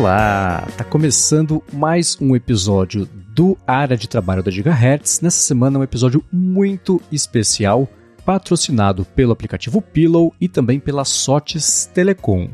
[0.00, 0.66] Olá!
[0.78, 3.04] Tá começando mais um episódio
[3.34, 5.20] do Área de Trabalho da Gigahertz.
[5.20, 7.86] Nessa semana um episódio muito especial,
[8.24, 12.48] patrocinado pelo aplicativo Pillow e também pela Sotes Telecom.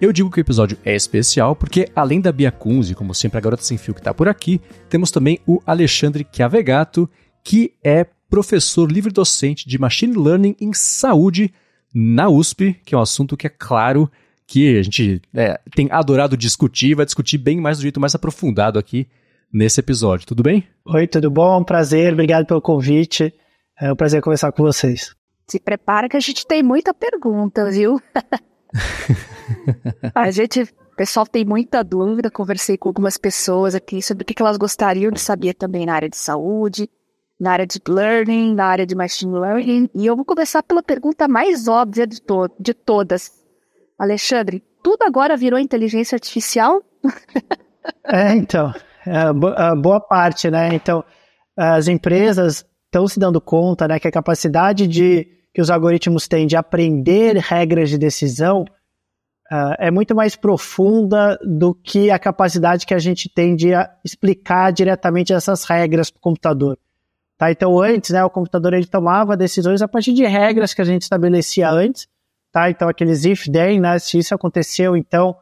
[0.00, 3.40] Eu digo que o episódio é especial porque, além da Bia Kunze, como sempre a
[3.40, 7.10] garota sem fio que está por aqui, temos também o Alexandre Chiavegato,
[7.42, 11.52] que é professor livre-docente de Machine Learning em Saúde
[11.92, 14.08] na USP, que é um assunto que é claro
[14.52, 18.78] que a gente é, tem adorado discutir, vai discutir bem mais do jeito mais aprofundado
[18.78, 19.08] aqui
[19.50, 20.26] nesse episódio.
[20.26, 20.68] Tudo bem?
[20.84, 21.64] Oi, tudo bom?
[21.64, 23.32] Prazer, obrigado pelo convite.
[23.80, 25.16] É um prazer conversar com vocês.
[25.48, 27.98] Se prepara que a gente tem muita pergunta, viu?
[30.14, 32.30] a gente, o pessoal tem muita dúvida.
[32.30, 36.10] Conversei com algumas pessoas aqui sobre o que elas gostariam de saber também na área
[36.10, 36.90] de saúde,
[37.40, 39.88] na área de learning, na área de machine learning.
[39.94, 43.41] E eu vou começar pela pergunta mais óbvia de, to de todas.
[44.02, 46.82] Alexandre, tudo agora virou inteligência artificial?
[48.04, 48.74] é, então,
[49.06, 50.74] é, boa parte, né?
[50.74, 51.04] Então,
[51.56, 56.48] as empresas estão se dando conta, né, que a capacidade de que os algoritmos têm
[56.48, 58.62] de aprender regras de decisão
[59.52, 63.68] uh, é muito mais profunda do que a capacidade que a gente tem de
[64.04, 66.76] explicar diretamente essas regras para o computador.
[67.38, 67.52] Tá?
[67.52, 71.02] Então, antes, né, o computador ele tomava decisões a partir de regras que a gente
[71.02, 72.08] estabelecia antes,
[72.52, 72.70] tá?
[72.70, 73.98] Então, aqueles if then, né?
[73.98, 75.34] Se isso aconteceu, então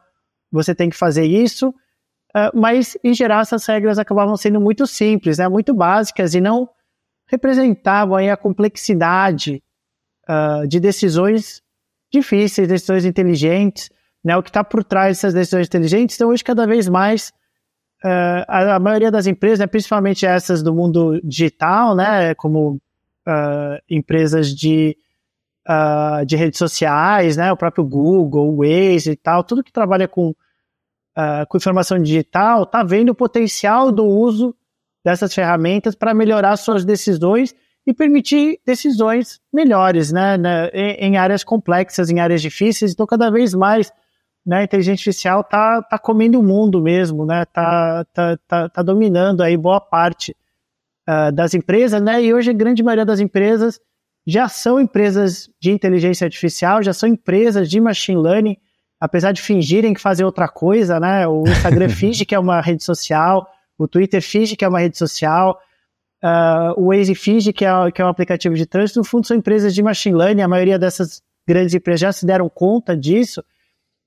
[0.51, 1.69] você tem que fazer isso.
[1.69, 5.47] Uh, mas, em geral, essas regras acabavam sendo muito simples, né?
[5.49, 6.67] Muito básicas e não
[7.27, 9.61] representavam aí a complexidade
[10.29, 11.61] uh, de decisões
[12.11, 13.89] difíceis, decisões inteligentes,
[14.23, 14.37] né?
[14.37, 16.15] O que está por trás dessas decisões inteligentes.
[16.15, 17.33] Então, hoje, cada vez mais,
[18.03, 22.33] uh, a, a, maioria das empresas, né, principalmente essas do mundo digital, né?
[22.35, 22.81] Como
[23.87, 24.97] empresas de
[25.67, 27.51] uh, de redes sociais, né?
[27.51, 32.63] O próprio Google, o Waze e tal, tudo que trabalha com, uh, com informação digital,
[32.63, 34.55] está vendo o potencial do uso
[35.03, 37.55] dessas ferramentas para melhorar suas decisões
[37.85, 40.37] e permitir decisões melhores, né,
[40.71, 42.93] em, em, áreas complexas, em áreas difíceis.
[42.93, 43.91] Então, cada vez mais,
[44.45, 48.83] né, a inteligência artificial tá, tá comendo o mundo mesmo, né, tá, tá, tá, tá
[48.83, 50.35] dominando aí boa parte
[51.09, 53.79] uh, das empresas, né, e hoje a grande maioria das empresas
[54.25, 58.57] já são empresas de inteligência artificial, já são empresas de machine learning,
[58.99, 61.27] apesar de fingirem que fazem outra coisa, né?
[61.27, 64.97] O Instagram finge que é uma rede social, o Twitter finge que é uma rede
[64.97, 65.59] social,
[66.23, 68.99] uh, o Waze finge que é, que é um aplicativo de trânsito.
[68.99, 72.47] No fundo, são empresas de machine learning, a maioria dessas grandes empresas já se deram
[72.47, 73.43] conta disso,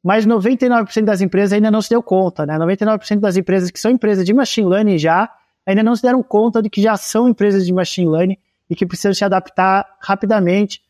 [0.02, 2.56] mas 99% das empresas ainda não se deu conta, né?
[2.56, 5.28] 99% das empresas que são empresas de machine learning já
[5.66, 8.36] ainda não se deram conta de que já são empresas de machine learning
[8.68, 10.80] e que precisam se adaptar rapidamente.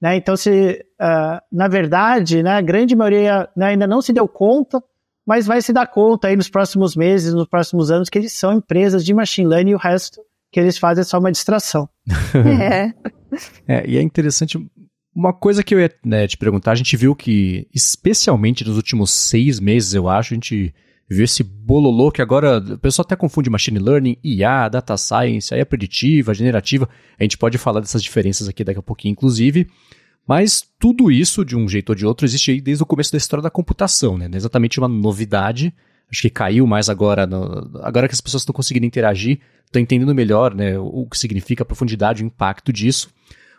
[0.00, 0.16] Né?
[0.16, 4.82] Então, se, uh, na verdade, né, a grande maioria né, ainda não se deu conta,
[5.26, 8.52] mas vai se dar conta aí nos próximos meses, nos próximos anos, que eles são
[8.52, 10.20] empresas de machine learning e o resto
[10.52, 11.88] que eles fazem é só uma distração.
[12.68, 12.92] é.
[13.66, 13.86] é.
[13.88, 14.58] E é interessante,
[15.14, 19.10] uma coisa que eu ia né, te perguntar, a gente viu que, especialmente nos últimos
[19.10, 20.74] seis meses, eu acho, a gente
[21.08, 25.66] viu esse bololô que agora o pessoal até confunde machine learning, IA, data science, IA
[25.66, 26.88] preditiva, generativa.
[27.18, 29.68] A gente pode falar dessas diferenças aqui daqui a pouquinho, inclusive.
[30.26, 33.18] Mas tudo isso, de um jeito ou de outro, existe aí desde o começo da
[33.18, 34.26] história da computação, né?
[34.26, 35.72] Não é exatamente uma novidade.
[36.10, 40.14] Acho que caiu mais agora, no, agora que as pessoas estão conseguindo interagir, estão entendendo
[40.14, 43.10] melhor né, o que significa a profundidade, o impacto disso.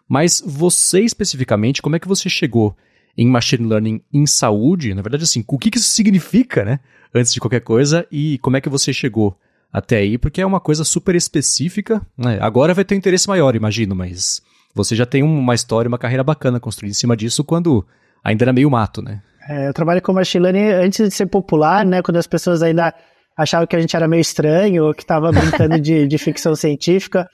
[0.07, 2.75] Mas você especificamente, como é que você chegou
[3.17, 4.93] em machine learning em saúde?
[4.93, 6.79] Na verdade, assim, o que, que isso significa, né?
[7.15, 9.37] antes de qualquer coisa e como é que você chegou
[9.71, 12.01] até aí, porque é uma coisa super específica.
[12.17, 12.37] Né?
[12.41, 14.41] Agora vai ter um interesse maior, imagino, mas
[14.73, 17.85] você já tem uma história, uma carreira bacana construída em cima disso quando
[18.23, 19.21] ainda era meio mato, né?
[19.47, 22.01] É, eu trabalho com machine learning antes de ser popular, né?
[22.01, 22.93] Quando as pessoas ainda
[23.37, 27.29] achavam que a gente era meio estranho ou que estava brincando de, de ficção científica.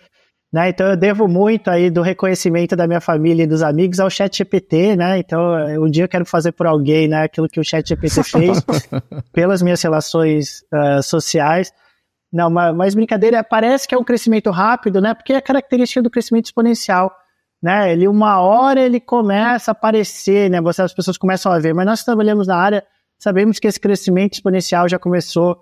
[0.51, 0.69] Né?
[0.69, 4.37] Então eu devo muito aí do reconhecimento da minha família e dos amigos ao Chat
[4.37, 5.17] GPT, né?
[5.17, 5.39] Então
[5.81, 7.23] um dia eu quero fazer por alguém, né?
[7.23, 8.61] Aquilo que o Chat GPT fez
[9.31, 11.71] pelas minhas relações uh, sociais.
[12.33, 15.13] Não, mas, brincadeira, parece que é um crescimento rápido, né?
[15.13, 17.13] Porque é a característica do crescimento exponencial,
[17.61, 17.91] né?
[17.91, 20.61] Ele uma hora ele começa a aparecer, né?
[20.61, 22.85] Você, as pessoas começam a ver, mas nós trabalhamos na área,
[23.17, 25.61] sabemos que esse crescimento exponencial já começou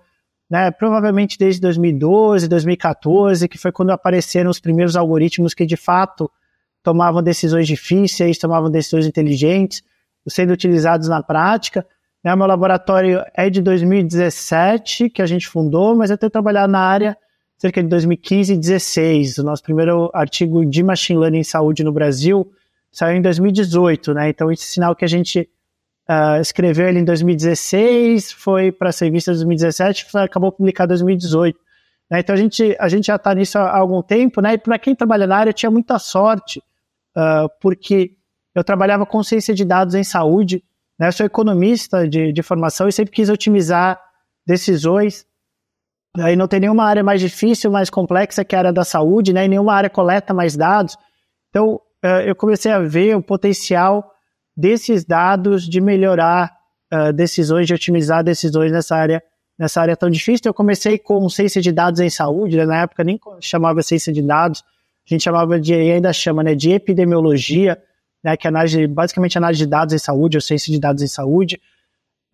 [0.50, 6.28] né, provavelmente desde 2012, 2014, que foi quando apareceram os primeiros algoritmos que de fato
[6.82, 9.82] tomavam decisões difíceis, tomavam decisões inteligentes,
[10.28, 11.86] sendo utilizados na prática.
[12.24, 16.80] Né, meu laboratório é de 2017, que a gente fundou, mas eu tenho trabalhado na
[16.80, 17.16] área
[17.56, 19.38] cerca de 2015 e 2016.
[19.38, 22.50] O nosso primeiro artigo de Machine Learning em Saúde no Brasil
[22.90, 24.30] saiu em 2018, né?
[24.30, 25.48] Então, esse sinal que a gente
[26.08, 30.96] uh, escreveu ele em 2016, foi para a revista em 2017, foi, acabou publicado em
[30.96, 31.58] 2018.
[32.10, 32.20] Né?
[32.20, 34.54] Então a gente, a gente já está nisso há, algum tempo, né?
[34.54, 36.62] E para quem trabalha na área tinha muita sorte,
[37.16, 38.16] uh, porque
[38.54, 40.64] eu trabalhava com ciência de dados em saúde,
[40.98, 41.08] né?
[41.08, 44.00] Eu sou economista de, de formação e sempre quis otimizar
[44.46, 45.24] decisões.
[46.18, 49.44] Aí não tem nenhuma área mais difícil, mais complexa que a área da saúde, né?
[49.44, 50.96] E nenhuma área coleta mais dados.
[51.50, 54.12] Então uh, eu comecei a ver o potencial
[54.60, 56.52] desses dados de melhorar
[56.92, 59.22] uh, decisões, de otimizar decisões nessa área,
[59.58, 60.42] nessa área tão difícil.
[60.46, 62.66] Eu comecei com ciência de dados em saúde, né?
[62.66, 64.62] na época nem chamava ciência de dados,
[65.06, 67.80] a gente chamava de, ainda chama, né, de epidemiologia,
[68.22, 71.08] né, que é análise, basicamente análise de dados em saúde, ou ciência de dados em
[71.08, 71.60] saúde,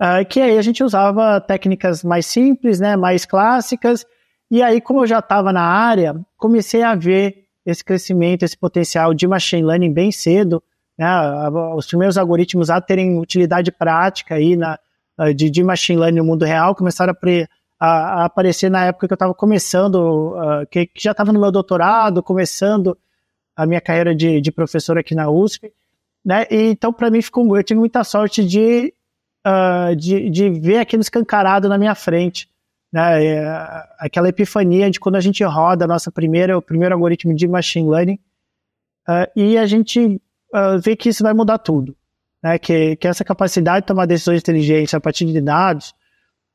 [0.02, 4.04] uh, que aí a gente usava técnicas mais simples, né, mais clássicas,
[4.50, 9.14] e aí como eu já estava na área, comecei a ver esse crescimento, esse potencial
[9.14, 10.62] de machine learning bem cedo,
[10.98, 11.08] né,
[11.76, 14.78] os primeiros algoritmos a terem utilidade prática aí na,
[15.34, 17.48] de, de machine learning no mundo real começaram a, pre,
[17.78, 17.88] a,
[18.22, 21.52] a aparecer na época que eu estava começando, uh, que, que, já estava no meu
[21.52, 22.96] doutorado, começando
[23.54, 25.72] a minha carreira de, de professor aqui na USP,
[26.24, 26.46] né?
[26.50, 28.92] E, então, para mim, ficou, eu tive muita sorte de,
[29.46, 32.48] uh, de, de ver aquilo escancarado na minha frente,
[32.92, 33.46] né?
[33.98, 37.88] Aquela epifania de quando a gente roda a nossa primeira, o primeiro algoritmo de machine
[37.88, 38.18] learning,
[39.08, 40.20] uh, e a gente
[40.54, 41.96] uh, ver que isso vai mudar tudo.
[42.42, 42.58] Né?
[42.58, 45.94] Que, que essa capacidade de tomar decisões inteligentes a partir de dados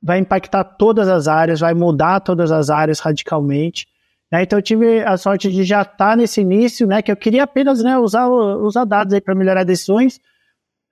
[0.01, 3.87] vai impactar todas as áreas, vai mudar todas as áreas radicalmente.
[4.31, 4.43] Né?
[4.43, 7.01] Então eu tive a sorte de já estar nesse início, né?
[7.01, 10.17] que eu queria apenas né, usar, usar dados para melhorar decisões,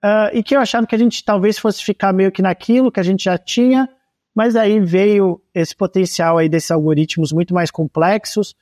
[0.04, 3.00] uh, e que eu achava que a gente talvez fosse ficar meio que naquilo que
[3.00, 3.88] a gente já tinha,
[4.34, 8.54] mas aí veio esse potencial aí desses algoritmos muito mais complexos,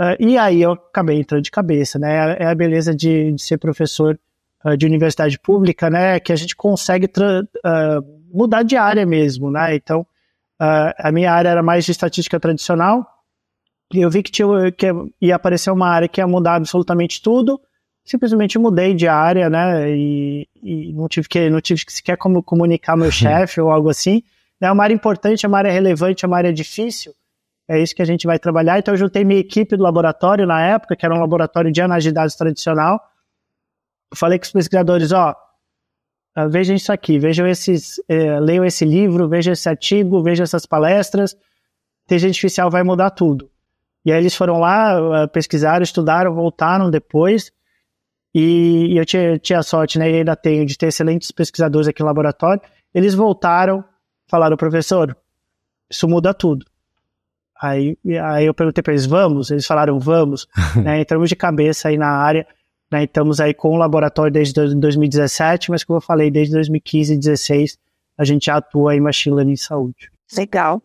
[0.00, 2.38] Uh, e aí eu acabei entrando de cabeça, né?
[2.38, 4.18] É a beleza de, de ser professor
[4.64, 6.18] uh, de universidade pública, né?
[6.18, 9.74] Que a gente consegue uh, mudar de área mesmo, né?
[9.74, 10.06] Então,
[10.58, 13.06] a minha área era mais de estatística tradicional,
[13.94, 14.86] e eu vi que, tinha, que
[15.18, 17.58] ia aparecer uma área que ia mudar absolutamente tudo,
[18.04, 19.90] simplesmente mudei de área, né?
[19.90, 23.88] E, e não tive que não tive que sequer como comunicar meu chefe ou algo
[23.88, 24.22] assim.
[24.60, 27.14] É uma área importante, é uma área relevante, é uma área difícil
[27.70, 28.80] é isso que a gente vai trabalhar.
[28.80, 32.08] Então, eu juntei minha equipe do laboratório na época, que era um laboratório de análise
[32.08, 33.00] de dados tradicional.
[34.12, 35.36] falei com os pesquisadores: ó,
[36.34, 40.66] ah, vejam isso aqui, vejam esses, é, leiam esse livro, vejam esse artigo, vejam essas
[40.66, 41.36] palestras.
[42.06, 43.48] Inteligência artificial vai mudar tudo.
[44.04, 47.52] E aí eles foram lá, ah, pesquisaram, estudaram, voltaram depois.
[48.34, 52.00] E, e eu tinha, tinha sorte, né, e ainda tenho, de ter excelentes pesquisadores aqui
[52.00, 52.60] no laboratório.
[52.92, 53.84] Eles voltaram,
[54.28, 55.16] falaram, professor,
[55.88, 56.66] isso muda tudo.
[57.60, 59.50] Aí, aí eu perguntei para eles, vamos?
[59.50, 60.48] Eles falaram, vamos.
[60.82, 62.46] né, entramos de cabeça aí na área,
[62.90, 67.16] né, estamos aí com o laboratório desde 2017, mas como eu falei, desde 2015 e
[67.16, 67.78] 2016
[68.16, 70.10] a gente já atua em machine learning em saúde.
[70.36, 70.82] Legal.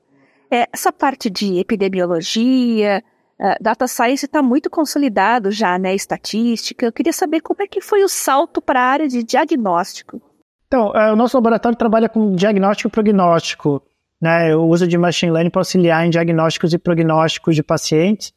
[0.50, 3.04] É, essa parte de epidemiologia,
[3.40, 6.86] uh, data science está muito consolidado já, né, estatística.
[6.86, 10.22] Eu queria saber como é que foi o salto para a área de diagnóstico.
[10.68, 13.84] Então, uh, o nosso laboratório trabalha com diagnóstico e prognóstico
[14.26, 18.34] né, o uso de machine learning para auxiliar em diagnósticos e prognósticos de pacientes.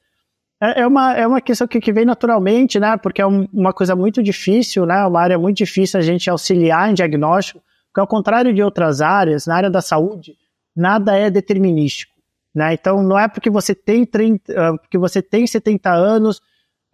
[0.61, 3.73] É, é uma, é uma questão que, que vem naturalmente, né, porque é um, uma
[3.73, 8.07] coisa muito difícil, né, uma área muito difícil a gente auxiliar em diagnóstico, porque ao
[8.07, 10.37] contrário de outras áreas, na área da saúde,
[10.77, 12.13] nada é determinístico.
[12.55, 12.75] Né?
[12.75, 16.37] Então, não é porque você tem, 30, uh, ah, porque você tem 70 anos,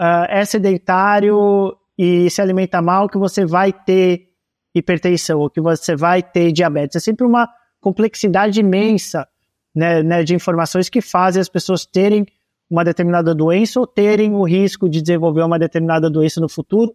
[0.01, 4.29] uh, é sedentário e se alimenta mal, que você vai ter
[4.73, 6.95] hipertensão ou que você vai ter diabetes.
[6.95, 7.49] É sempre uma
[7.85, 9.29] complexidade imensa
[9.75, 12.27] né, né, de informações que fazem as pessoas terem
[12.71, 16.95] uma determinada doença ou terem o risco de desenvolver uma determinada doença no futuro.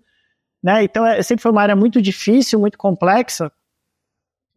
[0.63, 0.84] Né?
[0.84, 3.51] Então, é, sempre foi uma área muito difícil, muito complexa,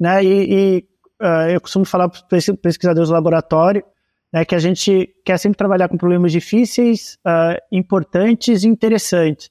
[0.00, 0.24] né?
[0.24, 0.84] e, e
[1.20, 3.84] uh, eu costumo falar para os pesquisadores do laboratório
[4.32, 9.50] né, que a gente quer sempre trabalhar com problemas difíceis, uh, importantes e interessantes.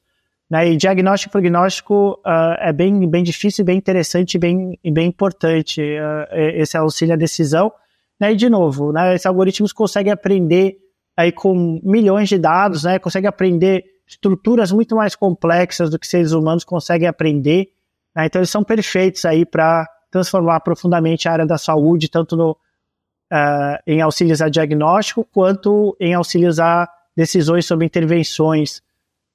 [0.51, 0.71] Né?
[0.71, 5.81] E diagnóstico e prognóstico uh, é bem, bem difícil, bem interessante bem, e bem importante
[5.81, 7.71] uh, esse auxílio à decisão.
[8.19, 8.33] Né?
[8.33, 10.75] E, de novo, né, esses algoritmos conseguem aprender
[11.15, 16.33] aí com milhões de dados, né, conseguem aprender estruturas muito mais complexas do que seres
[16.33, 17.69] humanos conseguem aprender.
[18.13, 18.25] Né?
[18.25, 22.51] Então, eles são perfeitos aí para transformar profundamente a área da saúde, tanto no,
[23.31, 28.81] uh, em auxílios a diagnóstico, quanto em auxílios a decisões sobre intervenções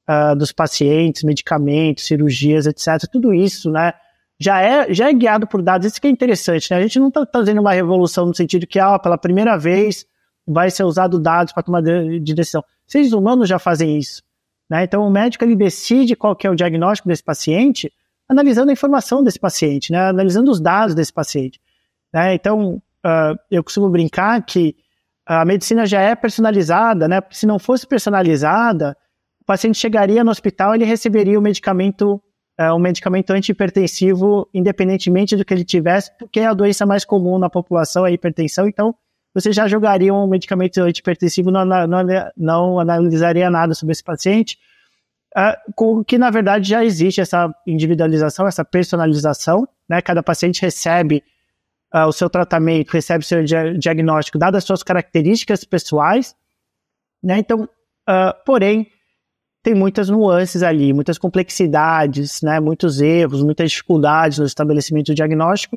[0.09, 3.09] uh, dos pacientes, medicamentos, cirurgias, etc.
[3.11, 3.93] Tudo isso, né?
[4.39, 5.87] Já é, já é guiado por dados.
[5.87, 6.77] Isso que é interessante, né?
[6.77, 10.07] A gente não está fazendo uma revolução no sentido que, ah, pela primeira vez
[10.47, 12.63] vai ser usado dados para tomar de, de decisão.
[12.87, 14.23] Seres humanos já fazem isso.
[14.71, 14.85] Né?
[14.85, 17.93] Então, o médico ele decide qual que é o diagnóstico desse paciente
[18.29, 20.09] analisando a informação desse paciente, né?
[20.09, 21.61] analisando os dados desse paciente.
[22.13, 22.35] Né?
[22.35, 24.77] Então, uh, eu costumo brincar que
[25.25, 27.21] a medicina já é personalizada, né?
[27.21, 28.97] Porque se não fosse personalizada,
[29.47, 32.21] paciente chegaria no hospital ele receberia o medicamento,
[32.61, 37.39] uh, um medicamento antihipertensivo, independentemente do que ele tivesse, porque é a doença mais comum
[37.39, 38.95] na população é a hipertensão, então
[39.33, 41.87] você já jogaria um medicamento antihipertensivo, não, não,
[42.37, 44.59] não analisaria nada sobre esse paciente,
[45.37, 50.01] uh, com que na verdade já existe essa individualização, essa personalização, né?
[50.01, 51.23] Cada paciente recebe
[51.95, 56.35] uh, o seu tratamento, recebe o seu dia diagnóstico, dadas as suas características pessoais,
[57.23, 57.39] né?
[57.39, 58.91] Então, uh, porém,
[59.67, 62.61] tem muitas nuances ali, muitas complexidades, né?
[62.61, 65.77] Muitos erros, muitas dificuldades no estabelecimento do diagnóstico,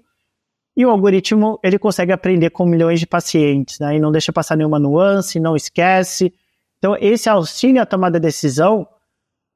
[0.77, 3.95] e o algoritmo, ele consegue aprender com milhões de pacientes, né?
[3.95, 6.31] E não deixa passar nenhuma nuance, não esquece.
[6.77, 8.87] Então, esse auxílio à tomada de decisão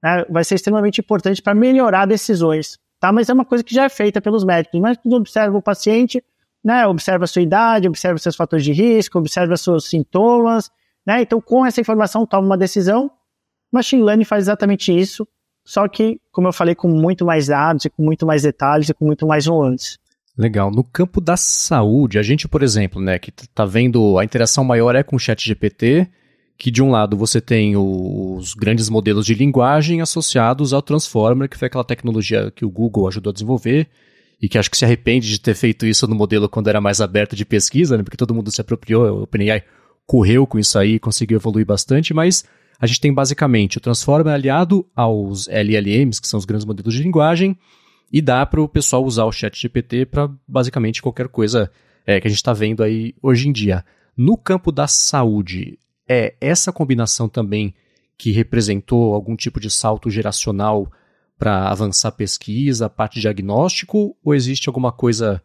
[0.01, 3.11] né, vai ser extremamente importante para melhorar decisões, tá?
[3.11, 4.79] Mas é uma coisa que já é feita pelos médicos.
[4.79, 6.23] Mas observa o paciente,
[6.63, 6.87] né?
[6.87, 10.71] Observa a sua idade, observa seus fatores de risco, observa seus sintomas,
[11.05, 11.21] né?
[11.21, 13.11] Então, com essa informação, toma uma decisão.
[13.73, 15.27] Machine Learning faz exatamente isso,
[15.65, 19.05] só que, como eu falei, com muito mais dados, com muito mais detalhes e com
[19.05, 19.97] muito mais nuances.
[20.37, 20.71] Legal.
[20.71, 24.95] No campo da saúde, a gente, por exemplo, né, que está vendo a interação maior
[24.95, 26.09] é com o chat GPT,
[26.57, 31.57] que de um lado você tem os grandes modelos de linguagem associados ao Transformer, que
[31.57, 33.87] foi aquela tecnologia que o Google ajudou a desenvolver,
[34.41, 36.99] e que acho que se arrepende de ter feito isso no modelo quando era mais
[36.99, 39.63] aberto de pesquisa, né, porque todo mundo se apropriou, o OpenAI
[40.05, 42.43] correu com isso aí, conseguiu evoluir bastante, mas
[42.79, 47.03] a gente tem basicamente o Transformer aliado aos LLMs, que são os grandes modelos de
[47.03, 47.57] linguagem,
[48.11, 51.71] e dá para o pessoal usar o chat GPT para basicamente qualquer coisa
[52.05, 53.83] é, que a gente está vendo aí hoje em dia.
[54.15, 57.73] No campo da saúde, é essa combinação também
[58.17, 60.91] que representou algum tipo de salto geracional
[61.37, 65.41] para avançar pesquisa, parte diagnóstico, ou existe alguma coisa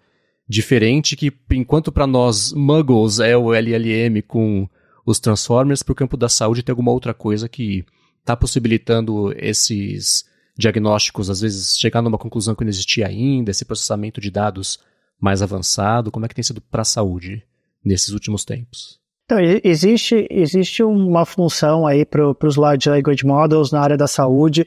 [0.48, 4.68] diferente que, enquanto para nós muggles é o LLM com
[5.08, 7.84] os Transformers, para o campo da saúde tem alguma outra coisa que
[8.20, 10.24] está possibilitando esses
[10.56, 14.78] diagnósticos, às vezes chegar numa conclusão que não existia ainda, esse processamento de dados
[15.18, 16.10] mais avançado?
[16.10, 17.42] Como é que tem sido para a saúde
[17.82, 19.00] nesses últimos tempos?
[19.24, 24.66] Então, existe, existe uma função aí para os Large Language Models na área da saúde,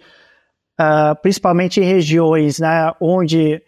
[0.79, 3.61] uh, principalmente em regiões né, onde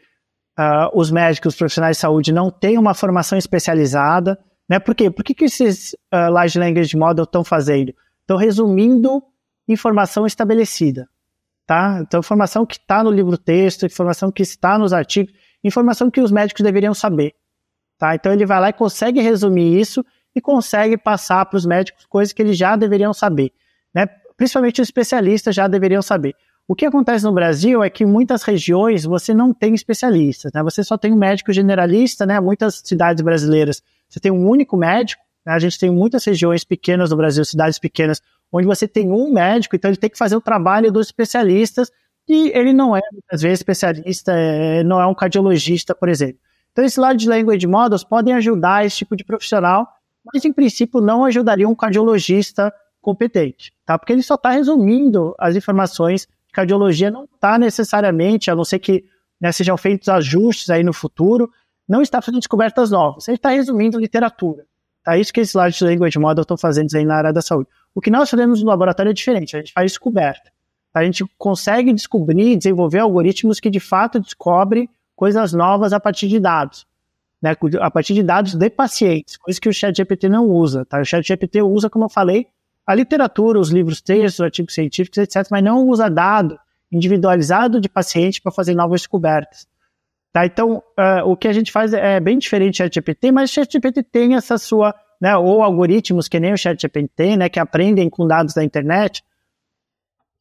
[0.57, 4.39] uh, os médicos, os profissionais de saúde não têm uma formação especializada.
[4.73, 4.79] Né?
[4.79, 5.09] Por quê?
[5.11, 7.93] Por que, que esses uh, Large Language Models estão fazendo?
[8.21, 9.21] Estão resumindo
[9.67, 11.07] informação estabelecida
[11.65, 11.99] tá?
[12.01, 16.63] Então, informação que está no livro-texto, informação que está nos artigos, informação que os médicos
[16.63, 17.33] deveriam saber,
[17.97, 18.15] tá?
[18.15, 22.33] Então, ele vai lá e consegue resumir isso e consegue passar para os médicos coisas
[22.33, 23.51] que eles já deveriam saber,
[23.93, 24.07] né?
[24.35, 26.35] Principalmente os especialistas já deveriam saber.
[26.67, 30.63] O que acontece no Brasil é que em muitas regiões você não tem especialistas, né?
[30.63, 32.39] Você só tem um médico generalista, né?
[32.39, 33.81] Muitas cidades brasileiras
[34.13, 35.53] você tem um único médico, né?
[35.53, 39.75] A gente tem muitas regiões pequenas no Brasil, cidades pequenas, onde você tem um médico,
[39.75, 41.91] então ele tem que fazer o trabalho dos especialistas,
[42.29, 46.37] e ele não é, muitas vezes, especialista, é, não é um cardiologista, por exemplo.
[46.71, 49.87] Então, esse lado de language models podem ajudar esse tipo de profissional,
[50.31, 53.97] mas em princípio não ajudaria um cardiologista competente, tá?
[53.97, 56.27] Porque ele só está resumindo as informações.
[56.53, 59.03] Cardiologia não está necessariamente, a não ser que
[59.41, 61.51] né, sejam feitos ajustes aí no futuro,
[61.87, 63.27] não está fazendo descobertas novas.
[63.27, 64.65] Ele está resumindo literatura.
[65.03, 65.17] Tá?
[65.17, 67.69] Isso que esses large language models estão fazendo aí na área da saúde.
[67.93, 70.51] O que nós fazemos no laboratório é diferente, a gente faz descoberta.
[70.93, 76.39] A gente consegue descobrir, desenvolver algoritmos que de fato descobrem coisas novas a partir de
[76.39, 76.85] dados.
[77.41, 80.85] Né, a partir de dados de pacientes, coisa que o ChatGPT não usa.
[80.85, 81.01] Tá?
[81.01, 82.47] O ChatGPT usa, como eu falei,
[82.85, 86.57] a literatura, os livros textos, artigos científicos, etc., mas não usa dado
[86.91, 89.67] individualizado de paciente para fazer novas descobertas.
[90.33, 90.47] Tá?
[90.47, 94.01] Então, uh, o que a gente faz é bem diferente do ChatGPT, mas o ChatGPT
[94.01, 98.55] tem essa sua, né, ou algoritmos que nem o ChatGPT, né, que aprendem com dados
[98.55, 99.23] da internet,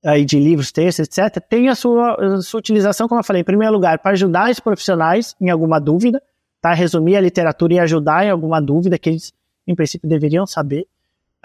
[0.02, 3.44] aí de livros, textos, etc., tem a sua, a sua utilização, como eu falei, em
[3.44, 6.22] primeiro lugar, para ajudar os profissionais em alguma dúvida,
[6.62, 6.72] tá?
[6.72, 9.30] resumir a literatura e ajudar em alguma dúvida que eles,
[9.66, 10.86] em princípio, deveriam saber,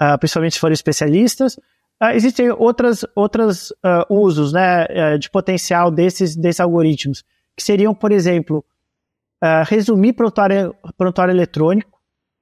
[0.01, 1.57] uh, principalmente se forem especialistas.
[2.01, 7.25] Uh, existem outras, outros uh, usos né, de potencial desses, desses algoritmos
[7.57, 8.63] que seriam, por exemplo,
[9.43, 11.97] uh, resumir prontuário, prontuário eletrônico.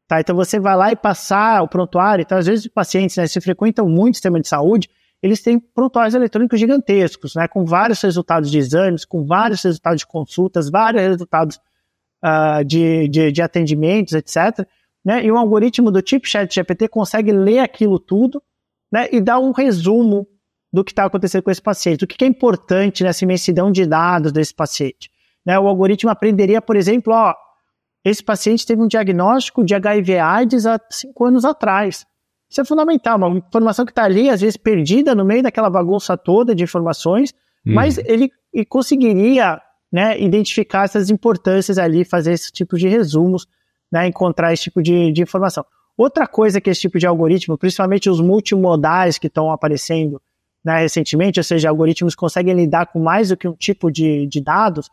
[0.08, 0.20] Tá?
[0.20, 2.22] Então você vai lá e passar o prontuário.
[2.22, 4.90] Então, às vezes, os pacientes, né, se frequentam muito o sistema de saúde,
[5.24, 10.06] eles têm prontuários eletrônicos gigantescos, né, com vários resultados de exames, com vários resultados de
[10.06, 11.60] consultas, vários resultados
[12.24, 14.68] uh, de, de, de, atendimentos, etc.
[15.04, 18.44] Né, e um algoritmo do tipo ChatGPT consegue ler aquilo tudo
[18.92, 20.28] né, e dar um resumo
[20.76, 22.04] do que está acontecendo com esse paciente.
[22.04, 25.10] O que, é importante nessa imensidão de dados desse paciente?
[25.46, 27.34] Né, o algoritmo aprenderia, por exemplo, ó,
[28.04, 32.06] esse paciente teve um diagnóstico de HIV AIDS há cinco anos atrás.
[32.50, 36.18] Isso é fundamental, uma informação que está ali, às vezes perdida no meio daquela bagunça
[36.18, 37.34] toda de informações,
[37.66, 37.74] hum.
[37.74, 43.48] mas ele, ele conseguiria né, identificar essas importâncias ali, fazer esse tipo de resumos,
[43.90, 45.66] né, encontrar esse tipo de, de informação.
[45.98, 50.22] Outra coisa que esse tipo de algoritmo, principalmente os multimodais que estão aparecendo
[50.66, 54.42] né, recentemente, ou seja, algoritmos conseguem lidar com mais do que um tipo de, de
[54.42, 54.90] dados,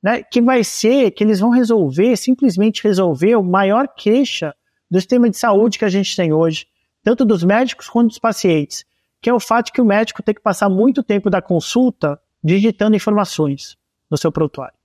[0.00, 4.54] né, que vai ser que eles vão resolver, simplesmente resolver o maior queixa
[4.88, 6.66] do sistema de saúde que a gente tem hoje,
[7.02, 8.84] tanto dos médicos quanto dos pacientes,
[9.20, 12.94] que é o fato que o médico tem que passar muito tempo da consulta digitando
[12.94, 13.76] informações
[14.08, 14.76] no seu prontuário.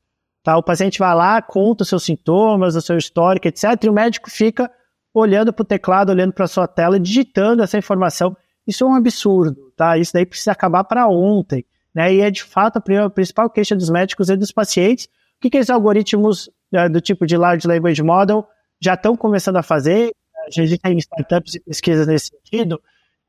[0.41, 0.57] Tá?
[0.57, 4.31] O paciente vai lá, conta os seus sintomas, o seu histórico, etc., e o médico
[4.31, 4.71] fica
[5.13, 8.35] olhando para o teclado, olhando para a sua tela, digitando essa informação
[8.71, 9.97] isso é um absurdo, tá?
[9.97, 12.13] Isso daí precisa acabar para ontem, né?
[12.13, 15.05] E é de fato a principal queixa dos médicos e dos pacientes.
[15.05, 18.47] O que, que esses algoritmos uh, do tipo de Large Language Model
[18.79, 20.11] já estão começando a fazer?
[20.49, 22.81] Já existem startups e pesquisas nesse sentido,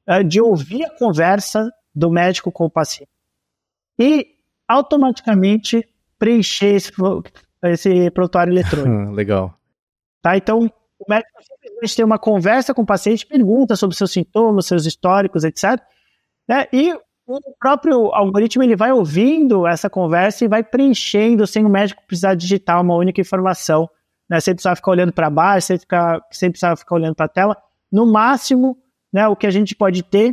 [0.09, 3.11] uh, de ouvir a conversa do médico com o paciente
[3.99, 4.27] e
[4.67, 5.87] automaticamente
[6.19, 6.93] preencher esse,
[7.65, 9.13] esse prontuário eletrônico.
[9.13, 9.55] Legal.
[10.23, 10.37] Tá?
[10.37, 11.31] Então, o médico
[11.83, 15.81] simplesmente tem uma conversa com o paciente, pergunta sobre seus sintomas, seus históricos, etc.
[16.49, 16.67] Né?
[16.73, 16.95] E
[17.27, 22.35] o próprio algoritmo ele vai ouvindo essa conversa e vai preenchendo sem o médico precisar
[22.35, 23.89] digitar uma única informação,
[24.29, 24.41] né?
[24.41, 27.57] sem precisar ficar olhando para baixo, sem, ficar, sem precisar ficar olhando para a tela.
[27.91, 28.79] No máximo,
[29.13, 30.31] né, o que a gente pode ter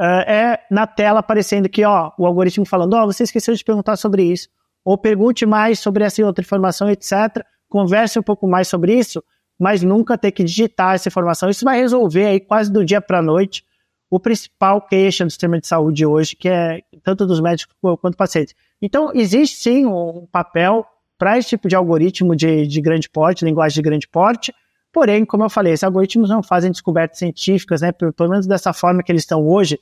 [0.00, 3.62] uh, é na tela aparecendo aqui, ó, o algoritmo falando, ó, oh, você esqueceu de
[3.62, 4.48] perguntar sobre isso,
[4.82, 7.44] ou pergunte mais sobre essa outra informação, etc.
[7.68, 9.22] Converse um pouco mais sobre isso,
[9.58, 11.48] mas nunca ter que digitar essa informação.
[11.48, 13.64] Isso vai resolver aí quase do dia para a noite
[14.10, 18.54] o principal queixa do sistema de saúde hoje, que é tanto dos médicos quanto pacientes.
[18.80, 20.86] Então, existe sim um papel
[21.18, 24.54] para esse tipo de algoritmo de, de grande porte, linguagem de grande porte,
[24.92, 29.02] porém, como eu falei, esses algoritmos não fazem descobertas científicas, né, pelo, menos dessa forma
[29.02, 29.80] que eles estão hoje,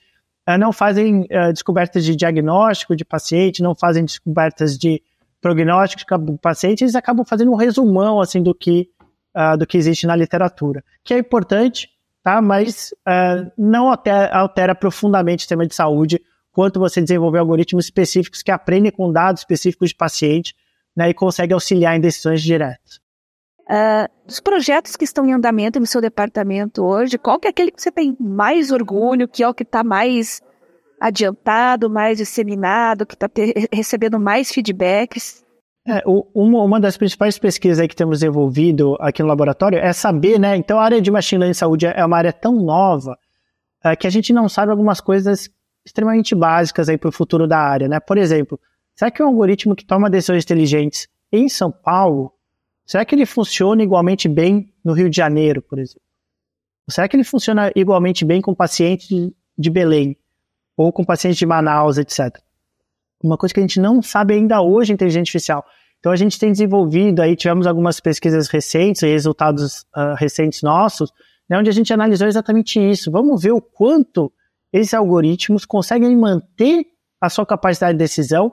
[0.48, 5.02] uh, não fazem uh, descobertas de diagnóstico de paciente, não fazem descobertas de
[5.40, 8.88] prognóstico de paciente, eles acabam fazendo um resumão assim do que
[9.34, 11.88] uh, do que existe na literatura, que é importante,
[12.22, 12.40] tá?
[12.40, 16.20] mas uh, não altera, altera, profundamente o sistema de saúde
[16.52, 20.54] quanto você desenvolver algoritmos específicos que aprendem com dados específicos de paciente
[20.96, 23.02] né, e conseguem auxiliar em decisões diretas.
[23.62, 27.70] Uh, dos projetos que estão em andamento no seu departamento hoje, qual que é aquele
[27.70, 30.42] que você tem mais orgulho, que é o que está mais
[31.00, 33.28] adiantado, mais disseminado, que está
[33.72, 35.43] recebendo mais feedbacks?
[35.86, 40.56] É, uma, uma, das principais pesquisas que temos desenvolvido aqui no laboratório é saber, né?
[40.56, 43.18] Então, a área de machine learning saúde é uma área tão nova
[43.84, 45.50] é, que a gente não sabe algumas coisas
[45.84, 48.00] extremamente básicas aí para o futuro da área, né?
[48.00, 48.58] Por exemplo,
[48.94, 52.32] será que um algoritmo que toma decisões inteligentes em São Paulo,
[52.86, 56.00] será que ele funciona igualmente bem no Rio de Janeiro, por exemplo?
[56.88, 60.16] Será que ele funciona igualmente bem com pacientes de Belém
[60.76, 62.42] ou com pacientes de Manaus, etc?
[63.26, 65.64] Uma coisa que a gente não sabe ainda hoje inteligência artificial.
[65.98, 71.10] Então a gente tem desenvolvido, aí tivemos algumas pesquisas recentes, resultados uh, recentes nossos,
[71.48, 73.10] né, onde a gente analisou exatamente isso.
[73.10, 74.30] Vamos ver o quanto
[74.72, 76.84] esses algoritmos conseguem manter
[77.20, 78.52] a sua capacidade de decisão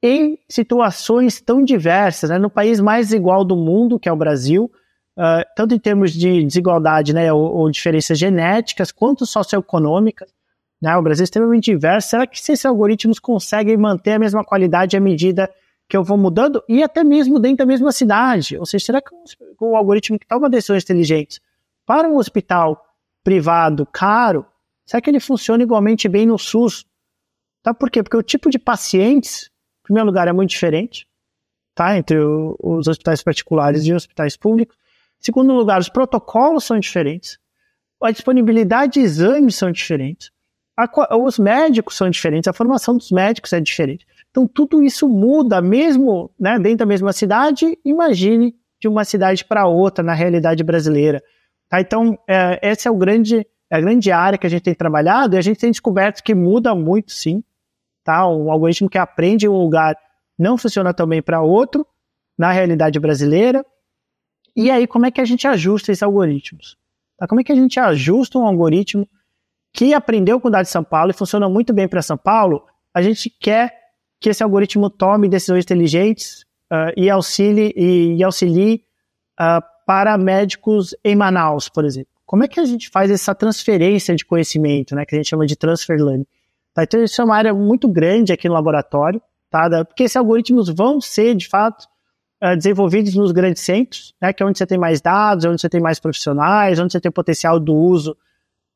[0.00, 4.70] em situações tão diversas, né, no país mais igual do mundo, que é o Brasil,
[5.18, 10.30] uh, tanto em termos de desigualdade né, ou, ou diferenças genéticas, quanto socioeconômicas.
[10.80, 10.96] Né?
[10.96, 12.10] O Brasil é extremamente diverso.
[12.10, 15.50] Será que esses algoritmos conseguem manter a mesma qualidade à medida
[15.88, 16.62] que eu vou mudando?
[16.68, 18.58] E até mesmo dentro da mesma cidade.
[18.58, 19.10] Ou seja, será que
[19.60, 21.40] o algoritmo que toma decisões inteligentes
[21.86, 22.82] para um hospital
[23.22, 24.44] privado caro,
[24.84, 26.86] será que ele funciona igualmente bem no SUS?
[27.62, 27.72] Tá?
[27.72, 28.02] Por quê?
[28.02, 31.08] Porque o tipo de pacientes, em primeiro lugar, é muito diferente
[31.74, 31.96] tá?
[31.96, 34.76] entre o, os hospitais particulares e os hospitais públicos.
[35.20, 37.38] Em segundo lugar, os protocolos são diferentes.
[38.02, 40.30] A disponibilidade de exames são diferentes
[40.76, 44.06] a, os médicos são diferentes, a formação dos médicos é diferente.
[44.30, 49.66] Então, tudo isso muda, mesmo né, dentro da mesma cidade, imagine de uma cidade para
[49.66, 51.22] outra na realidade brasileira.
[51.68, 51.80] Tá?
[51.80, 55.36] Então, é, essa é, o grande, é a grande área que a gente tem trabalhado
[55.36, 57.42] e a gente tem descoberto que muda muito, sim.
[58.02, 58.28] Tá?
[58.28, 59.96] Um algoritmo que aprende em um lugar
[60.38, 61.86] não funciona também para outro,
[62.36, 63.64] na realidade brasileira.
[64.56, 66.76] E aí, como é que a gente ajusta esses algoritmos?
[67.16, 67.26] Tá?
[67.28, 69.08] Como é que a gente ajusta um algoritmo
[69.74, 72.64] que aprendeu com o Dado de São Paulo e funciona muito bem para São Paulo,
[72.94, 73.74] a gente quer
[74.20, 78.84] que esse algoritmo tome decisões inteligentes uh, e, auxilie, e, e auxilie
[79.38, 82.08] uh, para médicos em Manaus, por exemplo.
[82.24, 85.44] Como é que a gente faz essa transferência de conhecimento, né, que a gente chama
[85.44, 86.26] de transfer learning?
[86.72, 86.84] Tá?
[86.84, 89.84] Então, isso é uma área muito grande aqui no laboratório, tá?
[89.84, 91.84] porque esses algoritmos vão ser, de fato,
[92.42, 94.32] uh, desenvolvidos nos grandes centros, né?
[94.32, 97.10] que é onde você tem mais dados, onde você tem mais profissionais, onde você tem
[97.10, 98.16] potencial do uso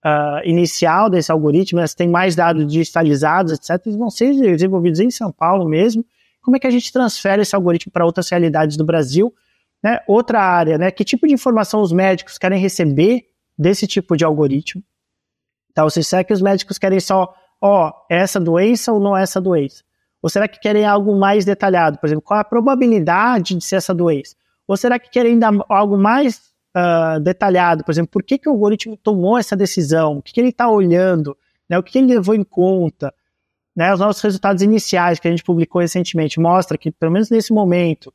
[0.05, 3.87] uh, inicial desse algoritmo, você tem mais dados digitalizados, etc.
[3.87, 6.05] Eles vão ser desenvolvidos em São Paulo mesmo.
[6.43, 9.35] Como é que a gente transfere esse algoritmo para outras realidades do Brasil?
[9.83, 10.01] Né?
[10.07, 10.91] Outra área, né?
[10.91, 14.83] que tipo de informação os médicos querem receber desse tipo de algoritmo?
[15.71, 19.23] Então, ou seja, será que os médicos querem só ó, essa doença ou não é
[19.23, 19.85] essa doença?
[20.21, 21.99] Ou será que querem algo mais detalhado?
[21.99, 24.35] Por exemplo, qual a probabilidade de ser essa doença?
[24.67, 27.85] Ou será que querem dar algo mais uh, detalhado?
[27.85, 30.19] Por exemplo, por que, que o algoritmo tomou essa decisão?
[30.19, 31.37] O que, que ele está olhando?
[31.69, 31.79] Né?
[31.79, 33.13] O que, que ele levou em conta?
[33.75, 33.93] Né?
[33.93, 38.13] Os nossos resultados iniciais que a gente publicou recentemente mostra que, pelo menos nesse momento,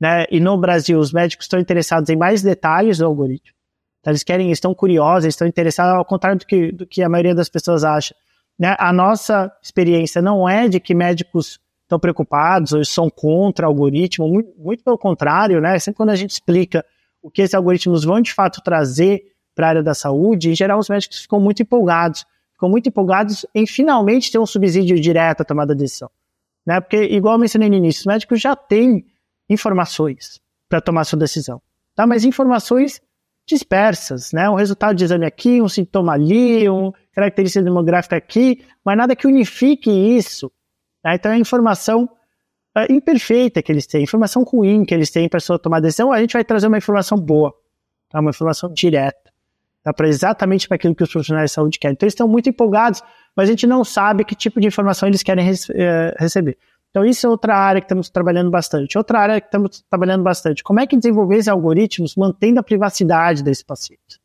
[0.00, 3.56] né, e no Brasil, os médicos estão interessados em mais detalhes do algoritmo.
[4.00, 7.34] Então, eles querem, estão curiosos, estão interessados, ao contrário do que, do que a maioria
[7.34, 8.14] das pessoas acha
[8.58, 8.76] né?
[8.78, 14.52] A nossa experiência não é de que médicos estão preocupados ou são contra algoritmo, muito,
[14.56, 15.78] muito pelo contrário, né?
[15.78, 16.84] Sempre quando a gente explica
[17.24, 20.78] o que esses algoritmos vão de fato trazer para a área da saúde, em geral
[20.78, 25.44] os médicos ficam muito empolgados, ficam muito empolgados em finalmente ter um subsídio direto à
[25.44, 26.10] tomada de decisão.
[26.66, 26.78] Né?
[26.82, 29.06] Porque, igual eu mencionei no início, os médicos já têm
[29.48, 31.62] informações para tomar sua decisão,
[31.94, 32.06] tá?
[32.06, 33.00] mas informações
[33.46, 34.48] dispersas, né?
[34.48, 39.26] Um resultado de exame aqui, um sintoma ali, uma característica demográfica aqui, mas nada que
[39.26, 40.50] unifique isso.
[41.02, 41.14] Né?
[41.14, 42.08] Então é informação
[42.76, 46.12] é, imperfeita que eles têm, informação ruim que eles têm para sua tomar decisão.
[46.12, 47.54] A gente vai trazer uma informação boa,
[48.08, 48.20] tá?
[48.20, 49.32] uma informação direta,
[49.82, 49.92] tá?
[49.92, 51.94] para exatamente para aquilo que os profissionais de saúde querem.
[51.94, 53.02] Então eles estão muito empolgados,
[53.36, 56.58] mas a gente não sabe que tipo de informação eles querem é, receber.
[56.94, 58.96] Então, isso é outra área que estamos trabalhando bastante.
[58.96, 60.62] Outra área que estamos trabalhando bastante.
[60.62, 64.20] Como é que desenvolver esses algoritmos mantendo a privacidade desse paciente?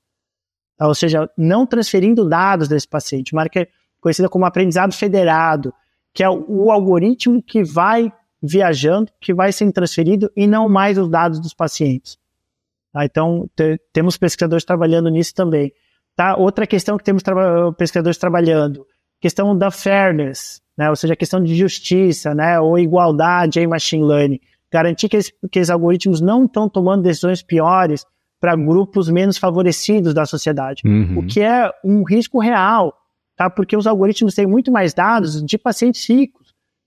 [0.77, 0.87] Tá?
[0.87, 3.33] Ou seja, não transferindo dados desse paciente.
[3.51, 3.67] Que é
[3.99, 5.73] conhecida como aprendizado federado,
[6.13, 11.09] que é o algoritmo que vai viajando, que vai sendo transferido e não mais os
[11.09, 12.17] dados dos pacientes.
[12.91, 13.05] Tá?
[13.05, 15.71] Então, te, temos pesquisadores trabalhando nisso também.
[16.15, 16.35] Tá?
[16.35, 18.85] Outra questão que temos tra pesquisadores trabalhando,
[19.19, 20.89] questão da fairness, né?
[20.89, 22.59] ou seja, a questão de justiça, né?
[22.59, 24.39] ou igualdade em machine learning.
[24.71, 25.19] Garantir que,
[25.51, 28.05] que esses algoritmos não estão tomando decisões piores
[28.39, 31.19] para grupos menos favorecidos da sociedade, uhum.
[31.19, 32.95] o que é um risco real,
[33.35, 33.49] tá?
[33.49, 36.38] porque os algoritmos têm muito mais dados de pacientes ricos,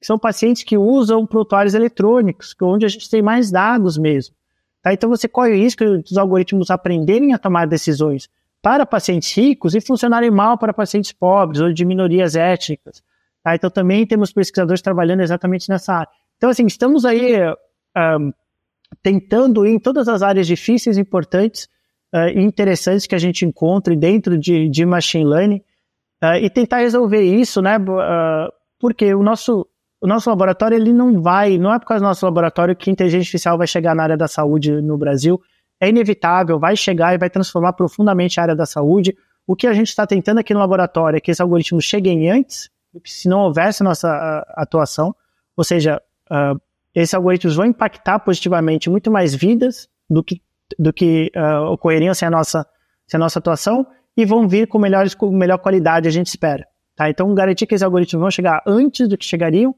[0.02, 4.34] que são pacientes que usam prontuários eletrônicos, é onde a gente tem mais dados mesmo.
[4.82, 4.92] Tá?
[4.92, 8.28] Então você corre o risco dos algoritmos aprenderem a tomar decisões
[8.60, 13.00] para pacientes ricos e funcionarem mal para pacientes pobres ou de minorias étnicas.
[13.44, 13.54] Tá?
[13.54, 16.10] Então também temos pesquisadores trabalhando exatamente nessa área.
[16.36, 17.36] Então, assim, estamos aí
[17.96, 18.32] um,
[19.00, 21.68] tentando ir em todas as áreas difíceis, importantes
[22.12, 25.62] uh, e interessantes que a gente encontre dentro de, de machine learning
[26.20, 27.78] uh, e tentar resolver isso, né?
[27.78, 29.64] Uh, porque o nosso,
[30.02, 32.92] o nosso laboratório ele não vai, não é por causa do nosso laboratório que a
[32.92, 35.40] inteligência artificial vai chegar na área da saúde no Brasil.
[35.80, 39.16] É inevitável, vai chegar e vai transformar profundamente a área da saúde.
[39.46, 42.68] O que a gente está tentando aqui no laboratório é que esses algoritmos cheguem antes,
[43.04, 45.14] se não houvesse nossa atuação,
[45.56, 46.60] ou seja, uh,
[46.92, 50.42] esses algoritmos vão impactar positivamente muito mais vidas do que,
[50.76, 52.66] do que uh, ocorreriam sem a, nossa,
[53.06, 53.86] sem a nossa atuação
[54.16, 56.66] e vão vir com, melhores, com melhor qualidade, a gente espera.
[56.96, 57.08] Tá?
[57.08, 59.72] Então, garantir que esses algoritmos vão chegar antes do que chegariam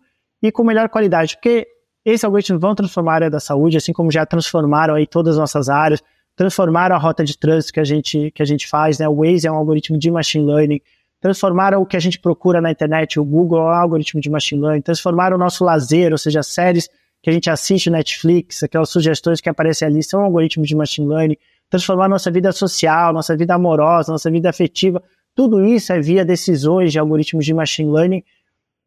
[0.44, 1.66] e com melhor qualidade, porque
[2.04, 5.40] esses algoritmos vão transformar a área da saúde, assim como já transformaram aí todas as
[5.40, 6.02] nossas áreas,
[6.36, 9.08] transformaram a rota de trânsito que a gente, que a gente faz, né?
[9.08, 10.82] O Waze é um algoritmo de machine learning,
[11.18, 14.60] transformaram o que a gente procura na internet, o Google é um algoritmo de machine
[14.60, 16.90] learning, transformaram o nosso lazer, ou seja, séries
[17.22, 21.08] que a gente assiste no Netflix, aquelas sugestões que aparecem ali são algoritmos de machine
[21.08, 21.38] learning,
[21.70, 25.02] transformar nossa vida social, nossa vida amorosa, nossa vida afetiva,
[25.34, 28.22] tudo isso é via decisões de algoritmos de machine learning,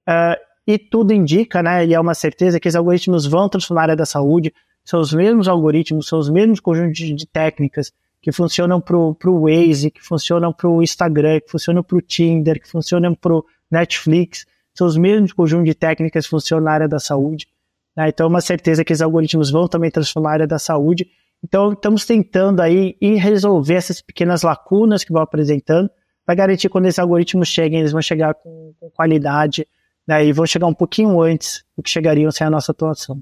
[0.07, 3.83] uh, e tudo indica, né, e é uma certeza que esses algoritmos vão transformar a
[3.83, 4.53] área da saúde,
[4.83, 9.89] são os mesmos algoritmos, são os mesmos conjuntos de, técnicas que funcionam para o Waze,
[9.91, 14.45] que funcionam para o Instagram, que funcionam para o Tinder, que funcionam para o Netflix.
[14.73, 17.47] São os mesmos conjuntos de técnicas que funcionam na área da saúde.
[17.95, 18.09] Né?
[18.09, 21.07] Então, é uma certeza que os algoritmos vão também transformar a área da saúde.
[21.43, 25.89] Então, estamos tentando aí resolver essas pequenas lacunas que vão apresentando,
[26.25, 29.65] para garantir que quando esses algoritmos cheguem, eles vão chegar com, com qualidade
[30.07, 30.25] né?
[30.25, 33.21] e vão chegar um pouquinho antes do que chegariam sem a nossa atuação.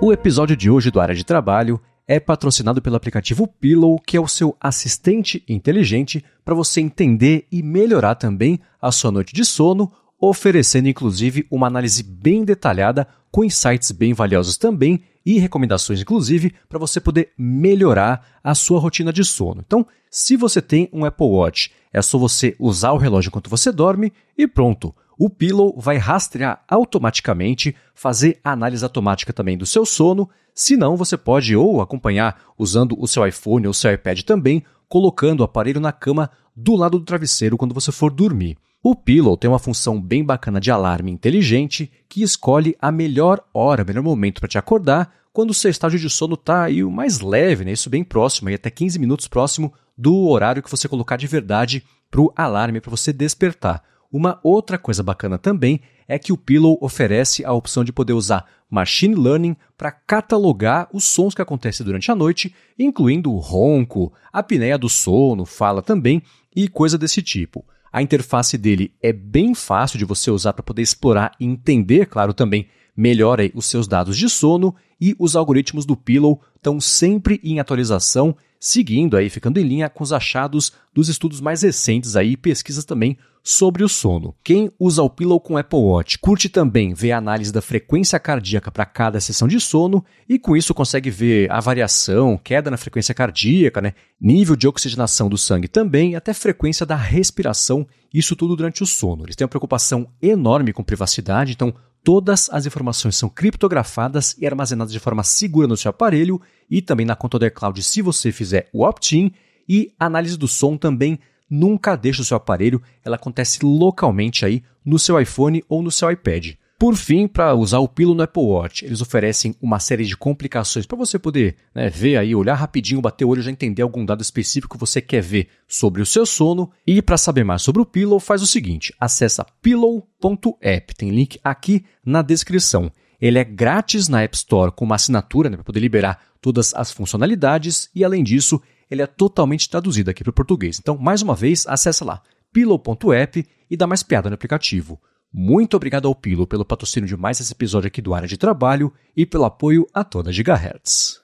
[0.00, 4.20] O episódio de hoje do Área de Trabalho é patrocinado pelo aplicativo Pillow, que é
[4.20, 9.90] o seu assistente inteligente para você entender e melhorar também a sua noite de sono,
[10.20, 16.78] oferecendo inclusive uma análise bem detalhada com insights bem valiosos também e recomendações, inclusive, para
[16.78, 19.62] você poder melhorar a sua rotina de sono.
[19.66, 23.72] Então, se você tem um Apple Watch, é só você usar o relógio enquanto você
[23.72, 24.94] dorme e pronto.
[25.18, 30.28] O Pillow vai rastrear automaticamente, fazer análise automática também do seu sono.
[30.54, 35.40] Se não, você pode ou acompanhar usando o seu iPhone ou seu iPad também, colocando
[35.40, 38.58] o aparelho na cama do lado do travesseiro quando você for dormir.
[38.82, 43.82] O Pillow tem uma função bem bacana de alarme inteligente que escolhe a melhor hora,
[43.82, 46.90] o melhor momento para te acordar quando o seu estágio de sono está aí o
[46.90, 47.72] mais leve, né?
[47.72, 51.84] isso bem próximo, aí até 15 minutos próximo do horário que você colocar de verdade
[52.10, 53.82] para o alarme, para você despertar.
[54.16, 58.46] Uma outra coisa bacana também é que o Pillow oferece a opção de poder usar
[58.70, 64.38] machine learning para catalogar os sons que acontecem durante a noite, incluindo o ronco, a
[64.38, 66.22] apneia do sono, fala também
[66.56, 67.62] e coisa desse tipo.
[67.92, 72.32] A interface dele é bem fácil de você usar para poder explorar e entender, claro,
[72.32, 77.60] também melhor os seus dados de sono e os algoritmos do Pillow estão sempre em
[77.60, 82.86] atualização, seguindo aí, ficando em linha com os achados dos estudos mais recentes aí, pesquisas
[82.86, 84.34] também sobre o sono.
[84.42, 88.72] Quem usa o Pillow com Apple Watch curte também ver a análise da frequência cardíaca
[88.72, 93.14] para cada sessão de sono e com isso consegue ver a variação, queda na frequência
[93.14, 93.94] cardíaca, né?
[94.20, 99.22] nível de oxigenação do sangue também, até frequência da respiração, isso tudo durante o sono.
[99.24, 104.92] Eles têm uma preocupação enorme com privacidade, então todas as informações são criptografadas e armazenadas
[104.92, 108.68] de forma segura no seu aparelho e também na conta do iCloud se você fizer
[108.72, 109.30] o opt-in
[109.68, 114.98] e análise do som também nunca deixe o seu aparelho, ela acontece localmente aí no
[114.98, 116.54] seu iPhone ou no seu iPad.
[116.78, 120.84] Por fim, para usar o Pilo no Apple Watch, eles oferecem uma série de complicações
[120.84, 124.20] para você poder né, ver aí, olhar rapidinho, bater o olho, já entender algum dado
[124.20, 126.70] específico que você quer ver sobre o seu sono.
[126.86, 131.82] E para saber mais sobre o Pillow, faz o seguinte: acessa pillow.app, tem link aqui
[132.04, 132.92] na descrição.
[133.18, 136.92] Ele é grátis na App Store com uma assinatura né, para poder liberar todas as
[136.92, 140.78] funcionalidades e além disso ele é totalmente traduzido aqui para o português.
[140.78, 142.22] Então, mais uma vez, acessa lá
[142.52, 145.00] pillow.app e dá mais piada no aplicativo.
[145.32, 148.90] Muito obrigado ao Pillow pelo patrocínio de mais esse episódio aqui do Área de Trabalho
[149.14, 151.20] e pelo apoio a toda Gigahertz.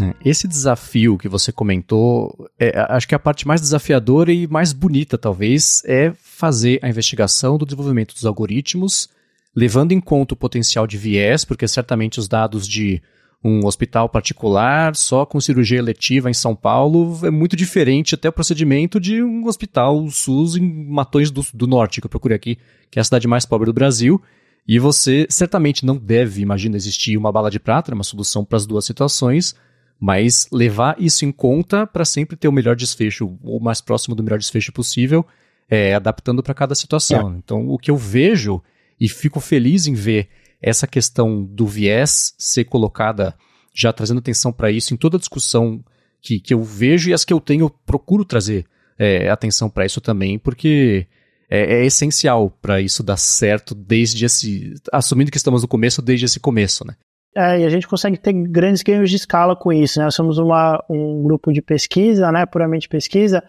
[0.00, 4.72] É, esse desafio que você comentou, é, acho que a parte mais desafiadora e mais
[4.72, 9.10] bonita, talvez, é fazer a investigação do desenvolvimento dos algoritmos,
[9.54, 13.02] levando em conta o potencial de viés, porque certamente os dados de
[13.44, 18.32] um hospital particular só com cirurgia eletiva em São Paulo é muito diferente até o
[18.32, 22.58] procedimento de um hospital SUS em Matões do, do Norte, que eu procurei aqui,
[22.90, 24.22] que é a cidade mais pobre do Brasil.
[24.66, 28.64] E você certamente não deve, imagina, existir uma bala de prata, uma solução para as
[28.64, 29.56] duas situações,
[29.98, 34.22] mas levar isso em conta para sempre ter o melhor desfecho, o mais próximo do
[34.22, 35.26] melhor desfecho possível,
[35.68, 37.32] é, adaptando para cada situação.
[37.32, 37.38] É.
[37.38, 38.62] Então, o que eu vejo
[39.00, 40.28] e fico feliz em ver
[40.62, 43.34] essa questão do viés ser colocada,
[43.74, 45.82] já trazendo atenção para isso em toda discussão
[46.20, 48.64] que, que eu vejo e as que eu tenho, eu procuro trazer
[48.98, 51.06] é, atenção para isso também, porque
[51.50, 54.74] é, é essencial para isso dar certo desde esse.
[54.92, 56.94] assumindo que estamos no começo, desde esse começo, né?
[57.34, 60.04] É, e a gente consegue ter grandes ganhos de escala com isso, né?
[60.04, 62.46] Nós somos uma, um grupo de pesquisa, né?
[62.46, 63.42] Puramente pesquisa,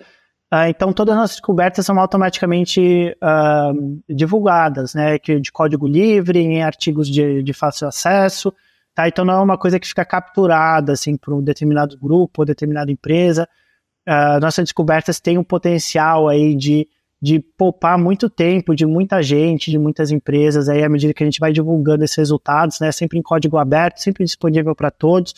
[0.53, 6.61] Uh, então, todas as nossas descobertas são automaticamente uh, divulgadas, né, de código livre, em
[6.61, 8.53] artigos de, de fácil acesso,
[8.93, 9.07] tá?
[9.07, 12.91] Então, não é uma coisa que fica capturada, assim, por um determinado grupo ou determinada
[12.91, 13.49] empresa.
[14.07, 16.87] Uh, nossas descobertas têm um potencial aí de,
[17.19, 21.25] de poupar muito tempo de muita gente, de muitas empresas, aí à medida que a
[21.25, 25.33] gente vai divulgando esses resultados, né, sempre em código aberto, sempre disponível para todos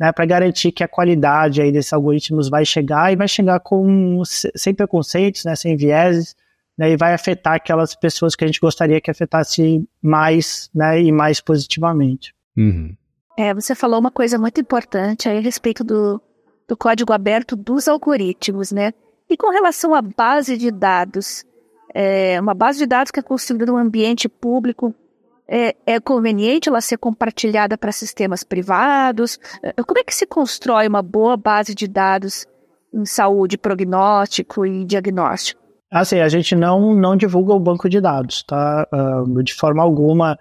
[0.00, 4.22] né, para garantir que a qualidade aí desses algoritmos vai chegar e vai chegar com
[4.24, 6.34] sem preconceitos, né, sem vieses,
[6.78, 11.12] né, e vai afetar aquelas pessoas que a gente gostaria que afetasse mais, né, e
[11.12, 12.34] mais positivamente.
[12.56, 12.96] Uhum.
[13.38, 16.20] É, você falou uma coisa muito importante aí a respeito do,
[16.66, 18.92] do código aberto dos algoritmos, né?
[19.28, 21.44] E com relação à base de dados,
[21.94, 24.94] é uma base de dados que é construída num ambiente público,
[25.50, 29.36] é, é conveniente ela ser compartilhada para sistemas privados?
[29.60, 32.46] É, como é que se constrói uma boa base de dados
[32.94, 35.60] em saúde, prognóstico e diagnóstico?
[35.90, 38.86] Assim, a gente não, não divulga o banco de dados, tá?
[38.94, 40.38] Uh, de forma alguma,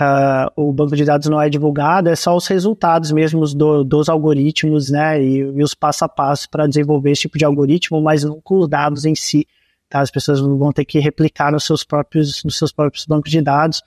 [0.00, 4.08] uh, o banco de dados não é divulgado, é só os resultados mesmos do, dos
[4.08, 5.22] algoritmos, né?
[5.22, 8.68] E, e os passo a passo para desenvolver esse tipo de algoritmo, mas nunca os
[8.68, 9.46] dados em si.
[9.88, 10.00] Tá?
[10.00, 13.80] As pessoas vão ter que replicar nos seus próprios, nos seus próprios bancos de dados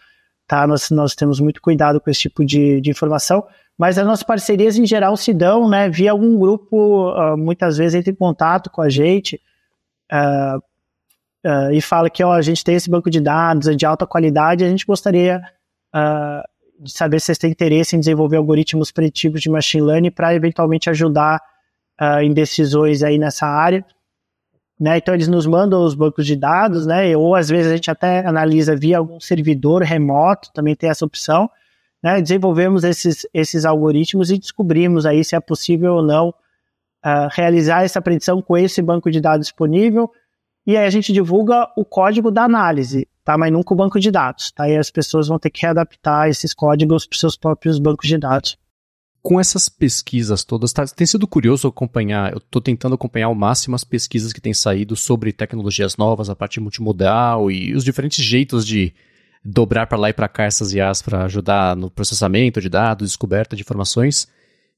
[0.52, 0.68] tá?
[0.68, 4.78] Nós, nós temos muito cuidado com esse tipo de, de informação, mas as nossas parcerias
[4.78, 8.82] em geral se dão, né, via algum grupo, uh, muitas vezes entra em contato com
[8.82, 9.40] a gente
[10.12, 10.58] uh,
[11.48, 14.06] uh, e fala que ó, a gente tem esse banco de dados é de alta
[14.06, 15.42] qualidade, a gente gostaria
[16.82, 20.90] de saber se vocês têm interesse em desenvolver algoritmos preditivos de machine learning para eventualmente
[20.90, 21.42] ajudar
[22.22, 23.86] em decisões aí nessa área.
[24.82, 24.98] Né?
[24.98, 27.16] Então eles nos mandam os bancos de dados, né?
[27.16, 31.48] Ou às vezes a gente até analisa via algum servidor remoto, também tem essa opção.
[32.02, 32.20] Né?
[32.20, 38.02] Desenvolvemos esses, esses algoritmos e descobrimos aí se é possível ou não uh, realizar essa
[38.02, 40.10] predição com esse banco de dados disponível.
[40.66, 43.38] E aí a gente divulga o código da análise, tá?
[43.38, 44.68] Mas nunca o banco de dados, tá?
[44.68, 48.58] E as pessoas vão ter que readaptar esses códigos para seus próprios bancos de dados
[49.22, 53.76] com essas pesquisas todas, tá, tem sido curioso acompanhar, eu estou tentando acompanhar ao máximo
[53.76, 58.66] as pesquisas que têm saído sobre tecnologias novas, a parte multimodal e os diferentes jeitos
[58.66, 58.94] de
[59.44, 63.56] dobrar para lá e para cá essas IAs para ajudar no processamento de dados, descoberta
[63.56, 64.28] de informações.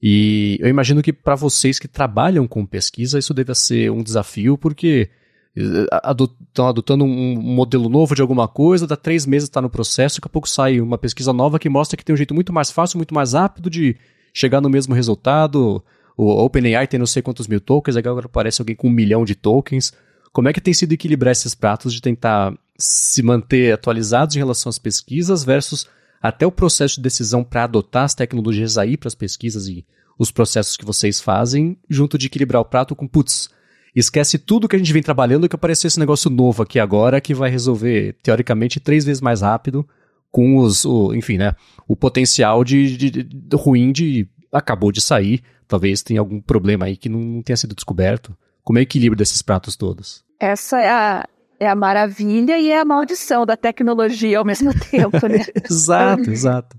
[0.01, 4.57] E eu imagino que para vocês que trabalham com pesquisa, isso deve ser um desafio,
[4.57, 5.09] porque
[5.55, 10.17] estão eh, adotando um modelo novo de alguma coisa, dá três meses está no processo,
[10.17, 12.71] daqui a pouco sai uma pesquisa nova que mostra que tem um jeito muito mais
[12.71, 13.95] fácil, muito mais rápido de
[14.33, 15.83] chegar no mesmo resultado.
[16.17, 19.35] O OpenAI tem não sei quantos mil tokens, agora aparece alguém com um milhão de
[19.35, 19.93] tokens.
[20.31, 24.69] Como é que tem sido equilibrar esses pratos de tentar se manter atualizados em relação
[24.69, 25.87] às pesquisas versus
[26.21, 29.85] até o processo de decisão para adotar as tecnologias aí para as pesquisas e
[30.17, 33.49] os processos que vocês fazem, junto de equilibrar o prato com, putz,
[33.95, 37.33] esquece tudo que a gente vem trabalhando que apareceu esse negócio novo aqui agora que
[37.33, 39.87] vai resolver, teoricamente, três vezes mais rápido
[40.33, 41.53] com os, o, enfim, né,
[41.87, 46.97] o potencial de, de, de, ruim de acabou de sair, talvez tenha algum problema aí
[46.97, 48.35] que não tenha sido descoberto.
[48.63, 50.23] Como é o equilíbrio desses pratos todos?
[50.39, 51.27] Essa é a,
[51.59, 55.45] é a maravilha e é a maldição da tecnologia ao mesmo tempo, né?
[55.69, 56.77] exato, exato.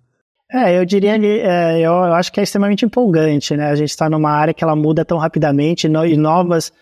[0.52, 3.70] É, eu diria que é, eu, eu, acho que é extremamente empolgante, né?
[3.70, 6.72] A gente está numa área que ela muda tão rapidamente no, e novos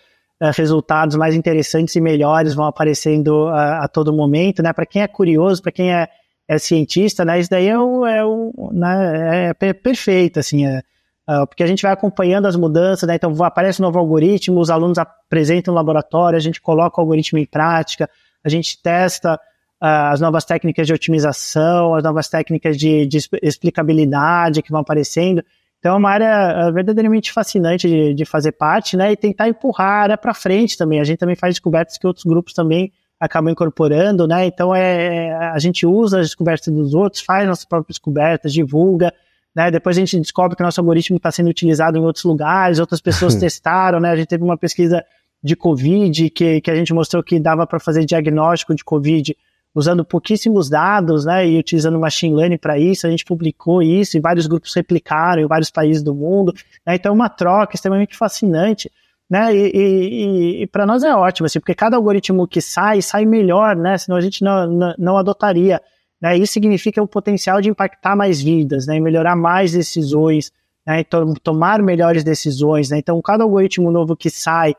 [0.40, 4.72] é, resultados mais interessantes e melhores vão aparecendo a, a todo momento, né?
[4.72, 6.08] Para quem é curioso, para quem é
[6.54, 7.40] é cientista, né?
[7.40, 10.82] Isso daí é, o, é, o, né, é perfeito, assim, é,
[11.28, 13.14] é, porque a gente vai acompanhando as mudanças, né?
[13.14, 17.38] Então aparece um novo algoritmo, os alunos apresentam no laboratório, a gente coloca o algoritmo
[17.38, 18.08] em prática,
[18.44, 24.62] a gente testa uh, as novas técnicas de otimização, as novas técnicas de, de, explicabilidade
[24.62, 25.44] que vão aparecendo.
[25.78, 29.12] Então é uma área uh, verdadeiramente fascinante de, de fazer parte, né?
[29.12, 31.00] E tentar empurrar a área para frente também.
[31.00, 34.46] A gente também faz descobertas que outros grupos também acabam incorporando, né?
[34.46, 39.14] Então é, a gente usa as descobertas dos outros, faz nossas próprias descobertas, divulga,
[39.54, 39.70] né?
[39.70, 43.00] Depois a gente descobre que o nosso algoritmo está sendo utilizado em outros lugares, outras
[43.00, 44.10] pessoas testaram, né?
[44.10, 45.04] A gente teve uma pesquisa
[45.40, 49.36] de Covid que, que a gente mostrou que dava para fazer diagnóstico de Covid
[49.72, 51.46] usando pouquíssimos dados, né?
[51.48, 55.46] E utilizando machine learning para isso, a gente publicou isso e vários grupos replicaram em
[55.46, 56.52] vários países do mundo.
[56.84, 56.96] Né?
[56.96, 58.90] Então, é uma troca extremamente fascinante
[59.32, 59.56] né?
[59.56, 63.74] E, e, e para nós é ótimo, assim, porque cada algoritmo que sai, sai melhor,
[63.74, 63.96] né?
[63.96, 65.80] Senão a gente não, não, não adotaria.
[66.20, 66.36] Né?
[66.36, 68.96] Isso significa o potencial de impactar mais vidas, né?
[68.96, 70.52] E melhorar mais decisões,
[70.86, 71.00] né?
[71.00, 72.98] Então, tomar melhores decisões, né?
[72.98, 74.72] Então, cada algoritmo novo que sai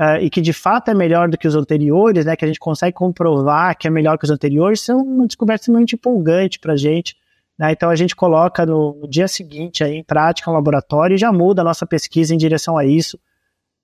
[0.00, 2.34] uh, e que de fato é melhor do que os anteriores, né?
[2.34, 5.96] Que a gente consegue comprovar que é melhor que os anteriores, são uma descoberta extremamente
[5.96, 7.14] empolgante para a gente.
[7.58, 7.72] Né?
[7.72, 11.60] Então, a gente coloca no, dia seguinte aí, em prática no laboratório e já muda
[11.60, 13.18] a nossa pesquisa em direção a isso.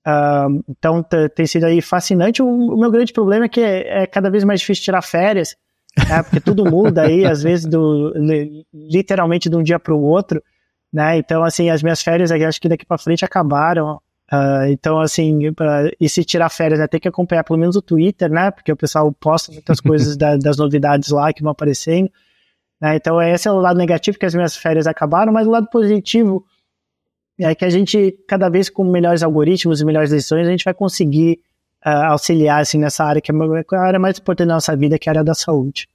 [0.07, 1.03] Uh, então
[1.35, 2.41] tem sido aí fascinante.
[2.41, 5.55] O, o, meu grande problema é que é, é cada vez mais difícil tirar férias,
[5.97, 6.23] né?
[6.23, 8.13] porque tudo muda aí, às vezes do,
[8.73, 10.41] literalmente de um dia para o outro.
[10.91, 11.17] Né?
[11.17, 13.99] Então, assim, as minhas férias acho que daqui para frente acabaram.
[14.31, 15.53] Uh, então, assim, uh,
[15.99, 18.51] e se tirar férias, né, tem que acompanhar pelo menos o Twitter, né?
[18.51, 22.11] Porque o pessoal posta muitas coisas da, das novidades lá que vão aparecendo.
[22.79, 22.95] Né?
[22.95, 26.45] Então, esse é o lado negativo, que as minhas férias acabaram, mas o lado positivo
[27.39, 30.73] é que a gente, cada vez com melhores algoritmos e melhores decisões, a gente vai
[30.73, 31.39] conseguir
[31.85, 35.07] uh, auxiliar assim, nessa área que é a área mais importante da nossa vida, que
[35.07, 35.87] é a área da saúde.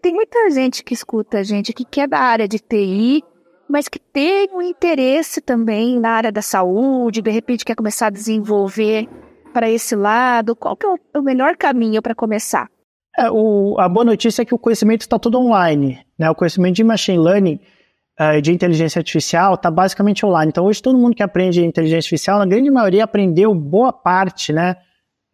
[0.00, 3.22] Tem muita gente que escuta a gente que quer da área de TI,
[3.68, 8.10] mas que tem um interesse também na área da saúde, de repente quer começar a
[8.10, 9.08] desenvolver
[9.52, 10.56] para esse lado.
[10.56, 12.68] Qual que é o melhor caminho para começar?
[13.16, 16.04] É, o, a boa notícia é que o conhecimento está todo online.
[16.18, 16.28] Né?
[16.28, 17.60] O conhecimento de machine learning
[18.42, 20.48] de inteligência artificial está basicamente online.
[20.48, 24.76] Então, hoje, todo mundo que aprende inteligência artificial, na grande maioria, aprendeu boa parte né,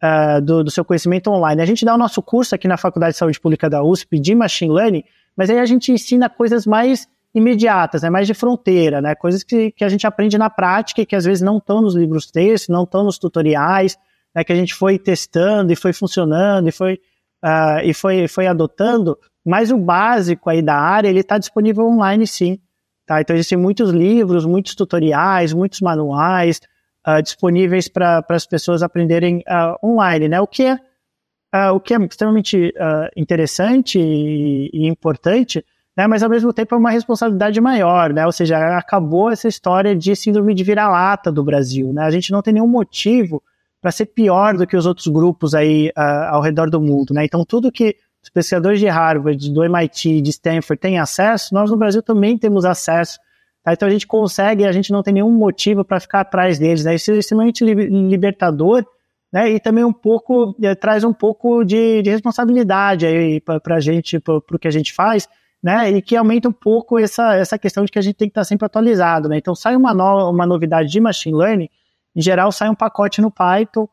[0.03, 1.61] uh, do, do, seu conhecimento online.
[1.61, 4.35] A gente dá o nosso curso aqui na Faculdade de Saúde Pública da USP de
[4.35, 5.03] Machine Learning,
[5.35, 9.71] mas aí a gente ensina coisas mais imediatas, né, mais de fronteira, né, coisas que,
[9.71, 12.69] que a gente aprende na prática e que às vezes não estão nos livros textos,
[12.69, 13.97] não estão nos tutoriais,
[14.35, 16.99] né, que a gente foi testando e foi funcionando e foi,
[17.43, 22.27] uh, e foi, foi adotando, mas o básico aí da área, ele está disponível online
[22.27, 22.59] sim.
[23.05, 23.21] Tá?
[23.21, 26.61] Então existem muitos livros, muitos tutoriais, muitos manuais
[27.07, 30.39] uh, disponíveis para as pessoas aprenderem uh, online, né?
[30.39, 30.75] O que é,
[31.53, 32.73] uh, o que é extremamente
[33.15, 35.63] interessante e, e, importante
[35.95, 36.07] né?
[36.07, 38.25] Mas ao mesmo tempo é uma responsabilidade maior, né?
[38.25, 42.03] Ou seja, acabou essa história de síndrome de vira-lata do Brasil, né?
[42.03, 43.43] A gente não tem nenhum motivo
[43.79, 47.25] para ser pior do que os outros grupos aí ao redor do mundo, né?
[47.25, 51.77] Então tudo que os pesquisadores de Harvard, do MIT, de Stanford têm acesso, nós no
[51.77, 53.19] Brasil também temos acesso.
[53.63, 53.73] Tá?
[53.73, 56.95] Então a gente consegue, a gente não tem nenhum motivo para ficar atrás deles, né?
[56.95, 58.85] Isso é extremamente libertador,
[59.31, 59.51] né?
[59.51, 63.05] E também um pouco é, traz um pouco de, de responsabilidade
[63.63, 65.27] para a gente, para o que a gente faz
[65.63, 65.89] né?
[65.91, 68.43] E que aumenta um pouco essa, essa questão de que a gente tem que estar
[68.43, 69.37] sempre atualizado, né?
[69.37, 71.69] Então sai uma, no, uma novidade de machine learning,
[72.13, 73.87] em geral sai um pacote no Python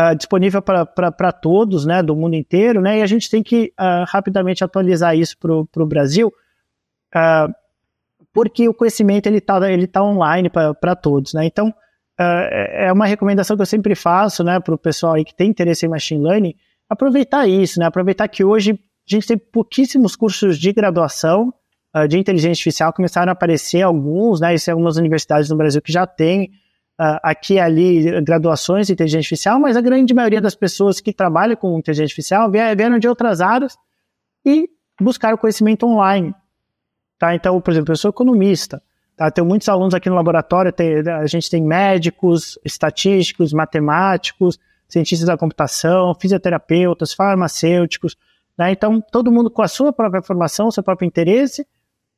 [0.00, 2.02] uh, disponível para todos, né?
[2.02, 2.98] Do mundo inteiro, né?
[2.98, 6.32] E a gente tem que uh, rapidamente atualizar isso para o Brasil,
[7.14, 7.52] uh,
[8.32, 11.44] porque o conhecimento ele está ele tá online para todos, né?
[11.44, 11.74] Então
[12.22, 14.60] é uma recomendação que eu sempre faço, né?
[14.60, 16.54] Para o pessoal aí que tem interesse em machine learning,
[16.86, 17.86] aproveitar isso, né?
[17.86, 21.50] Aproveitar que hoje a gente tem pouquíssimos cursos de graduação
[22.10, 24.52] de inteligência artificial, começaram a aparecer alguns, né?
[24.52, 26.50] Existem algumas universidades no Brasil que já têm
[27.22, 31.56] aqui e ali graduações de inteligência artificial, mas a grande maioria das pessoas que trabalham
[31.56, 33.76] com inteligência artificial vieram de outras áreas
[34.44, 34.68] e
[35.00, 36.34] buscaram conhecimento online.
[37.18, 37.34] Tá?
[37.34, 38.82] Então, por exemplo, eu sou economista.
[39.16, 39.30] Tá?
[39.30, 45.36] Tenho muitos alunos aqui no laboratório, tem, a gente tem médicos, estatísticos, matemáticos, cientistas da
[45.36, 48.16] computação, fisioterapeutas, farmacêuticos,
[48.58, 48.72] né?
[48.72, 51.66] Então, todo mundo com a sua própria formação, seu próprio interesse,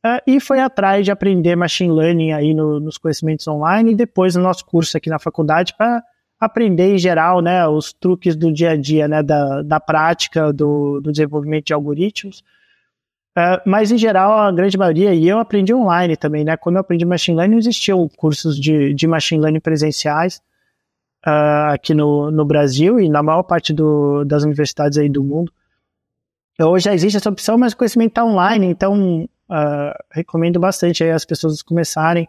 [0.04, 4.36] uh, e foi atrás de aprender machine learning aí no, nos conhecimentos online e depois
[4.36, 6.02] no nosso curso aqui na faculdade para
[6.40, 11.00] aprender em geral né, os truques do dia a dia, né, da, da prática do,
[11.00, 12.42] do desenvolvimento de algoritmos.
[13.38, 16.54] Uh, mas, em geral, a grande maioria, e eu aprendi online também, né?
[16.54, 20.42] Quando eu aprendi machine learning, existiam cursos de, de machine learning presenciais
[21.26, 25.50] uh, aqui no, no Brasil e na maior parte do, das universidades aí do mundo.
[26.60, 31.24] Hoje já existe essa opção, mas o conhecimento está online, então uh, recomendo bastante as
[31.24, 32.24] pessoas começarem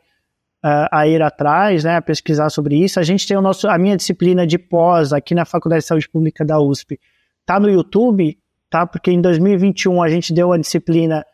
[0.64, 3.00] uh, a ir atrás, né, a pesquisar sobre isso.
[3.00, 6.10] A gente tem o nosso, a minha disciplina de pós aqui na Faculdade de Saúde
[6.10, 7.00] Pública da USP,
[7.46, 8.38] tá no YouTube,
[8.70, 8.86] tá?
[8.86, 11.26] Porque em 2021 a gente deu a disciplina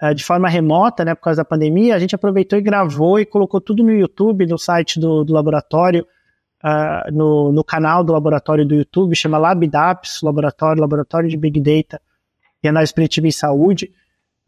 [0.00, 1.96] uh, de forma remota, né, por causa da pandemia.
[1.96, 6.06] A gente aproveitou e gravou e colocou tudo no YouTube, no site do, do laboratório.
[6.64, 12.00] Uh, no, no, canal do laboratório do YouTube, chama LabDAPS, Laboratório, Laboratório de Big Data
[12.62, 13.92] e análise preditiva em saúde.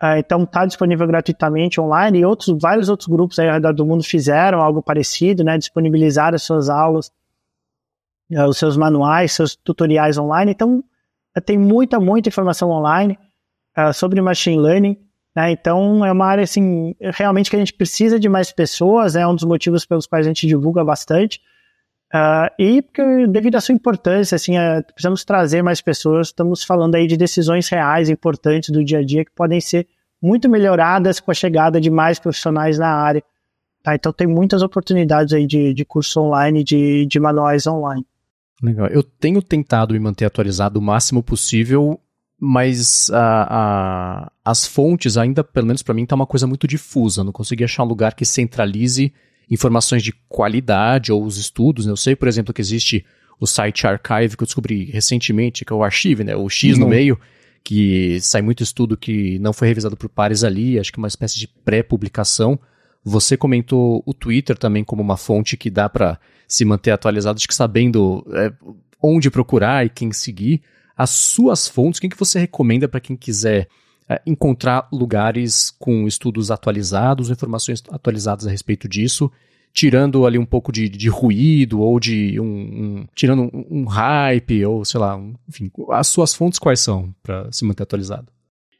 [0.02, 3.86] Uh, então está disponível gratuitamente online e outros, vários outros grupos aí ao redor do
[3.86, 5.56] mundo fizeram algo parecido, né?
[5.56, 7.12] Disponibilizaram as suas aulas,
[8.32, 10.50] uh, os seus manuais, seus tutoriais online.
[10.50, 10.82] Então
[11.36, 13.18] uh, tem muita, muita informação online
[13.92, 14.96] sobre machine learning.
[15.34, 15.50] Né?
[15.50, 19.34] Então é uma área assim, realmente que a gente precisa de mais pessoas, é um
[19.34, 21.40] dos motivos pelos quais a gente divulga bastante.
[22.14, 26.28] Uh, e porque, devido à sua importância, assim, uh, precisamos trazer mais pessoas.
[26.28, 29.88] Estamos falando aí de decisões reais importantes do dia a dia que podem ser
[30.22, 33.20] muito melhoradas com a chegada de mais profissionais na área.
[33.82, 33.96] Tá?
[33.96, 38.06] Então tem muitas oportunidades aí de, de curso online, de, de manuais online.
[38.62, 38.86] Legal.
[38.86, 42.00] Eu tenho tentado me manter atualizado o máximo possível,
[42.40, 47.24] mas a, a, as fontes ainda, pelo menos para mim, tá uma coisa muito difusa.
[47.24, 49.12] Não consegui achar um lugar que centralize
[49.50, 51.86] informações de qualidade ou os estudos.
[51.86, 51.92] Né?
[51.92, 53.04] Eu sei, por exemplo, que existe
[53.38, 56.36] o site Archive que eu descobri recentemente, que é o Archive, né?
[56.36, 56.90] o X no uhum.
[56.90, 57.18] meio,
[57.62, 61.38] que sai muito estudo que não foi revisado por pares ali, acho que uma espécie
[61.38, 62.58] de pré-publicação.
[63.02, 67.48] Você comentou o Twitter também como uma fonte que dá para se manter atualizado, acho
[67.48, 68.52] que sabendo é,
[69.02, 70.62] onde procurar e quem seguir.
[70.96, 73.68] As suas fontes, quem que você recomenda para quem quiser
[74.08, 79.30] é, encontrar lugares com estudos atualizados, informações atualizadas a respeito disso,
[79.72, 84.64] tirando ali um pouco de, de ruído ou de um, um tirando um, um, hype
[84.64, 88.28] ou sei lá, um, enfim, as suas fontes quais são para se manter atualizado?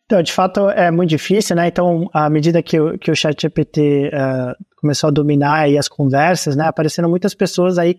[0.07, 1.67] Então, de fato, é muito difícil, né?
[1.67, 6.55] Então, à medida que, o, que o ChatGPT uh, começou a dominar aí as conversas,
[6.55, 6.67] né?
[6.67, 7.99] Apareceram muitas pessoas aí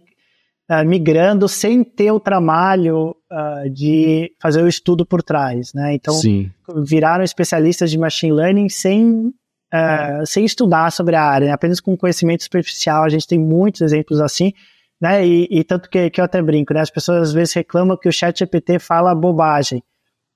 [0.69, 5.93] uh, migrando sem ter o trabalho uh, de fazer o estudo por trás, né?
[5.93, 6.51] Então, Sim.
[6.83, 11.53] viraram especialistas de machine learning sem, uh, sem estudar sobre a área, né?
[11.53, 13.03] apenas com conhecimento superficial.
[13.03, 14.53] A gente tem muitos exemplos assim,
[15.01, 15.25] né?
[15.25, 16.81] E, e tanto que, que eu até brinco, né?
[16.81, 19.83] As pessoas às vezes reclamam que o chat GPT fala bobagem.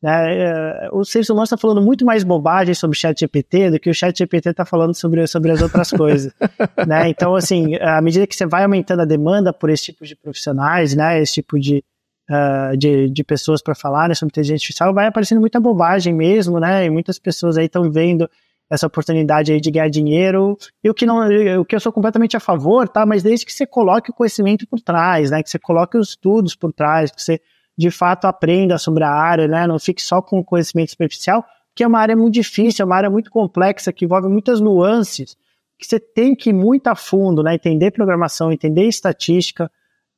[0.01, 0.89] Né?
[0.91, 3.93] O Sérgio Humanos está falando muito mais bobagem sobre o chat GPT do que o
[3.93, 6.33] chat GPT está falando sobre, sobre as outras coisas.
[6.87, 7.09] né?
[7.09, 10.95] Então, assim, à medida que você vai aumentando a demanda por esse tipo de profissionais,
[10.95, 11.21] né?
[11.21, 11.83] esse tipo de,
[12.29, 16.85] uh, de, de pessoas para falarem sobre inteligência artificial, vai aparecendo muita bobagem mesmo, né?
[16.85, 18.29] E muitas pessoas aí estão vendo
[18.69, 21.27] essa oportunidade aí de ganhar dinheiro, e o que não,
[21.59, 23.03] o que eu sou completamente a favor, tá?
[23.03, 25.41] Mas desde que você coloque o conhecimento por trás, né?
[25.41, 27.41] Que você coloque os estudos por trás, que você
[27.79, 29.65] de fato aprenda sobre a área, né?
[29.65, 33.09] Não fique só com conhecimento superficial, que é uma área muito difícil, é uma área
[33.09, 35.37] muito complexa, que envolve muitas nuances,
[35.77, 37.55] que você tem que ir muito a fundo, né?
[37.55, 39.69] Entender programação, entender estatística, uh,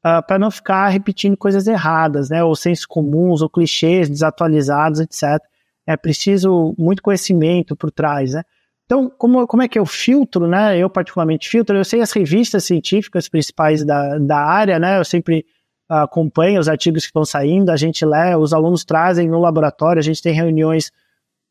[0.03, 2.43] ah, para não ficar repetindo coisas erradas, né?
[2.43, 5.39] Ou sensos comuns, ou clichês desatualizados, etc.
[5.85, 8.41] É preciso muito conhecimento por trás, né?
[8.85, 10.79] Então, como, como é que eu filtro, né?
[10.79, 14.97] Eu particularmente filtro, eu sei as revistas científicas principais da, da área, né?
[14.97, 15.45] Eu sempre
[15.91, 19.99] uh, acompanho os artigos que estão saindo, a gente lê, os alunos trazem no laboratório,
[19.99, 20.91] a gente tem reuniões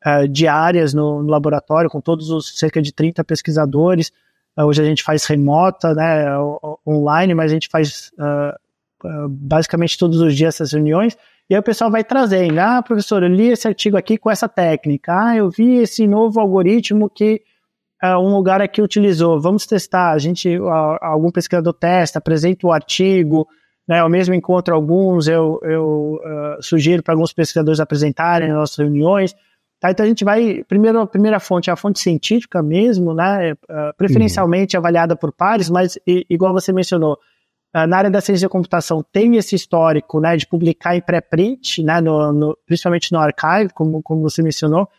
[0.03, 4.11] uh, diárias no, no, laboratório com todos os cerca de 30 pesquisadores.
[4.57, 6.25] Uh, hoje a gente faz remota, né?
[6.87, 8.11] Online, mas a gente faz
[9.29, 11.17] basicamente todos os dias essas reuniões.
[11.49, 14.47] E aí o pessoal vai trazendo, ah, professor, eu li esse artigo aqui com essa
[14.47, 17.41] técnica, ah, eu vi esse novo algoritmo que
[18.01, 20.69] uh, um lugar aqui utilizou, vamos testar, a gente, uh,
[21.01, 23.47] algum pesquisador testa, apresenta o artigo,
[23.87, 28.77] né, eu mesmo encontro alguns, eu, eu uh, sugiro para alguns pesquisadores apresentarem nas nossas
[28.77, 29.33] reuniões,
[29.79, 29.91] tá?
[29.91, 33.55] então a gente vai, primeiro, a primeira fonte é a fonte científica mesmo, né,
[33.97, 34.81] preferencialmente uhum.
[34.81, 37.17] avaliada por pares, mas igual você mencionou,
[37.73, 41.81] ah, na área da ciência da computação tem esse histórico né, de publicar em pré-print,
[41.83, 44.89] né, no, no, principalmente no archive, como, como você mencionou,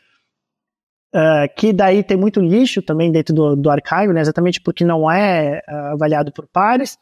[1.14, 5.10] uh, que daí tem muito lixo também dentro do, do archive, né, exatamente porque não
[5.10, 6.98] é uh, avaliado por pares.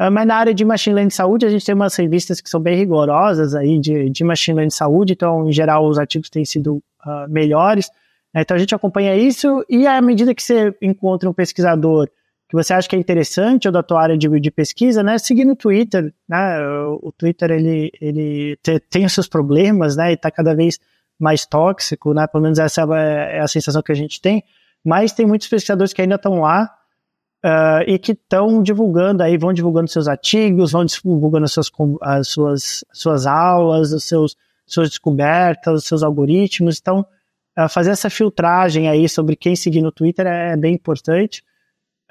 [0.00, 2.48] Uh, mas na área de machine learning de saúde, a gente tem umas revistas que
[2.48, 6.30] são bem rigorosas aí de, de machine learning de saúde, então, em geral, os artigos
[6.30, 6.82] têm sido
[7.28, 7.90] melhores.
[8.32, 12.08] Né, então, a gente acompanha isso e à medida que você encontra um pesquisador
[12.48, 15.44] que você acha que é interessante ou da tua área de, de pesquisa, né, seguir
[15.44, 16.58] no Twitter, né,
[17.02, 20.78] o, Twitter, ele, ele te, tem os seus problemas, né, e tá cada vez
[21.18, 24.42] mais tóxico, né, pelo menos essa é, é a sensação que a gente tem,
[24.82, 26.74] mas tem muitos pesquisadores que ainda estão lá
[27.44, 31.70] uh, e que estão divulgando aí, vão divulgando seus artigos, vão divulgando as suas,
[32.02, 34.36] as suas, suas aulas, os seus,
[34.66, 37.06] suas descobertas, os seus algoritmos, então
[37.58, 41.42] uh, fazer essa filtragem aí sobre quem seguir no Twitter é, é bem importante,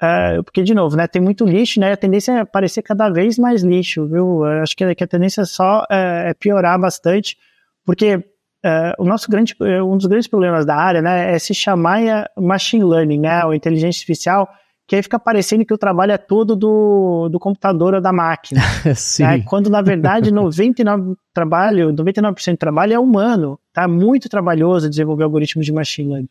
[0.00, 3.36] é, porque, de novo, né, tem muito lixo, né, a tendência é aparecer cada vez
[3.36, 4.46] mais lixo, viu?
[4.46, 7.36] Eu acho que, que, a tendência é só é, é piorar bastante,
[7.84, 8.24] porque
[8.64, 12.30] é, o nosso grande, é, um dos grandes problemas da área, né, é se chamar
[12.36, 14.48] machine learning, né, ou inteligência artificial,
[14.88, 18.62] que aí fica parecendo que o trabalho é todo do, do computador ou da máquina.
[18.96, 19.22] Sim.
[19.22, 19.44] Né?
[19.46, 23.86] Quando, na verdade, 99% trabalho, 99% do trabalho é humano, tá?
[23.86, 26.28] Muito trabalhoso desenvolver algoritmos de machine learning.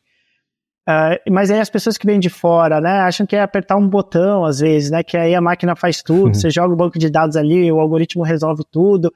[0.90, 3.88] Uh, mas aí as pessoas que vêm de fora, né, acham que é apertar um
[3.88, 6.34] botão às vezes, né, que aí a máquina faz tudo, uhum.
[6.34, 9.14] você joga o banco de dados ali, o algoritmo resolve tudo,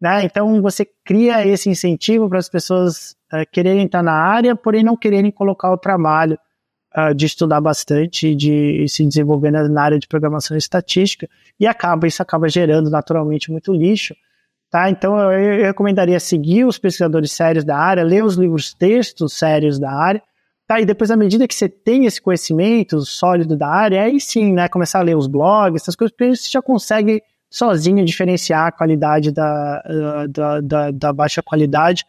[0.00, 4.82] né, então você cria esse incentivo para as pessoas uh, quererem estar na área, porém
[4.82, 6.38] não quererem colocar o trabalho
[6.96, 11.28] uh, de estudar bastante e de se desenvolver na, na área de programação estatística,
[11.58, 14.14] e acaba, isso acaba gerando naturalmente muito lixo,
[14.70, 19.32] tá, então eu, eu recomendaria seguir os pesquisadores sérios da área, ler os livros textos
[19.34, 20.22] sérios da área,
[20.70, 24.52] Tá, e depois, à medida que você tem esse conhecimento sólido da área, aí sim,
[24.52, 27.20] né, começar a ler os blogs, essas coisas, porque você já consegue
[27.50, 29.82] sozinho diferenciar a qualidade da,
[30.28, 32.04] da, da, da baixa qualidade,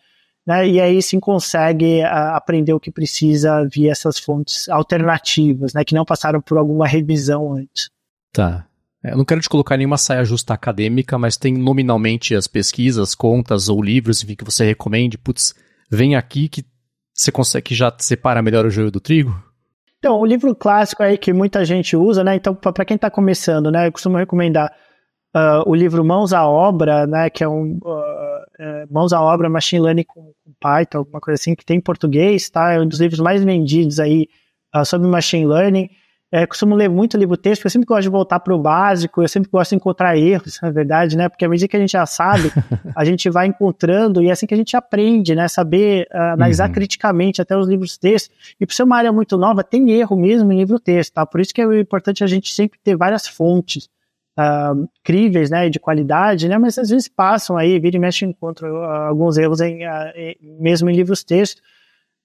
[0.46, 5.84] né, e aí sim consegue uh, aprender o que precisa via essas fontes alternativas, né,
[5.84, 7.90] que não passaram por alguma revisão antes.
[8.34, 8.66] Tá.
[9.04, 13.16] É, eu não quero te colocar nenhuma saia justa acadêmica, mas tem nominalmente as pesquisas,
[13.16, 15.56] contas ou livros, enfim, que você recomende, putz,
[15.90, 16.66] vem aqui que
[17.14, 19.36] você consegue já separar melhor o joio do trigo?
[20.00, 22.36] Então, o livro clássico aí que muita gente usa, né?
[22.36, 24.72] Então, para quem está começando, né, eu costumo recomendar
[25.36, 27.30] uh, o livro Mãos à Obra, né?
[27.30, 31.56] Que é um uh, Mãos à Obra Machine Learning com, com, Python, alguma coisa assim,
[31.56, 32.74] que tem em português, tá?
[32.74, 34.28] É um dos livros mais vendidos aí
[34.76, 35.90] uh, sobre Machine Learning.
[36.34, 39.22] É, costumo ler muito livro texto, porque eu sempre gosto de voltar para o básico,
[39.22, 41.28] eu sempre gosto de encontrar erros, na verdade, né?
[41.28, 42.50] Porque à medida que a gente já sabe,
[42.96, 45.50] a gente vai encontrando e é assim que a gente aprende, né?
[45.50, 46.74] Saber uh, analisar uhum.
[46.74, 48.32] criticamente até os livros texto.
[48.58, 51.26] E por ser uma área muito nova, tem erro mesmo em livro texto, tá?
[51.26, 53.90] Por isso que é importante a gente sempre ter várias fontes
[54.38, 55.70] uh, críveis, né?
[55.70, 56.58] De qualidade, né?
[56.58, 59.82] Mas às vezes passam aí, vira e mexe, encontro uh, alguns erros em,
[60.16, 61.60] em, mesmo em livros texto.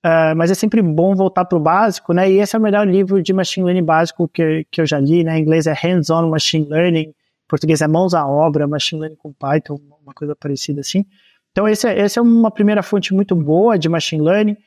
[0.05, 2.31] Uh, mas é sempre bom voltar para o básico, né?
[2.31, 5.25] E esse é o melhor livro de machine learning básico que, que eu já li,
[5.25, 5.39] né?
[5.39, 7.15] Em inglês é Hands-on Machine Learning, em
[7.49, 11.05] português é Mãos à Obra, Machine Learning com Python, uma coisa parecida assim.
[11.51, 14.59] Então, esse, é, esse é uma primeira fonte muito boa de machine learning.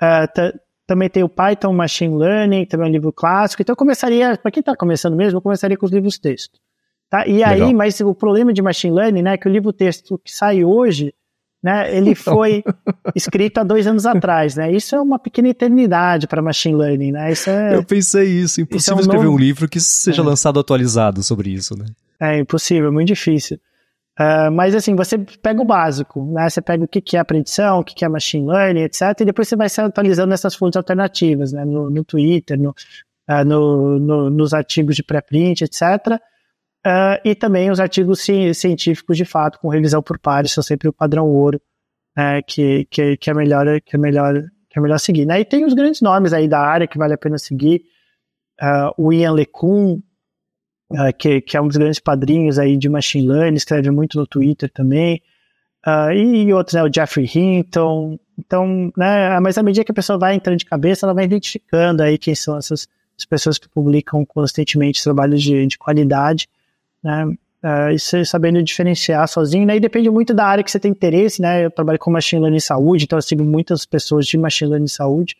[0.00, 3.60] Uh, também tem o Python Machine Learning, também é um livro clássico.
[3.60, 6.58] Então, eu começaria, para quem está começando mesmo, eu começaria com os livros texto.
[7.10, 7.26] Tá?
[7.26, 7.52] E Legal.
[7.52, 10.62] aí, mas o problema de machine learning, né, é que o livro texto que sai
[10.62, 11.14] hoje,
[11.62, 11.94] né?
[11.96, 12.34] Ele então.
[12.34, 12.62] foi
[13.14, 14.70] escrito há dois anos atrás, né?
[14.70, 17.32] Isso é uma pequena eternidade para machine learning, né?
[17.32, 19.36] Isso é, Eu pensei isso, impossível isso é um escrever novo...
[19.36, 20.24] um livro que seja é.
[20.24, 21.86] lançado atualizado sobre isso, né?
[22.20, 23.58] É impossível, muito difícil.
[24.18, 26.48] Uh, mas assim, você pega o básico, né?
[26.50, 29.02] Você pega o que, que é predição, o que, que é machine learning, etc.
[29.20, 31.64] E depois você vai se atualizando nessas fontes alternativas, né?
[31.64, 36.20] No, no Twitter, no, uh, no, no, nos artigos de pré-print, etc.
[36.88, 40.88] Uh, e também os artigos ci científicos de fato, com revisão por pares, são sempre
[40.88, 41.60] o padrão ouro,
[42.16, 42.40] né?
[42.40, 45.26] que, que, que, é melhor, que, é melhor, que é melhor seguir.
[45.26, 45.40] Né?
[45.40, 47.82] E tem os grandes nomes aí da área que vale a pena seguir.
[48.96, 50.00] o Ian LeCun,
[50.92, 54.26] uh, que, que, é um dos grandes padrinhos aí de machine learning, escreve muito no
[54.26, 55.20] Twitter também,
[55.86, 58.18] uh, e outros, né, o Jeffrey Hinton.
[58.38, 62.02] Então, né, mas à medida que a pessoa vai entrando de cabeça, ela vai identificando
[62.02, 66.48] aí quem são essas as pessoas que publicam constantemente trabalhos de, de qualidade,
[67.02, 70.80] né, uh, e você sabendo diferenciar sozinho, né, e depende muito da área que você
[70.80, 74.36] tem interesse, né, eu trabalho com machine learning saúde, então eu sigo muitas pessoas de
[74.36, 75.36] machine learning saúde,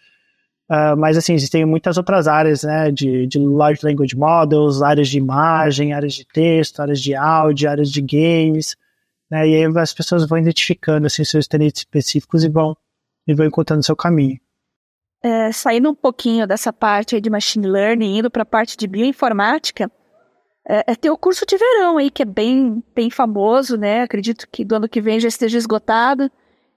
[0.71, 5.17] Uh, mas assim, existem muitas outras áreas, né, de, de Large Language Models, áreas de
[5.17, 8.77] imagem, áreas de texto, áreas de áudio, áreas de games,
[9.31, 12.77] né, e aí as pessoas vão identificando, assim, seus interesses específicos e vão,
[13.27, 14.39] e vão encontrando seu caminho.
[15.23, 19.91] É, saindo um pouquinho dessa parte de Machine Learning, indo para a parte de bioinformática,
[20.69, 24.47] é, é, tem o curso de verão aí, que é bem, bem famoso, né, acredito
[24.53, 26.31] que do ano que vem já esteja esgotado.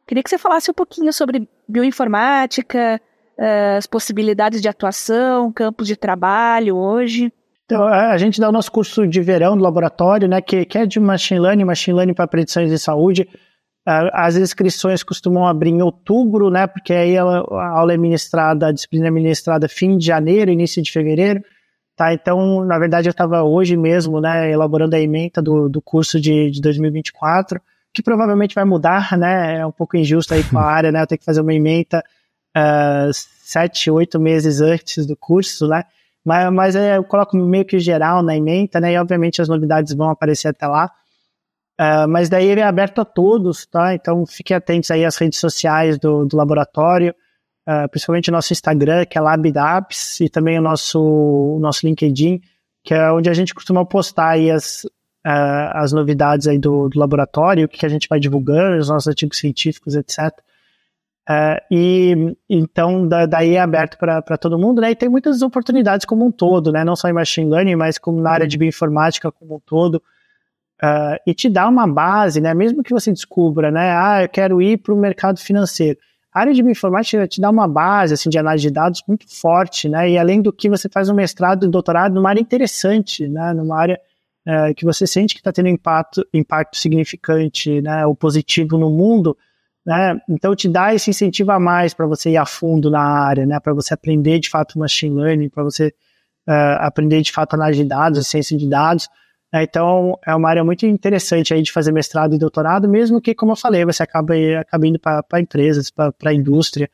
[0.07, 3.01] Queria que você falasse um pouquinho sobre bioinformática,
[3.37, 7.33] uh, as possibilidades de atuação, campos de trabalho hoje?
[7.65, 10.85] Então, a gente dá o nosso curso de verão do laboratório, né, que, que é
[10.85, 13.27] de Machine Learning, Machine Learning para predições de saúde.
[13.85, 19.07] As inscrições costumam abrir em outubro, né, porque aí a, aula é ministrada, a disciplina
[19.07, 21.41] é ministrada fim de janeiro, início de fevereiro.
[22.01, 26.19] Tá, então, na verdade, eu estava hoje mesmo, né, elaborando a ementa do, do curso
[26.19, 27.61] de, de 2024,
[27.93, 31.05] que provavelmente vai mudar, né, é um pouco injusto aí com a área, né, eu
[31.05, 32.03] tenho que fazer uma ementa
[32.57, 35.83] uh, sete, oito meses antes do curso, né?
[36.25, 38.93] Mas, mas é, eu coloco meio que geral na ementa, né?
[38.93, 40.89] E obviamente as novidades vão aparecer até lá.
[41.79, 43.93] Uh, mas daí ele é aberto a todos, tá?
[43.93, 47.13] Então fiquem atentos aí às redes sociais do, do laboratório,
[47.67, 52.41] uh, principalmente o nosso Instagram, que é LabDAPS, e também o nosso, o nosso LinkedIn,
[52.83, 54.83] que é onde a gente costuma postar aí as,
[55.25, 59.07] uh, as novidades aí do, do laboratório, o que a gente vai divulgando, os nossos
[59.07, 60.31] artigos científicos, etc.
[61.29, 64.91] Uh, e então da, daí é aberto para todo mundo, né?
[64.91, 66.83] E tem muitas oportunidades como um todo, né?
[66.83, 70.01] Não só em machine learning, mas como na área de bioinformática como um todo.
[70.83, 72.53] Uh, e te dá uma base, né?
[72.55, 73.95] Mesmo que você descubra, né?
[73.95, 75.99] Ah, eu quero ir para o mercado financeiro.
[76.33, 79.89] A área de bioinformática te dá uma base assim de análise de dados muito forte,
[79.89, 80.09] né?
[80.09, 83.53] E além do que você faz um mestrado e um doutorado numa área interessante, né?
[83.53, 83.99] Numa área
[84.47, 88.05] uh, que você sente que está tendo impacto, impacto significante, né?
[88.05, 89.37] Ou positivo no mundo
[89.85, 90.19] né?
[90.29, 93.59] Então te dá esse incentivo a mais para você ir a fundo na área, né?
[93.59, 95.93] Para você aprender de fato machine learning, para você
[96.47, 99.09] uh, aprender de fato análise de dados, ciência de dados.
[99.51, 99.63] Né?
[99.63, 103.51] Então é uma área muito interessante aí de fazer mestrado e doutorado, mesmo que, como
[103.51, 106.89] eu falei, você acaba, acaba indo para empresas, para a indústria.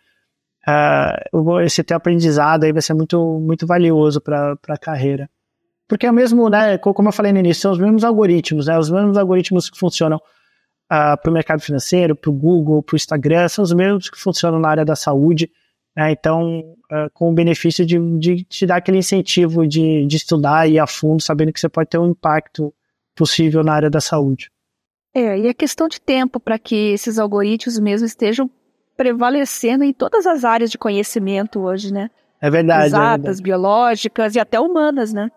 [0.68, 5.30] Uh, esse teu aprendizado aí vai ser muito, muito valioso para a carreira.
[5.88, 8.78] Porque é o mesmo, né, como eu falei no início, são os mesmos algoritmos, né,
[8.78, 12.98] os mesmos algoritmos que funcionam uh, para o mercado financeiro, para o Google, para o
[12.98, 15.50] Instagram, são os mesmos que funcionam na área da saúde.
[15.98, 16.12] Né?
[16.12, 16.60] Então,
[16.92, 20.80] uh, com o benefício de, de te dar aquele incentivo de, de estudar e ir
[20.80, 22.72] a fundo, sabendo que você pode ter um impacto
[23.16, 24.52] possível na área da saúde.
[25.16, 28.48] É, e a questão de tempo para que esses algoritmos mesmo estejam
[28.96, 32.12] prevalecendo em todas as áreas de conhecimento hoje, né?
[32.40, 32.84] É verdade.
[32.84, 33.42] É Exatas, é verdade.
[33.42, 35.32] biológicas e até humanas, né?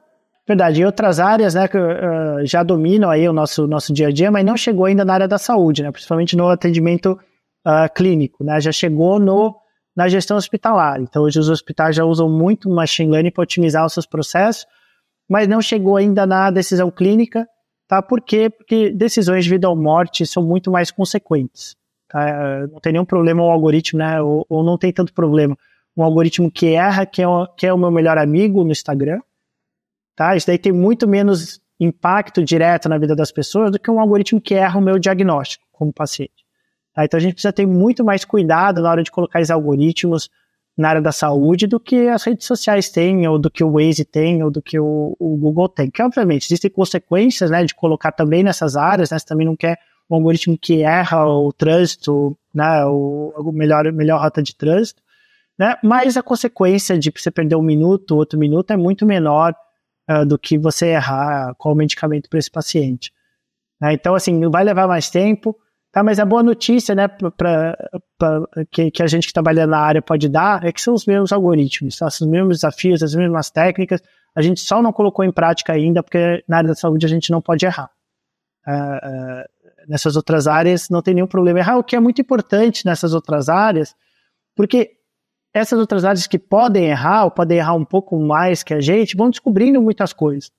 [0.47, 4.11] Verdade, e outras áreas né, que uh, já dominam aí o nosso, nosso dia a
[4.11, 7.13] dia, mas não chegou ainda na área da saúde, né, principalmente no atendimento
[7.65, 9.55] uh, clínico, né, já chegou no,
[10.01, 11.01] na gestão hospitalar.
[11.01, 14.67] Então, hoje os hospitais já usam muito machine learning para otimizar os seus processos,
[15.29, 17.47] mas não chegou ainda na decisão clínica,
[17.87, 18.01] tá?
[18.01, 18.49] Por quê?
[18.49, 21.77] Porque decisões de vida ou morte são muito mais consequentes.
[22.09, 22.67] Tá?
[22.73, 25.57] Não tem nenhum problema o algoritmo, né, ou, ou não tem tanto problema.
[25.95, 29.21] Um algoritmo que erra, que é, o, que é o meu melhor amigo no Instagram,
[30.17, 30.37] Tá?
[30.37, 34.39] Isso daí tem muito menos impacto direto na vida das pessoas do que um algoritmo
[34.39, 36.40] que erra o meu diagnóstico como paciente.
[36.95, 37.05] Tá?
[37.05, 40.31] Então a gente precisa ter muito mais cuidado na hora de colocar esses algoritmos
[40.77, 44.05] na área da saúde do que as redes sociais têm, ou do que o Waze
[44.05, 45.91] tem, ou do que o, o Google tem.
[45.91, 49.19] Que, obviamente, existem consequências né, de colocar também nessas áreas, né?
[49.19, 49.79] Você também não quer
[50.09, 55.03] um algoritmo que erra o trânsito, né, o melhor, melhor rota de trânsito,
[55.59, 55.77] né?
[55.85, 59.55] Mas a consequência de você perder um minuto, outro minuto é muito menor
[60.11, 63.13] uh, do que você errar qual medicamento para esse paciente.
[63.79, 63.93] Né?
[63.93, 65.55] Então, assim, vai levar mais tempo,
[65.93, 66.03] tá?
[66.03, 67.31] Mas a boa notícia, né, pra,
[68.19, 71.07] pra, que, que a gente que trabalha na área pode dar é que são os
[71.07, 72.07] mesmos algoritmos, tá?
[72.07, 74.01] os mesmos desafios, as mesmas técnicas.
[74.35, 77.31] A gente só não colocou em prática ainda porque na área da saúde a gente
[77.31, 77.91] não pode errar.
[78.67, 82.87] Uh, uh, nessas outras áreas não tem nenhum problema errar, o que é muito importante
[82.87, 83.97] nessas outras áreas,
[84.55, 84.93] porque
[85.53, 89.17] essas outras áreas que podem errar, ou podem errar um pouco mais que a gente,
[89.17, 90.53] vão descobrindo muitas coisas.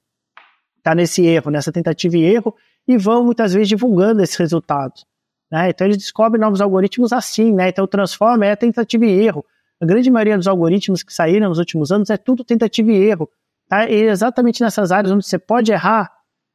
[0.84, 2.56] Tá nesse erro, nessa tentativa e erro,
[2.88, 5.06] e vão muitas vezes divulgando esses resultados.
[5.52, 5.70] Né?
[5.70, 7.70] Então eles descobrem novos algoritmos assim, né?
[7.70, 9.45] Então transforma é tentativa e erro.
[9.82, 13.30] A grande maioria dos algoritmos que saíram nos últimos anos é tudo tentativa e erro.
[13.68, 13.89] Tá?
[13.89, 16.10] E é exatamente nessas áreas onde você pode errar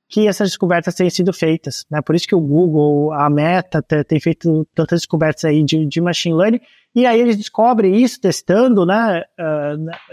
[0.08, 1.84] que essas descobertas têm sido feitas.
[1.90, 2.00] Né?
[2.00, 6.36] Por isso que o Google, a Meta, tem feito tantas descobertas aí de, de machine
[6.36, 6.60] learning.
[6.94, 9.24] E aí eles descobrem isso testando né,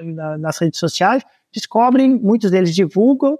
[0.02, 1.24] na, nas redes sociais,
[1.54, 3.38] descobrem, muitos deles divulgam,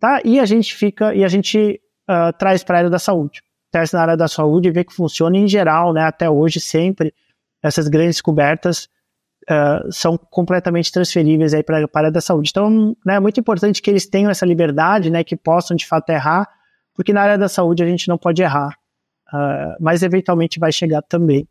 [0.00, 0.20] tá?
[0.24, 1.80] E a gente fica, e a gente
[2.10, 3.42] uh, traz para a área da saúde.
[3.72, 6.02] Testa na área da saúde e vê que funciona em geral, né?
[6.02, 7.12] Até hoje, sempre,
[7.62, 8.88] essas grandes descobertas
[9.50, 12.50] uh, são completamente transferíveis aí para a área da saúde.
[12.50, 15.24] Então, né, é muito importante que eles tenham essa liberdade, né?
[15.24, 16.48] Que possam, de fato, errar,
[16.94, 18.76] porque na área da saúde a gente não pode errar.
[19.32, 21.48] Uh, mas eventualmente vai chegar também.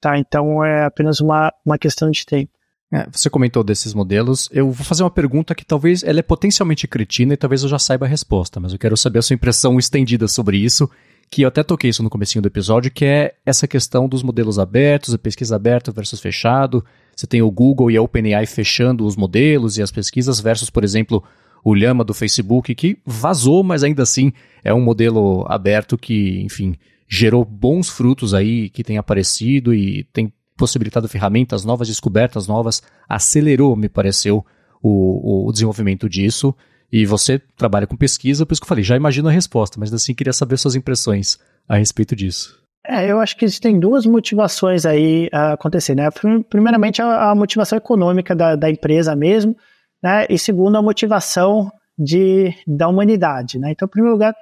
[0.00, 0.18] Tá?
[0.18, 2.50] Então é apenas uma, uma questão de tempo.
[2.92, 4.48] É, você comentou desses modelos.
[4.52, 7.78] Eu vou fazer uma pergunta que talvez ela é potencialmente cretina e talvez eu já
[7.78, 10.88] saiba a resposta, mas eu quero saber a sua impressão estendida sobre isso,
[11.30, 14.58] que eu até toquei isso no comecinho do episódio, que é essa questão dos modelos
[14.58, 16.84] abertos, a pesquisa aberta versus fechado.
[17.14, 20.84] Você tem o Google e a OpenAI fechando os modelos e as pesquisas versus, por
[20.84, 21.22] exemplo,
[21.64, 26.76] o Llama do Facebook, que vazou, mas ainda assim é um modelo aberto que, enfim,
[27.08, 33.76] gerou bons frutos aí que tem aparecido e tem possibilitado ferramentas novas, descobertas novas, acelerou,
[33.76, 34.44] me pareceu,
[34.82, 36.54] o, o desenvolvimento disso.
[36.92, 39.92] E você trabalha com pesquisa, por isso que eu falei, já imagino a resposta, mas
[39.92, 42.60] assim queria saber suas impressões a respeito disso.
[42.86, 46.08] É, eu acho que existem duas motivações aí a acontecer, né?
[46.48, 49.56] Primeiramente, a, a motivação econômica da, da, empresa mesmo,
[50.00, 50.24] né?
[50.30, 51.68] E segundo, a motivação
[51.98, 53.72] de, da humanidade, né?
[53.72, 54.34] Então, em primeiro lugar,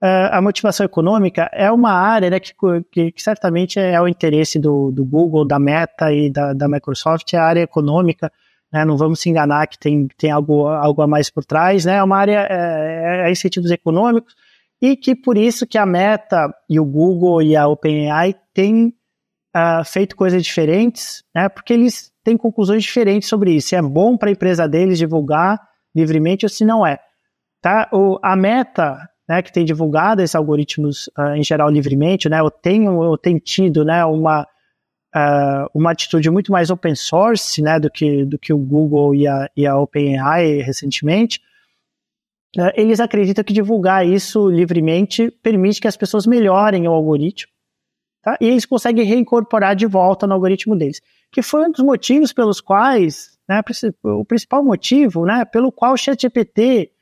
[0.00, 2.52] a motivação econômica é uma área né, que,
[2.92, 7.32] que, que, certamente é o interesse do, do Google, da Meta e da, da Microsoft,
[7.32, 8.30] é a área econômica.
[8.72, 11.96] Né, não vamos se enganar que tem, tem algo, algo a mais por trás, né,
[11.96, 14.34] é uma área é, é, é incentivos econômicos
[14.82, 18.92] e que por isso que a Meta e o Google e a OpenAI têm
[19.56, 23.68] uh, feito coisas diferentes, né, porque eles têm conclusões diferentes sobre isso.
[23.68, 25.60] Se é bom para a empresa deles divulgar
[25.94, 26.98] livremente ou se não é.
[27.62, 27.88] Tá?
[27.92, 28.98] O, a Meta
[29.28, 33.40] né, que tem divulgado esses algoritmos uh, em geral livremente, né, eu tenho, eu tenho
[33.40, 34.46] tido, né, uma,
[35.16, 39.26] uh, uma atitude muito mais open source, né, do que, do que o Google e
[39.26, 41.40] a, e a OpenAI recentemente,
[42.58, 47.50] uh, eles acreditam que divulgar isso livremente permite que as pessoas melhorem o algoritmo,
[48.22, 51.00] tá, e eles conseguem reincorporar de volta no algoritmo deles,
[51.32, 53.62] que foi um dos motivos pelos quais, né,
[54.02, 56.92] o principal motivo, né, pelo qual o ChatGPT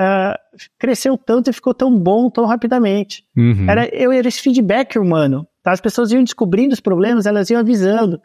[0.00, 0.38] uh,
[0.78, 3.24] cresceu tanto e ficou tão bom tão rapidamente.
[3.36, 3.68] Uhum.
[3.68, 5.46] Era, eu, era esse feedback humano.
[5.68, 5.72] Tá?
[5.72, 8.18] As pessoas iam descobrindo os problemas, elas iam avisando.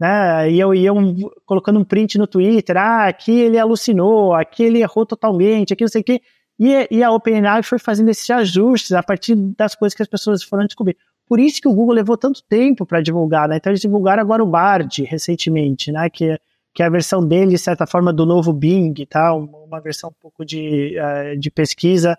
[0.00, 0.50] Né?
[0.50, 5.74] Eu iam colocando um print no Twitter, ah, aqui ele alucinou, aqui ele errou totalmente,
[5.74, 6.22] aqui não sei o quê.
[6.58, 10.42] E, e a OpenAI foi fazendo esses ajustes a partir das coisas que as pessoas
[10.42, 10.96] foram descobrir.
[11.28, 13.56] Por isso que o Google levou tanto tempo para divulgar, né?
[13.56, 16.08] Então eles divulgaram agora o Bard recentemente, né?
[16.08, 16.38] Que
[16.76, 19.32] que é a versão dele, de certa forma, do novo Bing, tá?
[19.32, 22.18] uma versão um pouco de, uh, de pesquisa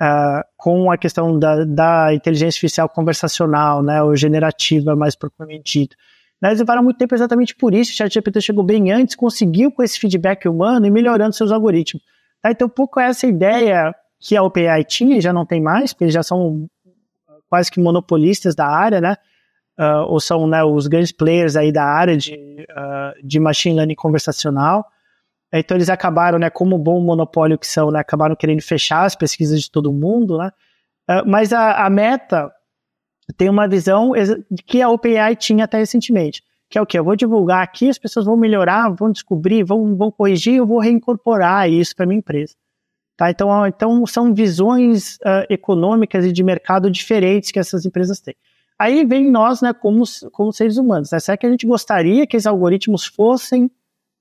[0.00, 5.96] uh, com a questão da, da, inteligência artificial conversacional, né, ou generativa, mais propriamente dito.
[6.40, 9.82] Né, eles levaram muito tempo exatamente por isso, o ChatGPT chegou bem antes, conseguiu com
[9.82, 12.02] esse feedback humano e melhorando seus algoritmos.
[12.42, 12.50] Tá?
[12.50, 16.14] Então, um pouco essa ideia que a OpenAI tinha, já não tem mais, porque eles
[16.14, 16.66] já são
[17.48, 19.16] quase que monopolistas da área, né?
[19.78, 22.34] uh, ou são né, os grandes players aí da área de,
[22.70, 24.84] uh, de machine learning conversacional.
[25.60, 29.60] Então eles acabaram, né, como bom monopólio que são, né, acabaram querendo fechar as pesquisas
[29.62, 30.50] de todo mundo, né?
[31.08, 32.50] Uh, mas a, a, Meta
[33.36, 34.12] tem uma visão
[34.66, 37.98] que a OpenAI tinha até recentemente, que é o que eu vou divulgar aqui, as
[37.98, 42.54] pessoas vão melhorar, vão descobrir, vão, vão corrigir, eu vou reincorporar isso para minha empresa.
[43.16, 43.30] Tá?
[43.30, 48.34] Então, então são visões uh, econômicas e de mercado diferentes que essas empresas têm.
[48.78, 50.02] Aí vem nós, né, como,
[50.32, 51.12] como seres humanos.
[51.12, 51.20] Né?
[51.20, 53.70] Será que a gente gostaria que esses algoritmos fossem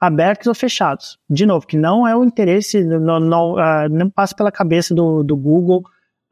[0.05, 1.17] abertos ou fechados?
[1.29, 5.23] De novo, que não é o interesse, não, não, uh, não passa pela cabeça do,
[5.23, 5.81] do Google,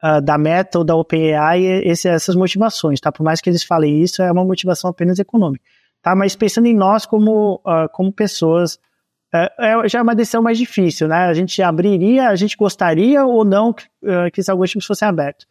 [0.04, 3.10] uh, da Meta ou da OpenAI esse, essas motivações, tá?
[3.10, 5.64] Por mais que eles falem isso, é uma motivação apenas econômica,
[6.02, 6.14] tá?
[6.14, 8.78] Mas pensando em nós como, uh, como pessoas,
[9.34, 11.24] é, já é uma decisão mais difícil, né?
[11.24, 13.86] A gente abriria, a gente gostaria ou não que,
[14.30, 15.46] que esses algoritmos fossem abertos.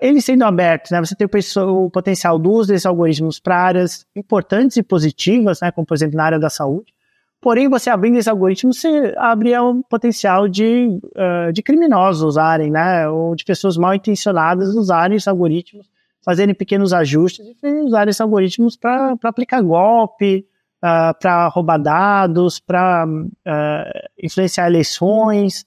[0.00, 4.76] Eles sendo abertos, né, você tem o, potencial do uso desses algoritmos para áreas importantes
[4.76, 6.94] e positivas, né, como por exemplo na área da saúde,
[7.42, 10.86] Porém, você abrindo esse algoritmo, você abre o potencial de,
[11.16, 13.08] uh, de criminosos usarem, né?
[13.08, 15.90] Ou de pessoas mal intencionadas usarem esses algoritmos,
[16.24, 20.46] fazerem pequenos ajustes e usarem esses algoritmos para aplicar golpe,
[20.78, 25.66] uh, para roubar dados, para uh, influenciar eleições,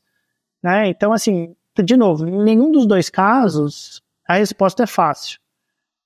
[0.63, 0.87] né?
[0.87, 5.41] Então, assim, de novo, em nenhum dos dois casos a resposta é fácil,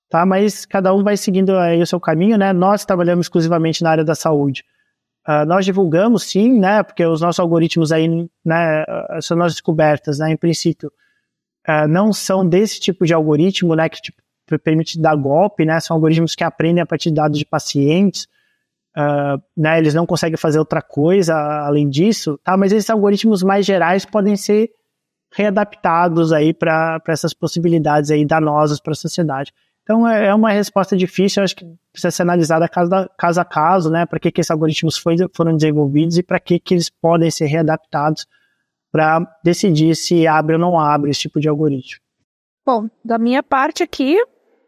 [0.08, 0.26] tá?
[0.26, 2.52] Mas cada um vai seguindo aí o seu caminho, né?
[2.52, 4.64] Nós trabalhamos exclusivamente na área da saúde.
[5.28, 8.08] Uh, nós divulgamos sim, né, porque os nossos algoritmos aí,
[8.44, 8.84] né,
[9.20, 10.90] são nossas descobertas, né, em princípio,
[11.68, 14.20] uh, não são desse tipo de algoritmo, né, que tipo,
[14.64, 18.26] permite dar golpe, né, são algoritmos que aprendem a partir de dados de pacientes,
[18.96, 21.34] uh, né, eles não conseguem fazer outra coisa
[21.66, 24.70] além disso, tá, mas esses algoritmos mais gerais podem ser
[25.32, 29.52] readaptados aí para essas possibilidades aí danosas para a sociedade.
[29.90, 34.06] Então é, é uma resposta difícil, acho que precisa ser analisada caso, a caso, né?
[34.06, 37.46] Para que, que esses algoritmos foi, foram desenvolvidos e para que, que eles podem ser
[37.46, 38.24] readaptados
[38.92, 42.00] para decidir se abre ou não abre esse tipo de algoritmo.
[42.64, 44.16] Bom, da minha parte aqui,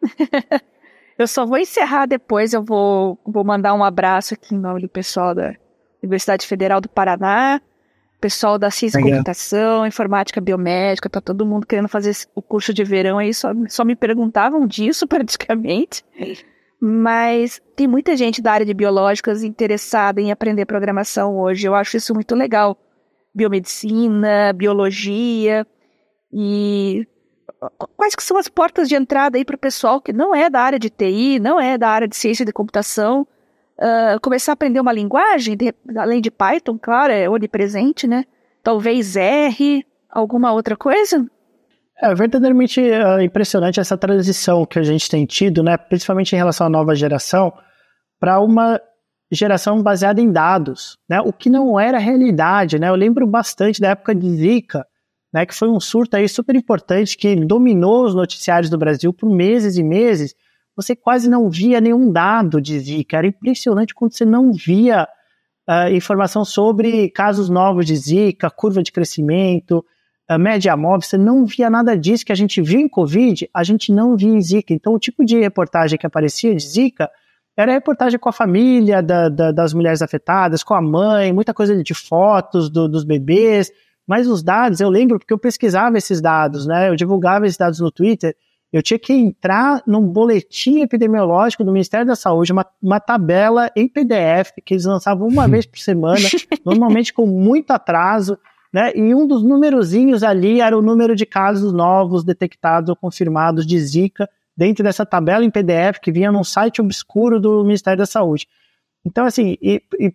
[1.17, 4.89] eu só vou encerrar depois, eu vou, vou mandar um abraço aqui em nome do
[4.89, 5.55] pessoal da
[6.03, 7.61] Universidade Federal do Paraná,
[8.23, 12.85] pessoal da ciência e computação, informática biomédica, tá todo mundo querendo fazer o curso de
[12.85, 16.05] verão aí, só, só me perguntavam disso praticamente.
[16.81, 21.67] Mas tem muita gente da área de biológicas interessada em aprender programação hoje.
[21.67, 22.77] Eu acho isso muito legal.
[23.35, 25.67] Biomedicina, biologia
[26.33, 27.07] e
[27.97, 30.61] quais que são as portas de entrada aí para o pessoal que não é da
[30.61, 33.27] área de TI, não é da área de ciência de computação,
[33.83, 38.25] uh, começar a aprender uma linguagem, de, além de Python, claro, é onipresente, né?
[38.63, 41.27] Talvez R, alguma outra coisa?
[42.01, 45.77] É verdadeiramente uh, impressionante essa transição que a gente tem tido, né?
[45.77, 47.53] Principalmente em relação à nova geração,
[48.19, 48.81] para uma
[49.31, 51.21] geração baseada em dados, né?
[51.21, 52.89] O que não era realidade, né?
[52.89, 54.87] Eu lembro bastante da época de Zika,
[55.33, 55.47] né?
[55.47, 59.77] Que foi um surto aí super importante que dominou os noticiários do Brasil por meses
[59.77, 60.35] e meses
[60.77, 63.19] você quase não via nenhum dado de Zika.
[63.19, 65.07] Era impressionante quando você não via
[65.69, 69.85] uh, informação sobre casos novos de Zika, curva de crescimento,
[70.31, 71.03] uh, média móvel.
[71.03, 74.31] Você não via nada disso que a gente viu em Covid, a gente não via
[74.31, 74.73] em Zika.
[74.73, 77.11] Então, o tipo de reportagem que aparecia de Zika
[77.57, 81.83] era reportagem com a família da, da, das mulheres afetadas, com a mãe, muita coisa
[81.83, 83.71] de fotos do, dos bebês.
[84.07, 86.89] Mas os dados, eu lembro porque eu pesquisava esses dados, né?
[86.89, 88.35] Eu divulgava esses dados no Twitter
[88.73, 93.87] eu tinha que entrar num boletim epidemiológico do Ministério da Saúde, uma, uma tabela em
[93.87, 96.27] PDF que eles lançavam uma vez por semana,
[96.65, 98.39] normalmente com muito atraso,
[98.73, 98.91] né?
[98.97, 103.79] E um dos numerozinhos ali era o número de casos novos detectados ou confirmados de
[103.79, 108.49] Zika dentro dessa tabela em PDF que vinha num site obscuro do Ministério da Saúde.
[109.05, 110.15] Então, assim, e, e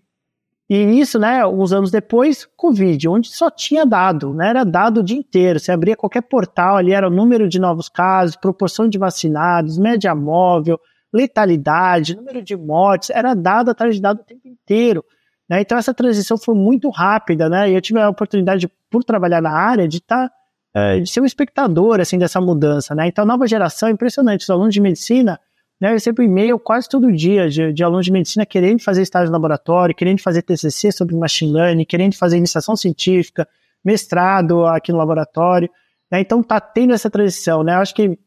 [0.69, 5.03] e isso, né, uns anos depois, Covid, onde só tinha dado, né, era dado o
[5.03, 5.59] dia inteiro.
[5.59, 10.13] Você abria qualquer portal ali, era o número de novos casos, proporção de vacinados, média
[10.13, 10.77] móvel,
[11.13, 15.05] letalidade, número de mortes, era dado atrás de dado o tempo inteiro.
[15.49, 15.61] Né?
[15.61, 17.69] Então essa transição foi muito rápida, né?
[17.71, 20.35] E eu tive a oportunidade, por trabalhar na área, de estar, tá,
[20.73, 23.07] é, de ser um espectador, assim, dessa mudança, né?
[23.07, 25.39] Então a nova geração, é impressionante, os alunos de medicina,
[25.79, 29.27] né, eu recebo e-mail quase todo dia de, de, alunos de medicina querendo fazer estágio
[29.27, 33.47] no laboratório, querendo fazer TCC sobre machine learning, querendo fazer iniciação científica,
[33.85, 35.69] mestrado aqui no laboratório.
[36.11, 37.63] Né, então está tendo essa transição.
[37.63, 38.17] Né, eu acho que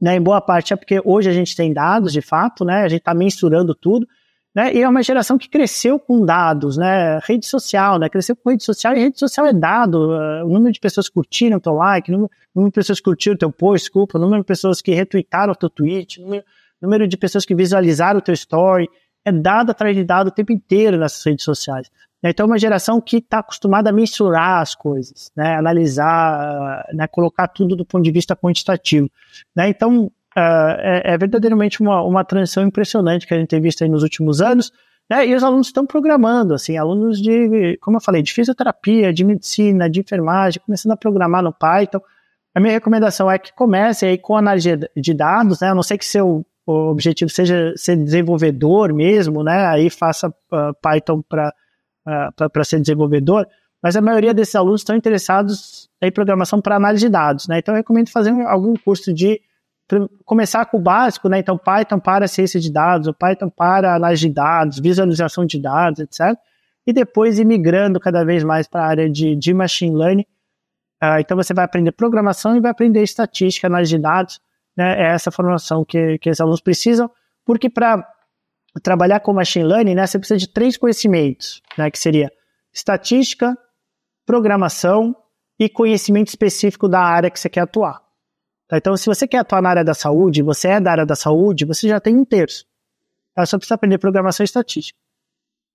[0.00, 2.88] né, em boa parte é porque hoje a gente tem dados de fato, né, a
[2.88, 4.06] gente está mensurando tudo.
[4.54, 8.48] Né, e é uma geração que cresceu com dados, né, rede social, né, cresceu com
[8.48, 11.60] rede social e rede social é dado, uh, o número de pessoas que curtiram o
[11.60, 14.20] teu like, o número, o número de pessoas que curtiram o teu post, desculpa, o
[14.20, 16.42] número de pessoas que retweetaram o teu tweet, o número
[16.80, 18.88] número de pessoas que visualizaram o teu story,
[19.24, 21.90] é dado atrás de dado o tempo inteiro nessas redes sociais.
[22.22, 22.30] Né?
[22.30, 25.56] Então, é uma geração que está acostumada a mensurar as coisas, né?
[25.56, 27.06] analisar, né?
[27.06, 29.10] colocar tudo do ponto de vista quantitativo.
[29.54, 29.68] Né?
[29.68, 30.10] Então, uh,
[30.78, 34.72] é, é, verdadeiramente uma, uma transição impressionante que a gente tem visto nos últimos anos.
[35.10, 35.26] Né?
[35.28, 39.88] E os alunos estão programando, assim, alunos de, como eu falei, de fisioterapia, de medicina,
[39.88, 42.00] de enfermagem, começando a programar no Python.
[42.54, 45.68] A minha recomendação é que comece aí com análise de dados, né?
[45.68, 49.66] A não sei que seu o objetivo seja ser desenvolvedor mesmo, né?
[49.66, 51.54] Aí faça uh, Python para
[52.06, 53.46] uh, ser desenvolvedor.
[53.80, 57.58] Mas a maioria desses alunos estão interessados em programação para análise de dados, né?
[57.58, 59.40] Então eu recomendo fazer algum curso de
[60.24, 61.38] começar com o básico, né?
[61.38, 66.36] Então Python para ciência de dados, Python para análise de dados, visualização de dados, etc.
[66.84, 70.26] E depois ir migrando cada vez mais para a área de, de machine learning.
[71.00, 74.40] Uh, então você vai aprender programação e vai aprender estatística, análise de dados
[74.76, 77.10] né, é essa formação que, que os alunos precisam,
[77.44, 78.06] porque para
[78.82, 82.30] trabalhar com machine learning, né, você precisa de três conhecimentos, né, que seria
[82.72, 83.56] estatística,
[84.26, 85.16] programação
[85.58, 88.02] e conhecimento específico da área que você quer atuar.
[88.68, 88.76] Tá?
[88.76, 91.64] Então, se você quer atuar na área da saúde, você é da área da saúde,
[91.64, 92.66] você já tem um terço.
[93.34, 93.46] Tá?
[93.46, 94.98] Só precisa aprender programação e estatística.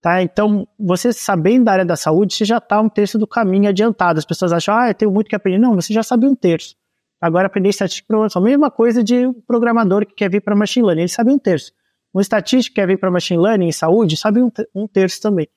[0.02, 0.22] Tá?
[0.22, 4.20] Então, você sabendo da área da saúde, você já está um terço do caminho adiantado.
[4.20, 5.60] As pessoas acham, ah, eu tenho muito que aprender.
[5.60, 6.76] Não, você já sabe um terço.
[7.22, 8.42] Agora, aprender estatística e programação.
[8.42, 11.72] Mesma coisa de um programador que quer vir para machine learning, ele sabe um terço.
[12.14, 15.48] Um estatístico que quer vir para machine learning em saúde, sabe um, um terço também.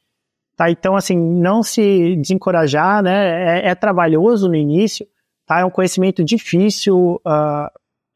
[0.57, 0.71] Tá?
[0.71, 3.61] Então, assim, não se desencorajar, né?
[3.61, 5.07] É, é trabalhoso no início,
[5.47, 5.61] tá?
[5.61, 7.67] É um conhecimento difícil, uh,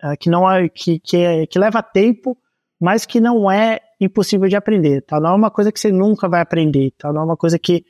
[0.04, 2.36] uh, que, não é, que, que, é, que leva tempo,
[2.80, 5.18] mas que não é impossível de aprender, tá?
[5.18, 7.12] Não é uma coisa que você nunca vai aprender, tá?
[7.12, 7.84] Não é uma coisa que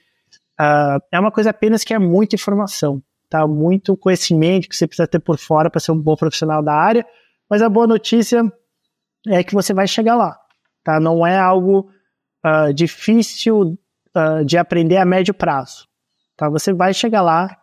[0.58, 3.46] uh, é uma coisa apenas que é muita informação, tá?
[3.46, 7.06] Muito conhecimento que você precisa ter por fora para ser um bom profissional da área,
[7.48, 8.42] mas a boa notícia
[9.26, 10.38] é que você vai chegar lá,
[10.84, 11.00] tá?
[11.00, 11.90] Não é algo
[12.44, 13.78] uh, difícil
[14.16, 15.86] uh, de aprender a médio prazo,
[16.36, 16.48] tá?
[16.48, 17.56] Você vai chegar lá,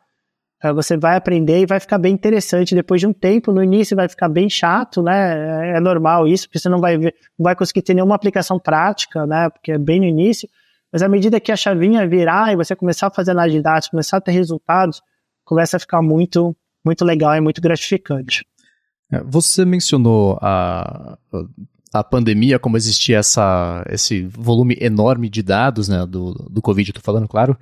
[0.73, 3.51] você vai aprender e vai ficar bem interessante depois de um tempo.
[3.51, 5.73] No início vai ficar bem chato, né?
[5.73, 8.57] É, é normal isso, porque você não vai ver, não vai conseguir ter nenhuma aplicação
[8.57, 9.49] prática, né?
[9.49, 10.49] Porque é bem no início.
[10.91, 14.17] Mas à medida que a chavinha virar e você começar a fazer de dados, começar
[14.17, 15.01] a ter resultados,
[15.45, 18.45] começa a ficar muito, muito legal e muito gratificante.
[19.11, 21.17] É, você mencionou a,
[21.93, 27.03] a pandemia, como existia essa, esse volume enorme de dados né, do, do Covid, estou
[27.03, 27.57] falando, claro.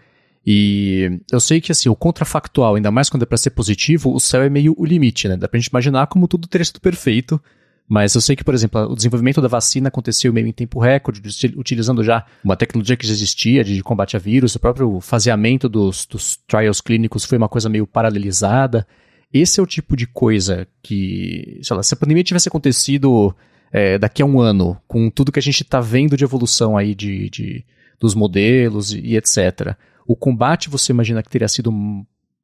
[0.46, 4.20] E eu sei que assim, o contrafactual, ainda mais quando é para ser positivo, o
[4.20, 5.38] céu é meio o limite, né?
[5.38, 7.42] Dá pra gente imaginar como tudo teria sido perfeito.
[7.88, 11.22] Mas eu sei que, por exemplo, o desenvolvimento da vacina aconteceu meio em tempo recorde,
[11.56, 16.06] utilizando já uma tecnologia que já existia de combate a vírus, o próprio faseamento dos,
[16.06, 18.88] dos trials clínicos foi uma coisa meio paralelizada.
[19.34, 23.36] Esse é o tipo de coisa que, sei lá, se a pandemia tivesse acontecido
[23.72, 26.96] é, daqui a um ano, com tudo que a gente está vendo de evolução aí
[26.96, 27.66] de, de
[28.00, 31.72] dos modelos e, e etc o combate você imagina que teria sido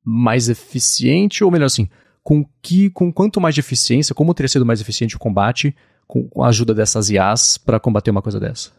[0.04, 1.90] mais eficiente, ou melhor assim,
[2.30, 5.76] com que com quanto mais de eficiência, como teria sido mais eficiente o combate
[6.08, 8.70] com, a ajuda dessas IAs para combater uma coisa dessa?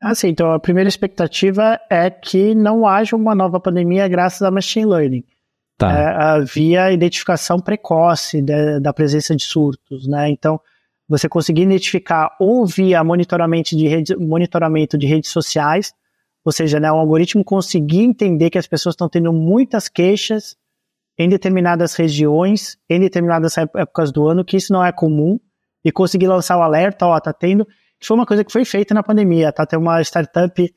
[0.00, 4.86] Assim, então a primeira expectativa é que não haja uma nova pandemia graças a machine
[4.86, 5.24] learning.
[5.76, 5.90] Tá.
[5.90, 10.30] É, havia identificação precoce de, da presença de surtos, né?
[10.30, 10.60] Então,
[11.08, 15.92] você conseguir identificar ou via monitoramento de, rede, monitoramento de redes sociais,
[16.44, 20.56] ou seja, né, o algoritmo conseguir entender que as pessoas estão tendo muitas queixas
[21.20, 25.38] em determinadas regiões, em determinadas épocas do ano, que isso não é comum,
[25.84, 27.68] e conseguir lançar o alerta, ó, tá tendo,
[28.02, 29.66] foi uma coisa que foi feita na pandemia, tá?
[29.66, 30.74] Tem uma startup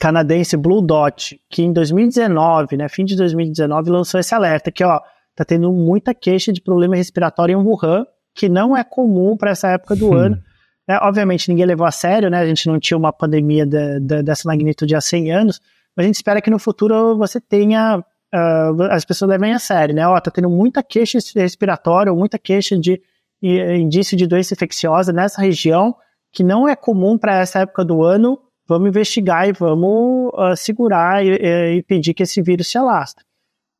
[0.00, 5.00] canadense Blue Dot, que em 2019, né, fim de 2019, lançou esse alerta, que ó,
[5.36, 9.68] tá tendo muita queixa de problema respiratório em Wuhan, que não é comum para essa
[9.68, 10.14] época do hum.
[10.14, 10.42] ano.
[10.88, 10.98] Né?
[11.02, 12.40] Obviamente, ninguém levou a sério, né?
[12.40, 15.60] A gente não tinha uma pandemia de, de, dessa magnitude há 100 anos,
[15.96, 18.02] mas a gente espera que no futuro você tenha.
[18.36, 20.06] Uh, as pessoas levem a sério, né?
[20.06, 23.00] Ó, tá tendo muita queixa respiratória, muita queixa de
[23.42, 25.94] indício de doença infecciosa nessa região,
[26.32, 28.38] que não é comum para essa época do ano.
[28.66, 33.24] Vamos investigar e vamos uh, segurar e, e, impedir que esse vírus se alastre.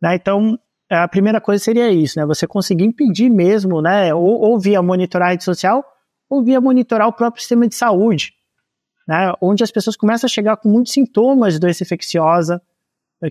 [0.01, 0.15] Né?
[0.15, 0.59] Então,
[0.91, 2.25] a primeira coisa seria isso, né?
[2.27, 4.15] Você conseguir impedir mesmo, né?
[4.15, 5.85] Ou, ou via monitorar a rede social,
[6.29, 8.33] ou via monitorar o próprio sistema de saúde,
[9.07, 12.61] né, onde as pessoas começam a chegar com muitos sintomas de doença infecciosa eh,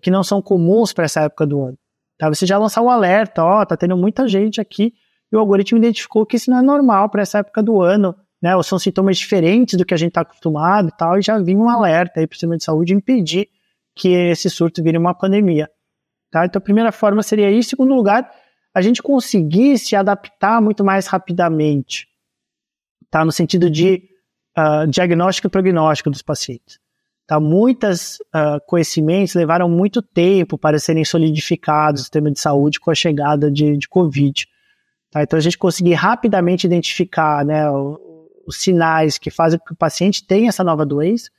[0.01, 1.77] que não são comuns para essa época do ano.
[2.17, 2.29] Tá?
[2.29, 4.93] Você já lançar um alerta, ó, tá tendo muita gente aqui,
[5.31, 8.55] e o algoritmo identificou que isso não é normal para essa época do ano, né,
[8.55, 11.57] ou são sintomas diferentes do que a gente está acostumado e tal, e já vinha
[11.57, 13.49] um alerta aí para o sistema de saúde impedir
[13.95, 15.69] que esse surto vire uma pandemia.
[16.29, 16.45] Tá?
[16.45, 17.69] Então, a primeira forma seria isso.
[17.69, 18.29] Segundo lugar,
[18.73, 22.07] a gente conseguir se adaptar muito mais rapidamente
[23.09, 23.23] tá?
[23.23, 24.03] no sentido de
[24.57, 26.77] uh, diagnóstico e prognóstico dos pacientes.
[27.27, 27.39] Tá?
[27.39, 32.91] Muitos uh, ah, conhecimentos levaram muito tempo para serem solidificados no sistema de saúde com
[32.91, 34.47] a chegada de, de Covid.
[35.09, 35.23] Tá?
[35.23, 37.65] Então, a gente conseguir rapidamente identificar né,
[38.45, 41.29] os, sinais que fazem com que o paciente tenha essa nova doença.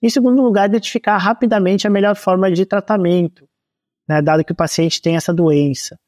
[0.00, 3.48] Em segundo lugar, identificar rapidamente a melhor forma de tratamento,
[4.08, 5.98] né, dado que o paciente tem essa doença.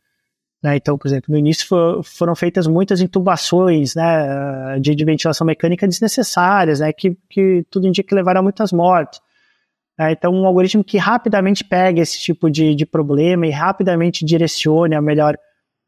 [0.65, 0.77] Né?
[0.77, 5.87] Então, por exemplo, no início for, foram feitas muitas intubações né, de, de, ventilação mecânica
[5.87, 9.21] desnecessárias, né, que, que tudo indica que levaram a muitas mortes.
[10.01, 14.95] É, então, um algoritmo que rapidamente pegue esse tipo de, de problema e rapidamente direcione
[14.95, 15.35] a melhor,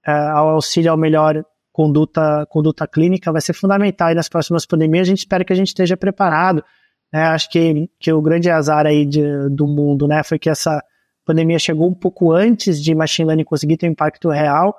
[0.07, 4.11] uh, ao auxílio a melhor conduta, conduta clínica vai ser fundamental.
[4.13, 6.63] E nas próximas pandemias, a gente espera que a gente esteja preparado.
[7.11, 7.23] Né?
[7.23, 10.81] Acho que, que o grande azar aí de, do mundo né, foi que essa
[11.27, 14.75] pandemia chegou um pouco antes de machine learning conseguir ter um impacto real.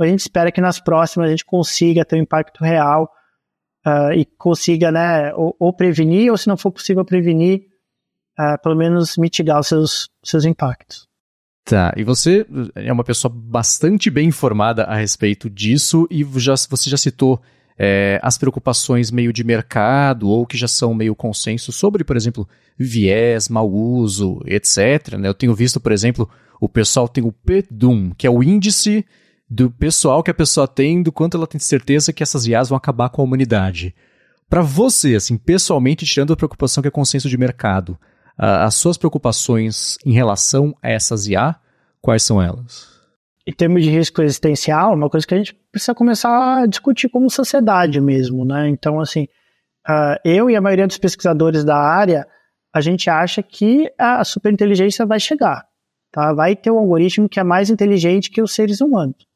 [0.00, 3.08] A gente espera que nas próximas a gente consiga ter um impacto real
[3.86, 7.62] uh, e consiga, né, ou, ou, prevenir, ou se não for possível prevenir,
[8.38, 11.06] uh, pelo menos mitigar os seus, seus impactos.
[11.64, 12.44] Tá, e você
[12.74, 17.40] é uma pessoa bastante bem informada a respeito disso e já, você já citou
[17.84, 22.48] é, as preocupações meio de mercado ou que já são meio consenso sobre, por exemplo,
[22.78, 25.16] viés, mau uso, etc.
[25.18, 25.26] Né?
[25.26, 26.30] Eu tenho visto, por exemplo,
[26.60, 29.04] o pessoal tem o PDUM, que é o índice
[29.50, 32.76] do pessoal que a pessoa tem, do quanto ela tem certeza que essas IAs vão
[32.76, 33.92] acabar com a humanidade.
[34.48, 37.98] Para você, assim, pessoalmente, tirando a preocupação que é consenso de mercado,
[38.38, 41.56] as suas preocupações em relação a essas IA,
[42.00, 42.91] quais são elas?
[43.46, 47.28] Em termos de risco existencial, uma coisa que a gente precisa começar a discutir como
[47.28, 48.68] sociedade mesmo, né?
[48.68, 49.24] Então, assim,
[49.88, 52.26] uh, eu e a maioria dos pesquisadores da área,
[52.72, 55.66] a gente acha que a superinteligência vai chegar,
[56.12, 56.32] tá?
[56.32, 59.26] Vai ter um algoritmo que é mais inteligente que os seres humanos.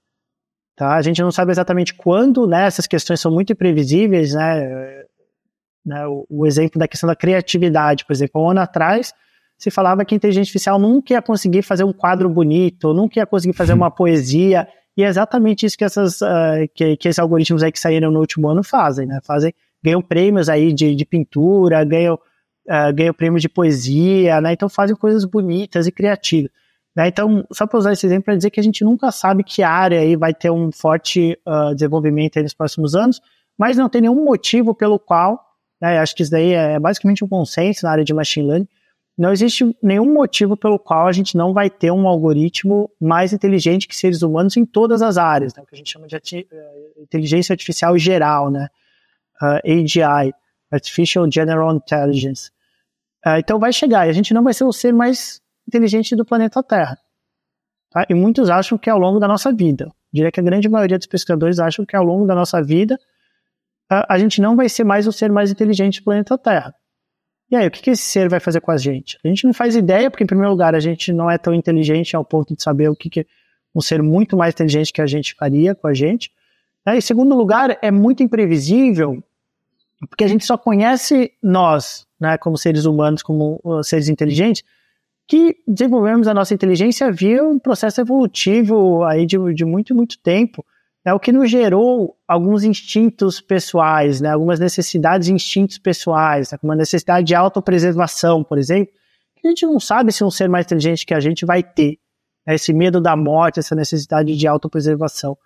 [0.77, 0.95] Tá?
[0.95, 2.67] A gente não sabe exatamente quando, né?
[2.67, 5.05] Essas questões são muito imprevisíveis, né?
[5.85, 6.07] né?
[6.07, 9.13] O, o, exemplo da questão da criatividade, por exemplo, um ano atrás
[9.59, 13.27] se falava que a inteligência artificial nunca ia conseguir fazer um quadro bonito, nunca ia
[13.27, 17.63] conseguir fazer uma poesia, e é exatamente isso que, essas, uh, que, que, esses algoritmos
[17.63, 19.21] aí que saíram no último ano fazem, né?
[19.25, 19.53] Fazem,
[19.83, 24.53] ganham prêmios aí de, de pintura, ganham, uh, ganham prêmios de poesia, né?
[24.53, 26.51] Então fazem coisas bonitas e criativas.
[26.97, 27.09] Né?
[27.09, 30.01] Então, só para usar esse exemplo para dizer que a gente nunca sabe que área
[30.01, 33.21] aí vai ter um forte uh, desenvolvimento nos próximos anos,
[33.59, 35.39] mas não tem nenhum motivo pelo qual,
[35.79, 38.69] né, acho que isso daí é basicamente um consenso na área de machine learning,
[39.17, 43.89] não existe nenhum motivo pelo qual a gente não vai ter um algoritmo mais inteligente
[43.89, 47.03] que seres humanos em todas as áreas, né, o que a gente chama de uh,
[47.03, 48.69] inteligência artificial geral, né,
[49.41, 50.35] uh, AGI,
[50.71, 52.51] Artificial General Intelligence.
[53.25, 56.25] Uh, então vai chegar, e a gente não vai ser o ser mais inteligente do
[56.25, 56.99] planeta Terra.
[57.91, 58.05] Tá?
[58.11, 59.85] E muitos acham que é ao longo da nossa vida.
[59.85, 62.99] Eu diria que a grande maioria dos pesquisadores acham que ao longo da nossa vida
[63.89, 66.75] a, a gente não vai ser mais o ser mais inteligente do planeta Terra.
[67.51, 69.19] E aí, o que, que esse ser vai fazer com a gente?
[69.25, 72.17] A gente não faz ideia, porque, em primeiro lugar, a gente não é tão inteligente
[72.17, 73.27] ao ponto de saber o que, que
[73.75, 76.33] um ser muito mais inteligente que a gente faria com a gente.
[76.85, 76.97] Né?
[76.97, 79.23] Em segundo lugar, é muito imprevisível,
[80.09, 84.65] porque a gente só conhece nós, né, como seres humanos, como uh, seres inteligentes,
[85.29, 90.65] que desenvolvemos a nossa inteligência via um processo evolutivo aí de, de muito, muito tempo,
[91.07, 96.59] é o que nos gerou alguns instintos pessoais, né, algumas necessidades e instintos pessoais, né,
[96.59, 98.93] como a necessidade de autopreservação, por exemplo,
[99.37, 102.01] que a gente não sabe se um ser mais inteligente que a gente vai ter,
[102.45, 105.39] né, esse medo da morte, essa necessidade de autopreservação.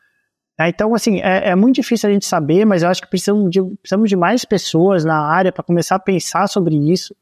[0.58, 3.50] É, então, assim, é, é, muito difícil a gente saber, mas eu acho que precisamos
[3.50, 7.14] de, precisamos de mais pessoas na área para começar a pensar sobre isso,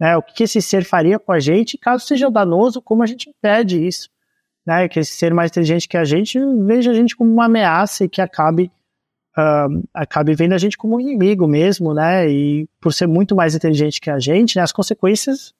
[0.00, 3.28] né, o que esse ser faria com a gente, caso seja danoso, como a gente
[3.28, 4.08] impede isso,
[4.66, 8.04] né, que esse ser mais inteligente que a gente veja a gente como uma ameaça
[8.04, 8.70] e que acabe
[9.36, 13.54] uh, acabe vendo a gente como um inimigo mesmo, né, e por ser muito mais
[13.54, 15.52] inteligente que a gente, né, as consequências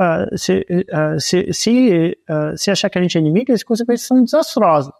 [0.00, 2.18] uh, se, uh, se, se,
[2.56, 4.92] se achar que a gente é inimigo, as consequências são desastrosas.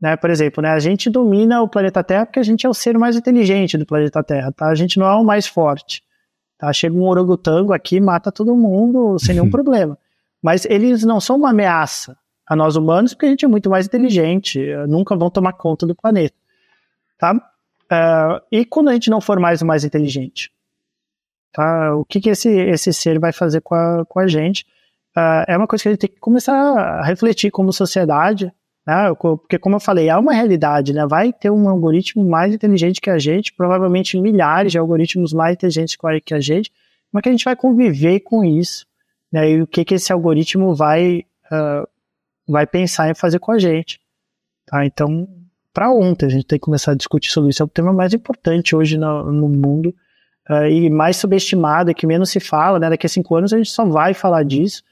[0.00, 2.74] Né, por exemplo, né, a gente domina o planeta Terra porque a gente é o
[2.74, 4.66] ser mais inteligente do planeta Terra, tá?
[4.66, 6.02] A gente não é o mais forte.
[6.58, 6.70] Tá?
[6.72, 9.96] Chega um orangotango aqui, mata todo mundo sem nenhum problema.
[10.42, 13.86] Mas eles não são uma ameaça a nós humanos, porque a gente é muito mais
[13.86, 16.34] inteligente, nunca vão tomar conta do planeta.
[17.18, 17.34] Tá?
[17.34, 20.50] Uh, e quando a gente não for mais o mais inteligente?
[21.52, 21.94] Tá?
[21.94, 24.66] O que, que esse, esse ser vai fazer com a, com a gente?
[25.16, 28.52] Uh, é uma coisa que a gente tem que começar a refletir como sociedade,
[28.86, 29.14] né?
[29.14, 31.06] Porque, como eu falei, é uma realidade, né?
[31.06, 35.96] Vai ter um algoritmo mais inteligente que a gente, provavelmente milhares de algoritmos mais inteligentes
[36.24, 36.70] que a gente,
[37.12, 38.84] mas que a gente vai conviver com isso,
[39.32, 39.50] né?
[39.52, 41.88] E o que, que esse algoritmo vai, uh,
[42.46, 44.00] vai pensar em fazer com a gente,
[44.66, 44.84] tá?
[44.84, 45.28] Então,
[45.72, 47.62] para ontem, a gente tem que começar a discutir sobre isso.
[47.62, 49.94] É o tema mais importante hoje no, no mundo
[50.48, 52.88] uh, e mais subestimado, que menos se fala, né?
[52.90, 54.82] Daqui a cinco anos a gente só vai falar disso.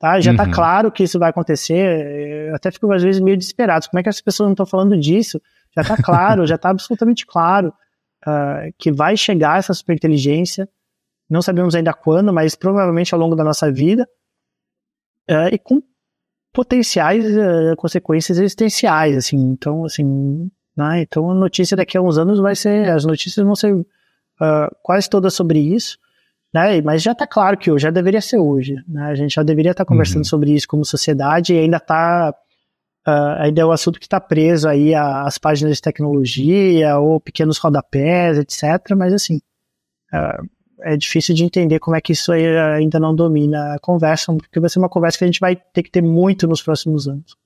[0.00, 0.18] Tá?
[0.18, 0.50] Já está uhum.
[0.50, 2.48] claro que isso vai acontecer.
[2.48, 3.88] Eu até fico às vezes meio desesperado.
[3.88, 5.40] Como é que as pessoas não estão falando disso?
[5.76, 7.72] Já está claro, já está absolutamente claro
[8.26, 10.68] uh, que vai chegar essa superinteligência.
[11.30, 14.08] Não sabemos ainda quando, mas provavelmente ao longo da nossa vida.
[15.30, 15.80] Uh, e com
[16.52, 19.38] potenciais uh, consequências existenciais, assim.
[19.38, 21.02] Então, assim, né?
[21.02, 23.74] então a notícia daqui a uns anos vai ser, as notícias vão ser
[24.82, 25.96] quase todas sobre isso
[26.52, 26.82] né?
[26.82, 28.76] Mas já está claro que hoje, já deveria ser hoje.
[28.86, 29.04] Né?
[29.04, 30.24] A gente já deveria estar tá conversando uhum.
[30.24, 32.34] sobre isso como sociedade e ainda está.
[33.04, 37.18] Uh, ah, ainda é um assunto que está preso aí às páginas de tecnologia ou
[37.18, 38.94] pequenos rodapés, etc.
[38.96, 39.40] Mas assim,
[40.12, 40.48] uh,
[40.82, 44.68] é difícil de entender como é que isso ainda não domina a conversa, porque vai
[44.68, 47.36] ser uma conversa que a gente vai ter que ter muito nos próximos anos.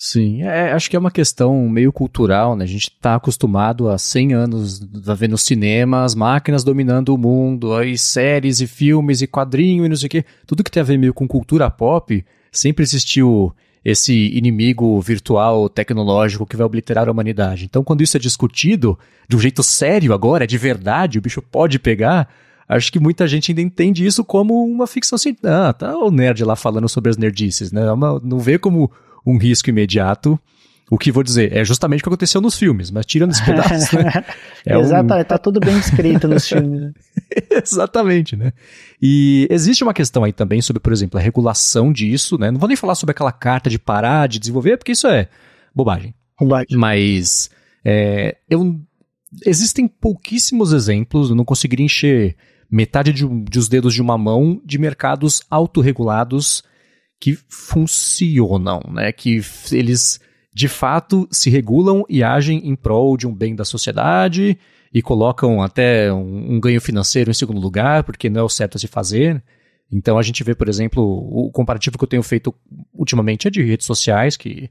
[0.00, 2.62] Sim, é, acho que é uma questão meio cultural, né?
[2.62, 7.18] A gente está acostumado há 100 anos a ver no cinema as máquinas dominando o
[7.18, 10.24] mundo, aí séries e filmes e quadrinho e não sei o quê.
[10.46, 13.52] Tudo que tem a ver meio com cultura pop, sempre existiu
[13.84, 17.64] esse inimigo virtual tecnológico que vai obliterar a humanidade.
[17.64, 18.96] Então, quando isso é discutido
[19.28, 22.28] de um jeito sério agora, é de verdade, o bicho pode pegar,
[22.68, 25.68] acho que muita gente ainda entende isso como uma ficção científica.
[25.68, 27.82] Ah, tá o nerd lá falando sobre as nerdices, né?
[28.22, 28.90] Não vê como
[29.26, 30.38] um risco imediato.
[30.90, 33.94] O que vou dizer é justamente o que aconteceu nos filmes, mas tirando esse pedaço.
[33.96, 34.24] Né?
[34.64, 35.28] É Exatamente, um...
[35.28, 36.80] tá tudo bem escrito nos filmes.
[36.80, 36.92] Né?
[37.62, 38.52] Exatamente, né?
[39.00, 42.50] E existe uma questão aí também sobre, por exemplo, a regulação disso, né?
[42.50, 45.28] Não vou nem falar sobre aquela carta de parar de desenvolver, porque isso é
[45.74, 46.14] bobagem.
[46.40, 46.78] Bobagem.
[46.78, 47.50] Mas
[47.84, 48.80] é, eu,
[49.44, 52.34] existem pouquíssimos exemplos, eu não conseguiria encher
[52.70, 56.62] metade de, de os dedos de uma mão de mercados autorregulados
[57.20, 59.12] que funcionam, né?
[59.12, 59.40] Que
[59.72, 60.20] eles
[60.52, 64.58] de fato se regulam e agem em prol de um bem da sociedade
[64.92, 68.76] e colocam até um, um ganho financeiro em segundo lugar, porque não é o certo
[68.76, 69.42] a se fazer.
[69.90, 72.54] Então a gente vê, por exemplo, o comparativo que eu tenho feito
[72.92, 74.70] ultimamente é de redes sociais, que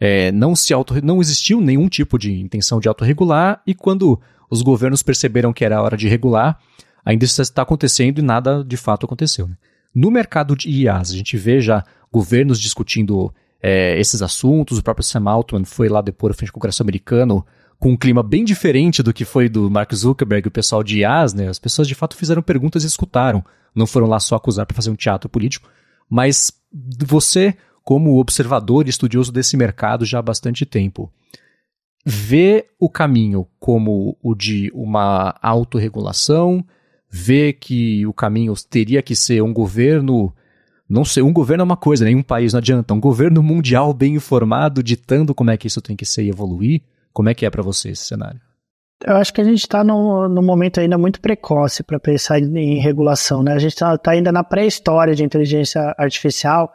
[0.00, 4.20] é, não se auto, não existiu nenhum tipo de intenção de autorregular, e quando
[4.50, 6.58] os governos perceberam que era hora de regular,
[7.06, 9.46] ainda isso está acontecendo e nada de fato aconteceu.
[9.46, 9.56] Né?
[9.94, 14.76] No mercado de IAs, a gente vê já governos discutindo é, esses assuntos.
[14.76, 17.46] O próprio Sam Altman foi lá depois frente ao Congresso americano
[17.78, 21.00] com um clima bem diferente do que foi do Mark Zuckerberg e o pessoal de
[21.00, 21.48] IAs, né?
[21.48, 23.44] As pessoas de fato fizeram perguntas e escutaram.
[23.74, 25.68] Não foram lá só acusar para fazer um teatro político.
[26.08, 26.52] Mas
[27.06, 27.54] você,
[27.84, 31.12] como observador e estudioso desse mercado já há bastante tempo,
[32.04, 36.64] vê o caminho como o de uma autorregulação,
[37.10, 40.32] vê que o caminho teria que ser um governo.
[40.88, 42.94] Não sei, um governo é uma coisa, nenhum país não adianta.
[42.94, 46.82] Um governo mundial bem informado, ditando como é que isso tem que ser e evoluir.
[47.12, 48.40] Como é que é para você esse cenário?
[49.04, 52.78] Eu acho que a gente está num, num momento ainda muito precoce para pensar em
[52.78, 53.42] regulação.
[53.42, 53.52] Né?
[53.52, 56.72] A gente está tá ainda na pré-história de inteligência artificial.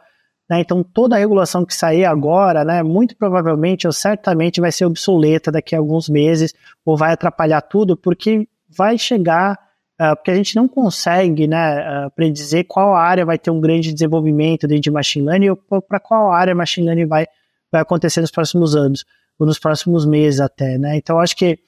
[0.48, 0.60] Né?
[0.60, 5.50] Então, toda a regulação que sair agora, né, muito provavelmente ou certamente vai ser obsoleta
[5.50, 6.52] daqui a alguns meses
[6.84, 9.58] ou vai atrapalhar tudo, porque vai chegar
[10.16, 14.66] porque a gente não consegue né, uh, predizer qual área vai ter um grande desenvolvimento
[14.66, 17.26] dentro de machine learning ou para qual área machine learning vai,
[17.70, 19.04] vai acontecer nos próximos anos,
[19.38, 20.78] ou nos próximos meses até.
[20.78, 20.96] Né?
[20.96, 21.58] Então, acho que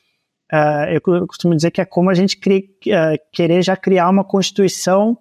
[0.52, 2.70] uh, eu costumo dizer que é como a gente cri,
[3.32, 5.18] querer já criar uma constituição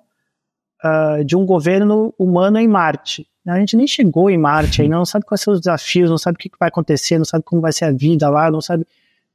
[1.25, 3.25] de um governo humano em Marte.
[3.47, 6.35] A gente nem chegou em Marte ainda, não sabe quais são os desafios, não sabe
[6.35, 8.85] o que vai acontecer, não sabe como vai ser a vida lá, não sabe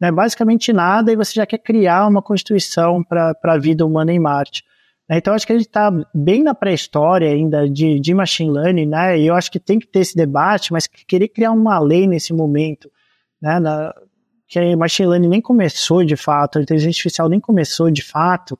[0.00, 4.18] né, basicamente nada, e você já quer criar uma constituição para a vida humana em
[4.18, 4.62] Marte.
[5.08, 5.18] Né?
[5.18, 9.18] Então, acho que a gente está bem na pré-história ainda de, de machine learning, né?
[9.18, 12.32] e eu acho que tem que ter esse debate, mas querer criar uma lei nesse
[12.32, 12.90] momento,
[13.40, 13.94] né, na,
[14.46, 18.58] que machine learning nem começou de fato, a inteligência artificial nem começou de fato,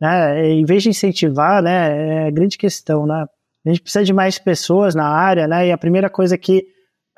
[0.00, 3.26] né, em vez de incentivar, né, é a grande questão, né,
[3.66, 6.66] a gente precisa de mais pessoas na área, né, e a primeira coisa que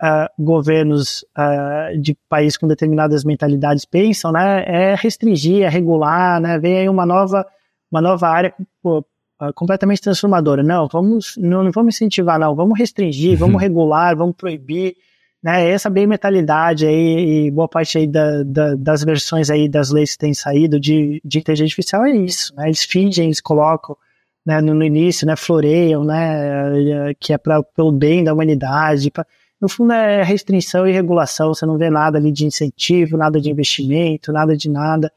[0.02, 6.58] uh, governos uh, de países com determinadas mentalidades pensam, né, é restringir, é regular, né,
[6.58, 7.46] vem aí uma nova,
[7.90, 10.62] uma nova área pô, uh, completamente transformadora.
[10.62, 13.60] Não, vamos, não, não, vamos incentivar, não, vamos restringir, vamos uhum.
[13.60, 14.96] regular, vamos proibir,
[15.42, 19.90] né, essa bem mentalidade aí e boa parte aí da, da, das versões aí das
[19.90, 23.96] leis que têm saído de, de inteligência artificial é isso, né, eles fingem, eles colocam
[24.44, 29.26] né, no, no início, né, floreiam, né, que é pra, pelo bem da humanidade, pra,
[29.60, 33.50] no fundo é restrição e regulação, você não vê nada ali de incentivo, nada de
[33.50, 35.12] investimento, nada de nada,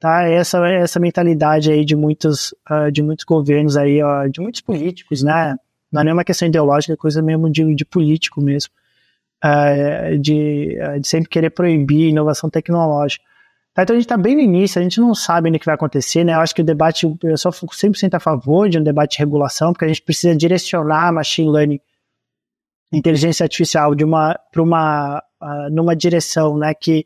[0.00, 0.24] tá?
[0.24, 5.22] Essa essa mentalidade aí de muitos uh, de muitos governos aí, uh, de muitos políticos,
[5.22, 5.56] né?
[5.92, 8.72] Não é nenhuma questão ideológica, é coisa mesmo de, de político mesmo,
[9.44, 13.24] uh, de, de sempre querer proibir inovação tecnológica.
[13.72, 13.84] Tá?
[13.84, 15.74] Então a gente está bem no início, a gente não sabe ainda o que vai
[15.76, 16.34] acontecer, né?
[16.34, 19.72] Eu acho que o debate, eu fico 100% a favor de um debate de regulação,
[19.72, 21.80] porque a gente precisa direcionar machine learning
[22.92, 27.04] inteligência artificial de uma para uma uh, numa direção, né, que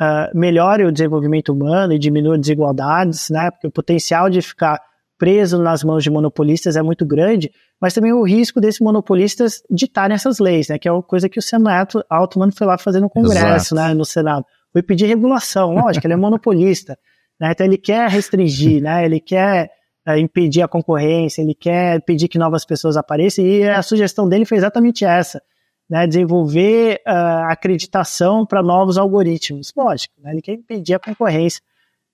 [0.00, 4.80] uh, melhore o desenvolvimento humano e diminua desigualdades, né, porque o potencial de ficar
[5.18, 10.14] preso nas mãos de monopolistas é muito grande, mas também o risco desses monopolistas ditarem
[10.14, 11.64] essas leis, né, que é uma coisa que o Sam
[12.08, 16.16] Altman foi lá fazer no Congresso, né, no Senado, foi pedir regulação, lógico, ele é
[16.16, 16.98] monopolista,
[17.38, 19.70] né, então ele quer restringir, né, ele quer
[20.06, 24.44] é, impedir a concorrência, ele quer pedir que novas pessoas apareçam, e a sugestão dele
[24.44, 25.42] foi exatamente essa,
[25.88, 29.72] né, desenvolver uh, acreditação para novos algoritmos.
[29.76, 31.62] Lógico, né, ele quer impedir a concorrência.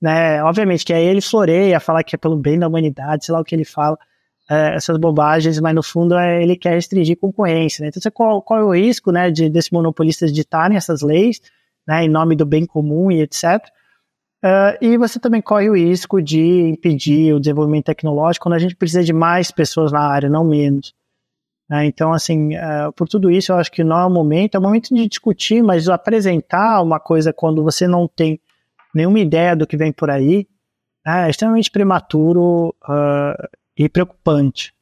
[0.01, 3.41] Né, obviamente que aí ele floreia, falar que é pelo bem da humanidade, sei lá
[3.41, 3.97] o que ele fala,
[4.49, 7.83] é, essas bobagens, mas no fundo é, ele quer restringir concorrência.
[7.83, 7.91] Né?
[7.95, 11.41] Então, qual, qual é o risco né, de, desses monopolistas ditarem essas leis
[11.87, 13.65] né, em nome do bem comum e etc.
[14.45, 18.77] Uh, e você também corre o risco de impedir o desenvolvimento tecnológico quando a gente
[18.77, 20.95] precisa de mais pessoas na área, não menos.
[21.69, 21.87] Né?
[21.87, 24.63] Então, assim, uh, por tudo isso, eu acho que não é o momento, é o
[24.63, 28.41] momento de discutir, mas apresentar uma coisa quando você não tem
[28.95, 30.47] nenhuma ideia do que vem por aí
[31.07, 34.75] né, é extremamente prematuro uh, e preocupante.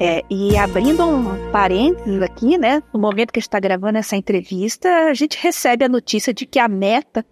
[0.00, 2.80] É, e abrindo um parênteses aqui, né?
[2.92, 6.46] No momento que a gente está gravando essa entrevista, a gente recebe a notícia de
[6.46, 7.26] que a Meta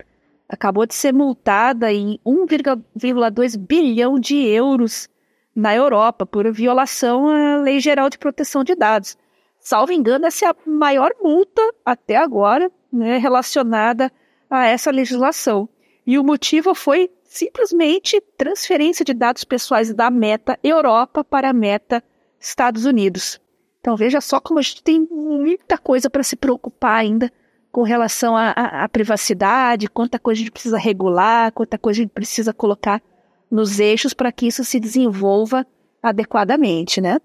[0.49, 5.09] acabou de ser multada em 1,2 bilhão de euros
[5.55, 9.17] na Europa por violação à Lei Geral de Proteção de Dados.
[9.61, 14.11] Salvo engano, essa é a maior multa até agora né, relacionada
[14.51, 15.69] a essa legislação.
[16.05, 22.03] E o motivo foi simplesmente transferência de dados pessoais da Meta Europa para a Meta
[22.41, 23.41] Estados Unidos.
[23.81, 27.31] Então veja só como a gente tem muita coisa para se preocupar ainda
[27.71, 32.55] com relação à privacidade, quanta coisa a gente precisa regular, quanta coisa a gente precisa
[32.55, 33.03] colocar
[33.51, 35.67] nos eixos para que isso se desenvolva
[36.03, 37.19] adequadamente, né?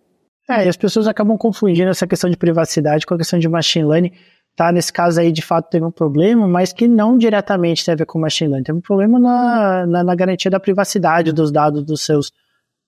[0.50, 3.86] É, e as pessoas acabam confundindo essa questão de privacidade com a questão de machine
[3.86, 4.12] learning.
[4.56, 7.96] Tá, nesse caso aí, de fato, teve um problema, mas que não diretamente tem a
[7.96, 8.66] ver com machine learning.
[8.66, 12.32] Teve um problema na, na, na garantia da privacidade dos dados dos seus,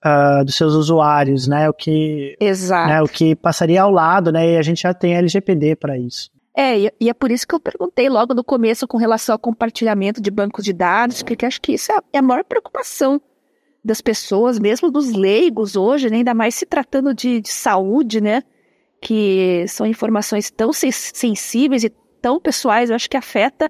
[0.03, 1.69] uh, dos seus usuários, né?
[1.69, 2.89] O que, Exato.
[2.89, 4.53] Né, o que passaria ao lado, né?
[4.53, 6.29] E a gente já tem LGPD para isso.
[6.55, 10.21] É, e é por isso que eu perguntei logo no começo com relação ao compartilhamento
[10.21, 13.19] de bancos de dados, porque acho que isso é, é a maior preocupação
[13.83, 16.17] das pessoas, mesmo dos leigos hoje, né?
[16.17, 18.43] ainda mais se tratando de, de saúde, né?
[19.01, 21.89] Que são informações tão sensíveis e
[22.21, 23.69] tão pessoais, eu acho que afeta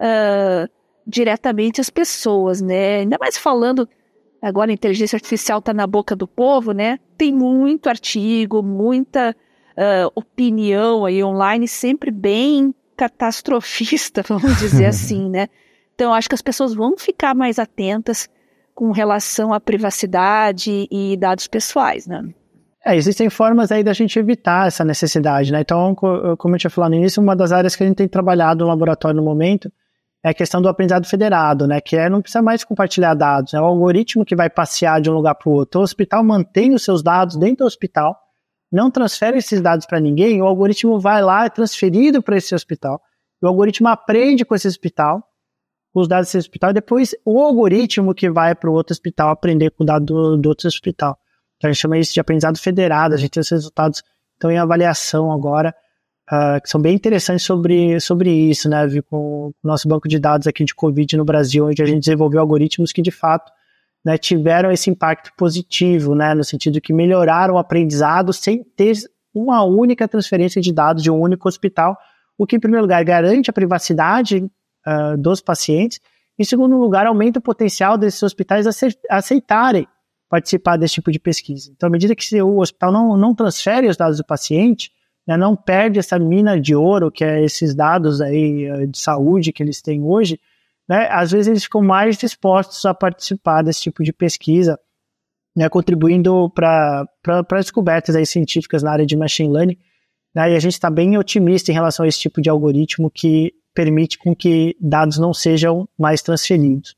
[0.00, 0.68] uh,
[1.06, 2.98] diretamente as pessoas, né?
[2.98, 3.88] Ainda mais falando
[4.46, 6.98] agora a inteligência artificial está na boca do povo, né?
[7.18, 9.34] Tem muito artigo, muita
[9.76, 15.48] uh, opinião aí online sempre bem catastrofista, vamos dizer assim, né?
[15.94, 18.28] Então, acho que as pessoas vão ficar mais atentas
[18.74, 22.22] com relação à privacidade e dados pessoais, né?
[22.84, 25.60] É, existem formas aí da gente evitar essa necessidade, né?
[25.60, 25.94] Então,
[26.38, 28.70] como eu tinha falado no início, uma das áreas que a gente tem trabalhado no
[28.70, 29.72] laboratório no momento
[30.24, 31.80] é a questão do aprendizado federado, né?
[31.80, 35.14] Que é não precisa mais compartilhar dados, é o algoritmo que vai passear de um
[35.14, 35.80] lugar para o outro.
[35.80, 38.16] O hospital mantém os seus dados dentro do hospital,
[38.70, 43.00] não transfere esses dados para ninguém, o algoritmo vai lá, é transferido para esse hospital,
[43.40, 45.22] o algoritmo aprende com esse hospital,
[45.92, 49.30] com os dados desse hospital, e depois o algoritmo que vai para o outro hospital
[49.30, 51.16] aprender com o dado do, do, outro hospital.
[51.56, 54.02] Então a gente chama isso de aprendizado federado, a gente tem os resultados
[54.36, 55.74] estão em avaliação agora,
[56.32, 58.86] uh, que são bem interessantes sobre, sobre isso, né?
[59.08, 62.40] Com o nosso banco de dados aqui de Covid no Brasil, onde a gente desenvolveu
[62.40, 63.52] algoritmos que de fato
[64.04, 68.92] né, tiveram esse impacto positivo, né, no sentido que melhoraram o aprendizado sem ter
[69.34, 71.98] uma única transferência de dados de um único hospital,
[72.38, 74.38] o que, em primeiro lugar, garante a privacidade
[74.86, 76.00] uh, dos pacientes,
[76.38, 78.66] em segundo lugar, aumenta o potencial desses hospitais
[79.10, 79.88] aceitarem
[80.28, 81.70] participar desse tipo de pesquisa.
[81.74, 84.90] Então, à medida que o hospital não, não transfere os dados do paciente,
[85.26, 89.52] né, não perde essa mina de ouro, que é esses dados aí eh, de saúde
[89.52, 90.40] que eles têm hoje,
[90.88, 94.78] né, às vezes eles ficam mais dispostos a participar desse tipo de pesquisa,
[95.54, 97.08] né, contribuindo para
[97.58, 99.78] descobertas aí científicas na área de machine learning.
[100.34, 103.52] Né, e a gente está bem otimista em relação a esse tipo de algoritmo que
[103.74, 106.94] permite com que dados não sejam mais transferidos.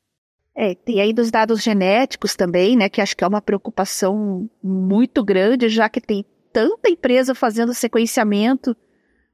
[0.55, 5.23] É, tem aí dos dados genéticos também, né, que acho que é uma preocupação muito
[5.23, 8.75] grande, já que tem tanta empresa fazendo sequenciamento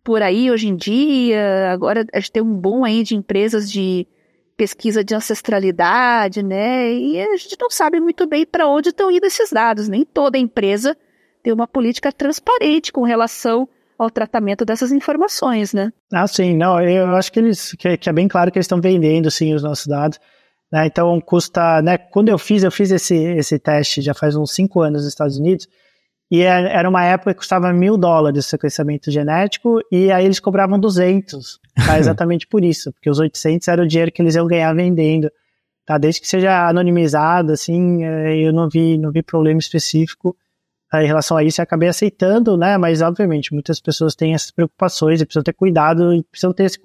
[0.04, 1.72] por aí hoje em dia.
[1.72, 4.08] Agora a gente tem um boom aí de empresas de
[4.56, 6.94] pesquisa de ancestralidade, né?
[6.94, 9.90] E a gente não sabe muito bem para onde estão indo esses dados.
[9.90, 10.96] Nem toda empresa
[11.44, 13.68] tem uma política transparente com relação
[13.98, 15.92] ao tratamento dessas informações, né?
[16.14, 18.82] Ah, sim, não, eu acho que eles que, que é bem claro que eles estão
[18.82, 20.20] vendendo sim os nossos dados.
[20.72, 20.88] Né?
[20.88, 21.98] Então custa, né?
[21.98, 25.38] Quando eu fiz, eu fiz esse, esse teste já faz uns cinco anos nos Estados
[25.38, 25.68] Unidos,
[26.32, 30.40] e é, era uma época que custava mil dólares o sequenciamento genético, e aí eles
[30.40, 31.98] cobravam 200, tá?
[32.00, 35.32] exatamente por isso, porque os 800 era o dinheiro que eles iam ganhar vendendo.
[35.86, 36.00] Tá?
[36.00, 40.36] Desde que seja anonimizado, assim, é, eu não vi, não vi problema específico
[40.90, 41.04] tá?
[41.04, 42.76] em relação a isso, e acabei aceitando, né?
[42.76, 46.80] Mas, obviamente, muitas pessoas têm essas preocupações e precisam ter cuidado, e precisam ter esse,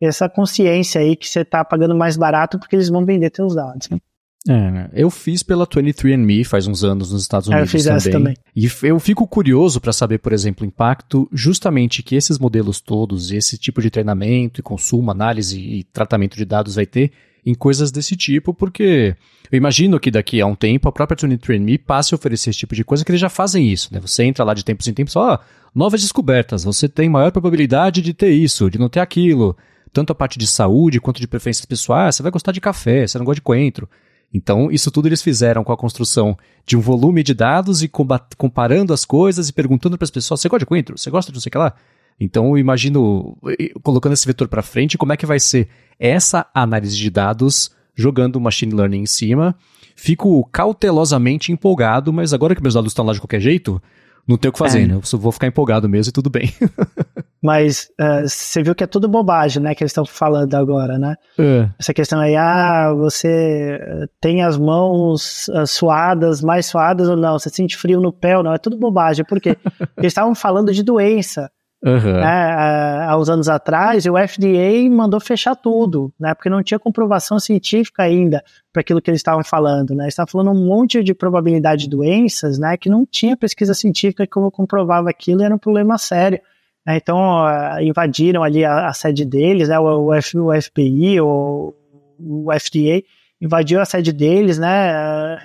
[0.00, 3.88] essa consciência aí que você está pagando mais barato porque eles vão vender seus dados.
[3.88, 3.98] Né?
[4.46, 4.90] É, né?
[4.92, 7.96] eu fiz pela 23andMe faz uns anos nos Estados Unidos é, eu fiz também.
[7.96, 8.36] Essa também.
[8.54, 13.32] E eu fico curioso para saber, por exemplo, o impacto justamente que esses modelos todos,
[13.32, 17.10] esse tipo de treinamento e consumo, análise e tratamento de dados vai ter
[17.44, 19.16] em coisas desse tipo, porque
[19.50, 22.74] eu imagino que daqui a um tempo a própria 23andMe passe a oferecer esse tipo
[22.74, 24.00] de coisa que eles já fazem isso, né?
[24.00, 25.40] Você entra lá de tempos em tempos, ó,
[25.74, 29.56] novas descobertas, você tem maior probabilidade de ter isso, de não ter aquilo
[29.92, 33.18] tanto a parte de saúde quanto de preferências pessoais, você vai gostar de café, você
[33.18, 33.88] não gosta de coentro.
[34.32, 36.36] Então, isso tudo eles fizeram com a construção
[36.66, 37.90] de um volume de dados e
[38.36, 40.98] comparando as coisas e perguntando para as pessoas: você gosta de coentro?
[40.98, 41.74] Você gosta de não sei o que lá?
[42.20, 43.38] Então, eu imagino,
[43.82, 45.68] colocando esse vetor para frente, como é que vai ser
[45.98, 49.56] essa análise de dados jogando machine learning em cima.
[49.96, 53.82] Fico cautelosamente empolgado, mas agora que meus dados estão lá de qualquer jeito,
[54.28, 54.86] não tem o que fazer, é.
[54.86, 54.94] né?
[54.94, 56.52] Eu vou ficar empolgado mesmo e tudo bem.
[57.42, 59.74] Mas uh, você viu que é tudo bobagem, né?
[59.74, 61.14] Que eles estão falando agora, né?
[61.38, 61.68] É.
[61.78, 63.78] Essa questão aí, ah, você
[64.20, 67.38] tem as mãos uh, suadas, mais suadas ou não?
[67.38, 68.52] Você sente frio no pé ou não?
[68.52, 69.24] É tudo bobagem.
[69.24, 69.56] Por quê?
[69.96, 71.50] eles estavam falando de doença.
[71.84, 72.20] Uhum.
[72.20, 77.38] Há uns anos atrás, e o FDA mandou fechar tudo, né, porque não tinha comprovação
[77.38, 78.42] científica ainda
[78.72, 79.94] para aquilo que eles estavam falando.
[79.94, 83.74] Né, eles estavam falando um monte de probabilidade de doenças né, que não tinha pesquisa
[83.74, 86.40] científica que comprovava aquilo e era um problema sério.
[86.84, 91.20] Né, então, uh, invadiram ali a, a, sede deles, né, o, o, F, o FBI,
[91.20, 91.74] o,
[92.18, 93.04] o FDA,
[93.40, 95.36] invadiu a sede deles, né,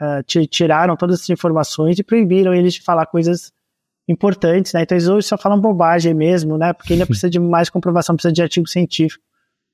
[0.00, 3.52] uh, uh, tiraram todas as informações e proibiram eles de falar coisas
[4.08, 4.82] importantes, né?
[4.82, 6.72] Então eles hoje só falam bobagem mesmo, né?
[6.72, 9.22] Porque ainda precisa de mais comprovação, precisa de artigo científico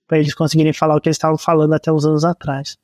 [0.07, 2.77] para eles conseguirem falar o que eles estavam falando até uns anos atrás.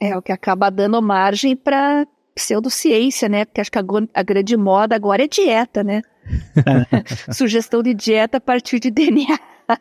[0.00, 3.44] É o que acaba dando margem para pseudociência, né?
[3.44, 3.84] Porque acho que a,
[4.14, 6.02] a, grande moda agora é dieta, né?
[6.56, 7.02] É.
[7.32, 9.38] Sugestão de dieta a partir de DNA.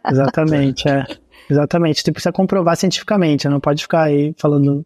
[0.09, 1.05] Exatamente, é.
[1.49, 2.01] Exatamente.
[2.01, 4.85] Você precisa comprovar cientificamente, não pode ficar aí falando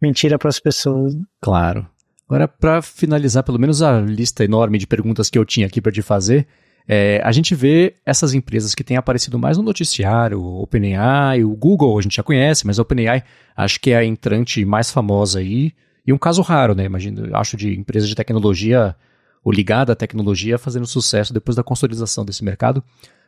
[0.00, 1.14] mentira para as pessoas.
[1.40, 1.88] Claro.
[2.28, 5.92] Agora, para finalizar pelo menos a lista enorme de perguntas que eu tinha aqui para
[5.92, 6.46] te fazer,
[6.88, 11.54] é, a gente vê essas empresas que têm aparecido mais no noticiário, o OpenAI, o
[11.54, 13.22] Google a gente já conhece, mas a OpenAI
[13.56, 15.72] acho que é a entrante mais famosa aí,
[16.06, 16.84] e um caso raro, né?
[16.84, 18.94] Imagino, acho de empresa de tecnologia
[19.42, 22.82] ou ligada à tecnologia fazendo sucesso depois da consolidação desse mercado.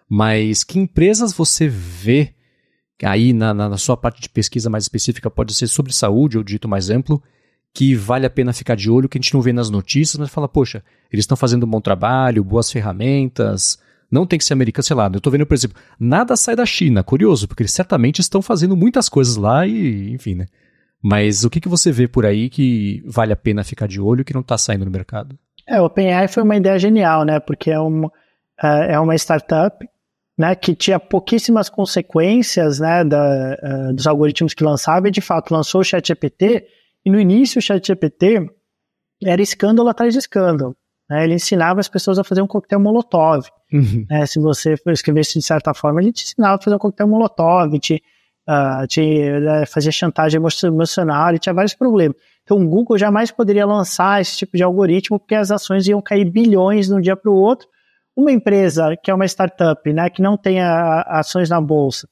[0.09, 2.35] Mas que empresas você vê
[3.03, 6.45] aí na, na, na sua parte de pesquisa mais específica, pode ser sobre saúde ou
[6.45, 7.23] dito mais amplo,
[7.79, 10.31] que vale a pena ficar de olho, que a gente não vê nas notícias, mas
[10.31, 10.83] fala, poxa,
[11.13, 13.79] eles estão fazendo um bom trabalho, boas ferramentas,
[14.11, 16.67] não tem que ser americano, sei lá, eu estou vendo, por exemplo, nada sai da
[16.67, 20.47] China, curioso, porque eles certamente estão fazendo muitas coisas lá e, enfim, né?
[21.01, 24.25] Mas o que, que você vê por aí que vale a pena ficar de olho
[24.25, 25.39] que não está saindo no mercado?
[25.65, 27.39] É, o OpenAI foi uma ideia genial, né?
[27.39, 28.11] Porque é uma,
[28.61, 29.89] é, é uma startup
[30.37, 35.55] né, que tinha pouquíssimas consequências né, da, uh, dos algoritmos que lançava e de fato
[35.55, 36.67] lançou o ChatGPT
[37.09, 38.51] e no início o ChatGPT
[39.25, 40.77] era escândalo atrás de escândalo.
[41.09, 41.25] Né?
[41.25, 43.47] Ele ensinava as pessoas a fazer um coquetel molotov.
[43.73, 44.05] Uhum.
[44.11, 44.27] Né?
[44.27, 48.03] Se você escrevesse de certa forma, ele te ensinava a fazer um coquetel molotov, te,
[48.47, 52.15] uh, te uh, fazia chantagem emocional, e tinha vários problemas.
[52.43, 56.31] Então o Google jamais poderia lançar esse tipo de algoritmo porque as ações iam cair
[56.31, 57.67] bilhões de um dia para o outro.
[58.15, 62.07] Uma empresa que é uma startup, né, que não tem a, ações na bolsa,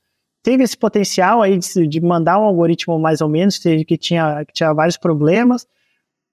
[0.46, 4.52] teve esse potencial aí de, de, mandar um algoritmo mais ou menos, que tinha, que
[4.52, 5.66] tinha vários problemas,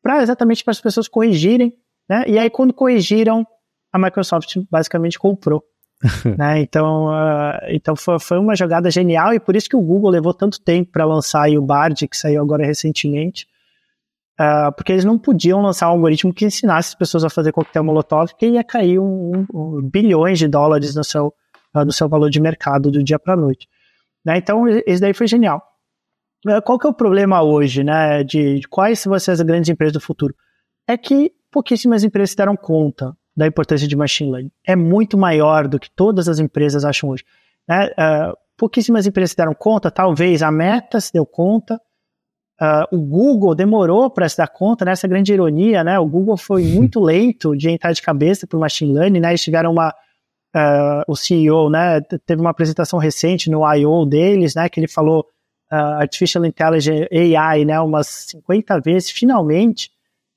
[0.03, 1.73] para exatamente para as pessoas corrigirem,
[2.07, 2.23] né?
[2.27, 3.43] E aí quando corrigiram,
[3.91, 5.63] a Microsoft basicamente comprou.
[6.37, 6.59] né?
[6.59, 10.31] Então, uh, então foi, foi, uma jogada genial e por isso que o Google levou
[10.31, 13.47] tanto tempo para lançar o Bard, que saiu agora recentemente,
[14.39, 17.83] uh, porque eles não podiam lançar um algoritmo que ensinasse as pessoas a fazer coquetel
[17.83, 21.33] molotov, porque ia cair um, um, um bilhões de dólares no seu,
[21.75, 23.67] uh, no seu valor de mercado do dia para a noite.
[24.25, 24.37] Né?
[24.37, 25.61] Então, isso daí foi genial.
[26.65, 29.93] qual que é o problema hoje, né, de, de quais vão ser as grandes empresas
[29.93, 30.35] do futuro?
[30.87, 34.51] É que pouquíssimas empresas se deram conta da importância de machine learning.
[34.65, 37.23] É muito maior do que todas as empresas acham hoje.
[37.67, 37.87] Né?
[37.87, 41.79] Uh, pouquíssimas empresas se deram conta, talvez a Meta se deu conta,
[42.61, 45.13] uh, o Google demorou para se dar conta, nessa né?
[45.13, 45.97] grande ironia, né?
[45.99, 49.29] o Google foi muito lento de entrar de cabeça para o machine learning, né?
[49.29, 49.93] eles tiveram uma,
[50.55, 52.01] uh, o CEO né?
[52.25, 54.05] teve uma apresentação recente no I.O.
[54.05, 54.69] deles, né?
[54.69, 55.25] que ele falou
[55.71, 57.79] Artificial Intelligence AI né?
[57.79, 59.89] umas 50 vezes, finalmente,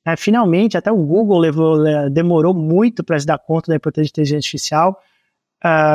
[0.07, 4.11] é, finalmente, até o Google levou, demorou muito para se dar conta da importância de
[4.11, 5.03] inteligência artificial.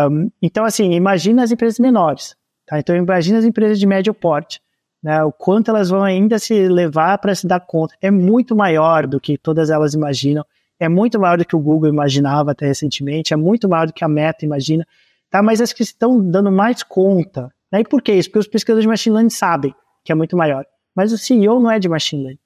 [0.10, 2.36] Um, então, assim, imagina as empresas menores.
[2.68, 2.78] Tá?
[2.78, 4.62] Então, imagina as empresas de médio porte.
[5.02, 5.24] Né?
[5.24, 7.96] O quanto elas vão ainda se levar para se dar conta.
[8.02, 10.46] É muito maior do que todas elas imaginam.
[10.82, 13.36] É muito maior do que o Google imaginava até recentemente.
[13.36, 14.84] É muito maior do que a Meta imagina.
[15.30, 15.44] Tá?
[15.44, 17.54] Mas as que estão dando mais conta.
[17.72, 17.82] Né?
[17.82, 18.30] E por que isso?
[18.30, 20.66] Porque os pesquisadores de machine learning sabem que é muito maior.
[20.96, 22.40] Mas o CEO não é de machine learning.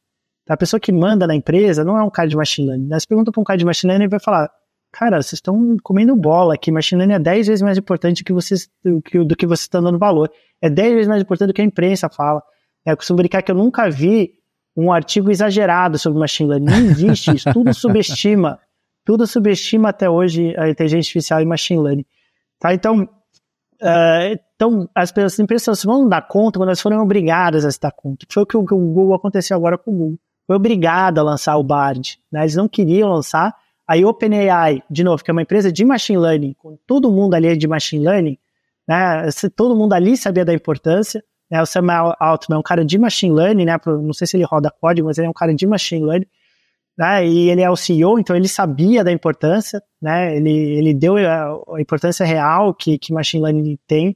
[0.49, 2.87] A pessoa que manda na empresa não é um cara de machine learning.
[2.87, 2.99] Né?
[2.99, 4.51] Você pergunta para um cara de machine learning, ele vai falar,
[4.91, 8.33] cara, vocês estão comendo bola aqui, machine learning é 10 vezes mais importante do que
[8.33, 10.29] vocês, do que, do que vocês estão dando valor.
[10.61, 12.43] É 10 vezes mais importante do que a imprensa fala.
[12.85, 14.33] É, eu costumo brincar que eu nunca vi
[14.75, 16.65] um artigo exagerado sobre machine learning.
[16.65, 17.51] Não existe isso.
[17.53, 18.59] Tudo subestima.
[19.05, 22.05] Tudo subestima até hoje a inteligência artificial e machine learning.
[22.59, 22.73] Tá?
[22.73, 27.79] Então, uh, então as, as empresas vão dar conta quando elas forem obrigadas a se
[27.79, 28.25] dar conta.
[28.29, 31.23] Foi o que o, que o Google aconteceu agora com o Google foi obrigado a
[31.23, 32.19] lançar o Bard.
[32.31, 32.41] Né?
[32.41, 33.55] Eles não queriam lançar.
[33.87, 37.55] Aí OpenAI, de novo, que é uma empresa de machine learning, com todo mundo ali
[37.55, 38.37] de machine learning,
[38.87, 39.29] né?
[39.55, 41.23] todo mundo ali sabia da importância.
[41.49, 41.61] Né?
[41.61, 43.77] O Samuel Altman é um cara de machine learning, né?
[43.85, 46.27] não sei se ele roda código, mas ele é um cara de machine learning.
[46.97, 47.27] Né?
[47.27, 50.35] E ele é o CEO, então ele sabia da importância, né?
[50.35, 54.15] ele, ele deu a, a importância real que, que machine learning tem.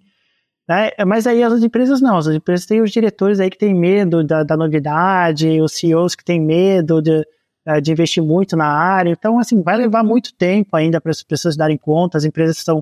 [0.67, 0.91] Né?
[1.05, 4.43] Mas aí as empresas não, as empresas têm os diretores aí que têm medo da,
[4.43, 7.25] da novidade, os CEOs que têm medo de,
[7.65, 9.09] eh, de investir muito na área.
[9.09, 12.17] Então, assim, vai levar muito tempo ainda para as pessoas darem conta.
[12.17, 12.79] As empresas são,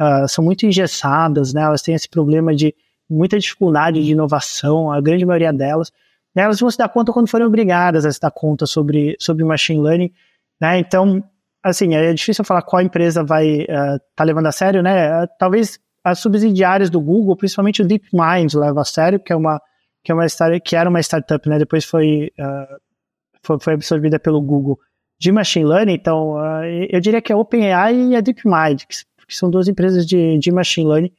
[0.00, 1.62] uh, são muito engessadas, né?
[1.62, 2.74] Elas têm esse problema de
[3.08, 5.92] muita dificuldade de inovação, a grande maioria delas.
[6.34, 6.42] Né?
[6.42, 9.80] Elas vão se dar conta quando forem obrigadas a se dar conta sobre, sobre machine
[9.80, 10.12] learning.
[10.60, 10.78] Né?
[10.78, 11.22] Então,
[11.62, 15.26] assim, é difícil falar qual empresa vai estar uh, tá levando a sério, né?
[15.38, 19.60] Talvez as subsidiárias do Google, principalmente o DeepMind, leva a sério, que é uma
[20.02, 20.26] que é uma
[20.64, 21.58] que era uma startup, né?
[21.58, 22.76] Depois foi, uh,
[23.42, 24.78] foi, foi, absorvida pelo Google
[25.18, 25.94] de machine learning.
[25.94, 30.06] Então, uh, eu diria que a OpenAI e a DeepMind, que, que são duas empresas
[30.06, 31.12] de, de machine learning,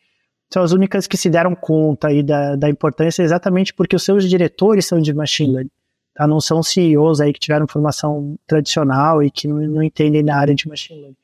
[0.52, 4.28] são as únicas que se deram conta aí da, da importância, exatamente porque os seus
[4.28, 5.72] diretores são de machine learning.
[6.16, 6.28] Tá?
[6.28, 10.56] Não são CEOs aí que tiveram formação tradicional e que não, não entendem na área
[10.56, 11.18] de machine learning.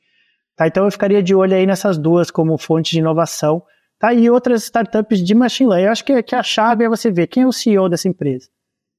[0.54, 0.66] Tá?
[0.68, 3.62] Então eu ficaria de olho aí nessas duas como fonte de inovação.
[3.98, 4.14] Tá?
[4.14, 5.86] E outras startups de machine learning.
[5.86, 8.48] Eu acho que, que a chave é você ver quem é o CEO dessa empresa.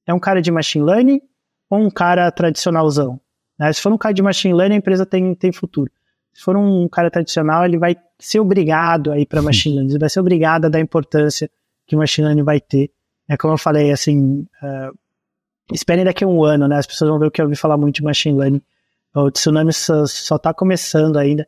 [0.06, 1.22] É um cara de machine learning
[1.70, 3.18] ou um cara tradicionalzão?
[3.58, 3.72] Né?
[3.72, 5.90] Se for um cara de machine learning, a empresa tem, tem futuro.
[6.38, 9.92] Se for um cara tradicional, ele vai ser obrigado a ir para machine learning.
[9.92, 11.50] Ele vai ser obrigado a dar a importância
[11.86, 12.90] que o machine learning vai ter.
[13.28, 14.96] É como eu falei, assim, uh,
[15.72, 16.76] esperem daqui a um ano, né?
[16.76, 18.62] As pessoas vão ver o que eu ouvi falar muito de machine learning
[19.14, 21.46] o tsunami só está começando ainda.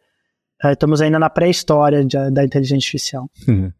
[0.62, 3.30] É, estamos ainda na pré-história da inteligência artificial.
[3.48, 3.72] Uhum.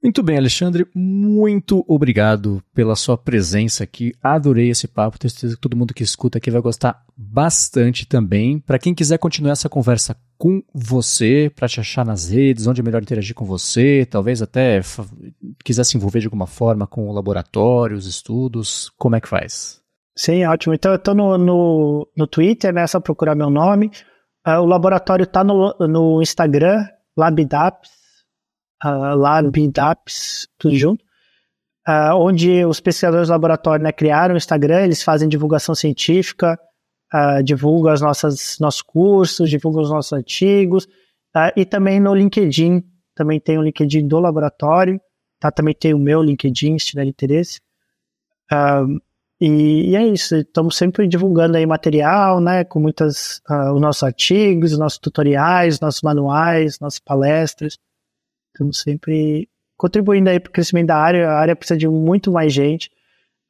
[0.00, 4.14] Muito bem, Alexandre, muito obrigado pela sua presença aqui.
[4.22, 8.60] Adorei esse papo, tenho certeza que todo mundo que escuta aqui vai gostar bastante também.
[8.60, 12.84] Para quem quiser continuar essa conversa com você, para te achar nas redes, onde é
[12.84, 14.80] melhor interagir com você, talvez até
[15.64, 19.80] quiser se envolver de alguma forma com o laboratório, os estudos, como é que faz?
[20.16, 20.74] Sim, ótimo.
[20.74, 22.82] Então eu tô no, no, no Twitter, né?
[22.82, 23.90] É só procurar meu nome.
[24.46, 27.90] Uh, o laboratório tá no, no Instagram, Labdaps,
[28.84, 31.04] uh, Labdaps, tudo junto.
[31.88, 36.58] Uh, onde os pesquisadores do laboratório né, criaram o Instagram, eles fazem divulgação científica,
[37.14, 40.84] uh, divulgam os nossos, cursos, divulgam os nossos artigos,
[41.34, 42.82] uh, e também no LinkedIn,
[43.14, 45.00] também tem o LinkedIn do laboratório,
[45.40, 45.50] tá?
[45.50, 47.60] também tem o meu LinkedIn, se tiver interesse.
[49.40, 54.02] E, e, é isso, estamos sempre divulgando aí material, né, com muitas, uh, os nossos
[54.02, 57.78] artigos, os nossos tutoriais, nossos manuais, nossas palestras.
[58.58, 61.30] Estamos sempre contribuindo aí para o crescimento da área.
[61.30, 62.90] A área precisa de muito mais gente.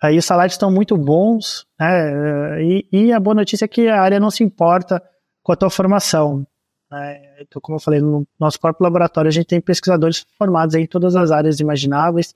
[0.03, 2.63] Aí os salários estão muito bons, né?
[2.63, 5.03] E, e, a boa notícia é que a área não se importa
[5.43, 6.47] com a tua formação.
[6.91, 7.41] Né?
[7.41, 11.17] Então, como eu falei, no nosso próprio laboratório a gente tem pesquisadores formados em todas
[11.17, 12.35] as áreas imagináveis.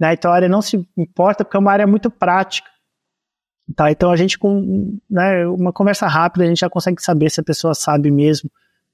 [0.00, 0.14] Né?
[0.14, 2.70] Então a área não se importa porque é uma área muito prática.
[3.76, 3.90] Tá?
[3.90, 7.44] Então a gente com né, uma conversa rápida a gente já consegue saber se a
[7.44, 8.50] pessoa sabe mesmo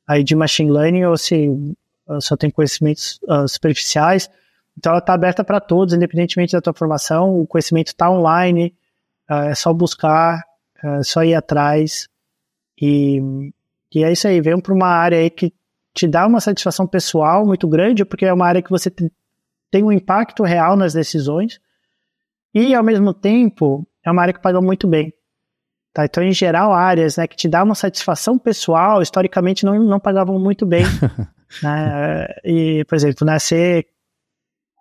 [0.07, 1.49] aí de machine learning ou se
[2.20, 4.31] só tem conhecimentos uh, superficiais.
[4.77, 7.41] Então ela está aberta para todos, independentemente da tua formação.
[7.41, 8.74] O conhecimento está online,
[9.31, 10.43] uh, é só buscar,
[10.83, 12.09] é só ir atrás.
[12.81, 13.20] E,
[13.95, 15.53] e é isso aí, vem para uma área aí que
[15.95, 18.91] te dá uma satisfação pessoal muito grande, porque é uma área que você
[19.70, 21.59] tem um impacto real nas decisões.
[22.55, 25.12] E ao mesmo tempo, é uma área que paga muito bem.
[25.93, 26.05] Tá?
[26.05, 30.39] Então, em geral, áreas né, que te dá uma satisfação pessoal, historicamente não, não pagavam
[30.39, 30.85] muito bem.
[31.62, 32.27] né?
[32.44, 33.86] E, por exemplo, nascer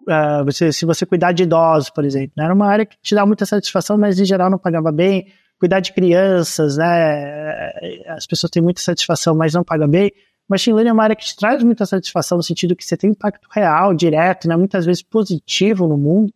[0.07, 2.45] uh, você, se você cuidar de idosos, por exemplo, né?
[2.45, 5.27] era uma área que te dá muita satisfação, mas em geral não pagava bem.
[5.57, 7.71] Cuidar de crianças, né?
[8.09, 10.11] As pessoas têm muita satisfação, mas não pagam bem.
[10.49, 13.11] Machine Learning é uma área que te traz muita satisfação no sentido que você tem
[13.11, 14.55] impacto real, direto, né?
[14.57, 16.31] Muitas vezes positivo no mundo.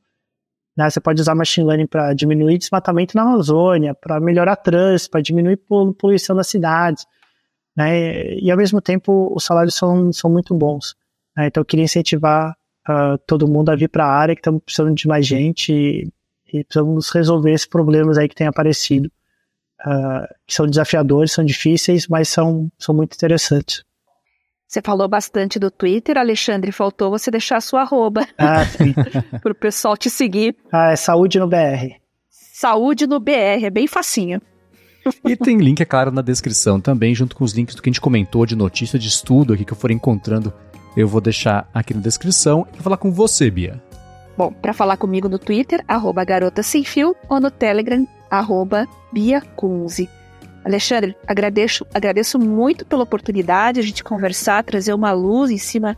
[0.76, 0.89] Né?
[0.89, 5.57] Você pode usar Machine Learning para diminuir desmatamento na Amazônia, para melhorar trânsito, para diminuir
[5.97, 7.06] poluição das cidades.
[7.80, 8.34] Né?
[8.34, 10.97] E, ao mesmo tempo, os salários são, são muito bons.
[11.38, 11.47] Né?
[11.47, 12.51] Então, eu queria incentivar
[12.89, 16.11] uh, todo mundo a vir para a área, que estamos precisando de mais gente e,
[16.51, 19.10] e precisamos resolver esses problemas aí que têm aparecido,
[19.88, 23.85] uh, que são desafiadores, são difíceis, mas são, são muito interessantes.
[24.68, 28.27] Você falou bastante do Twitter, Alexandre, faltou você deixar a sua arroba.
[28.38, 28.93] Ah, sim.
[29.41, 30.53] para o pessoal te seguir.
[30.69, 31.95] Ah, é Saúde no BR.
[32.30, 34.41] Saúde no BR, é bem facinho.
[35.26, 37.91] E tem link, é claro, na descrição também, junto com os links do que a
[37.91, 40.53] gente comentou de notícia de estudo aqui que eu for encontrando
[40.95, 43.81] eu vou deixar aqui na descrição e falar com você, Bia.
[44.38, 49.41] Bom, para falar comigo no Twitter, arroba garota sem fio, ou no Telegram, arroba Bia
[49.41, 50.10] Kunze.
[50.64, 55.98] Alexandre, agradeço, agradeço muito pela oportunidade de a gente conversar, trazer uma luz em cima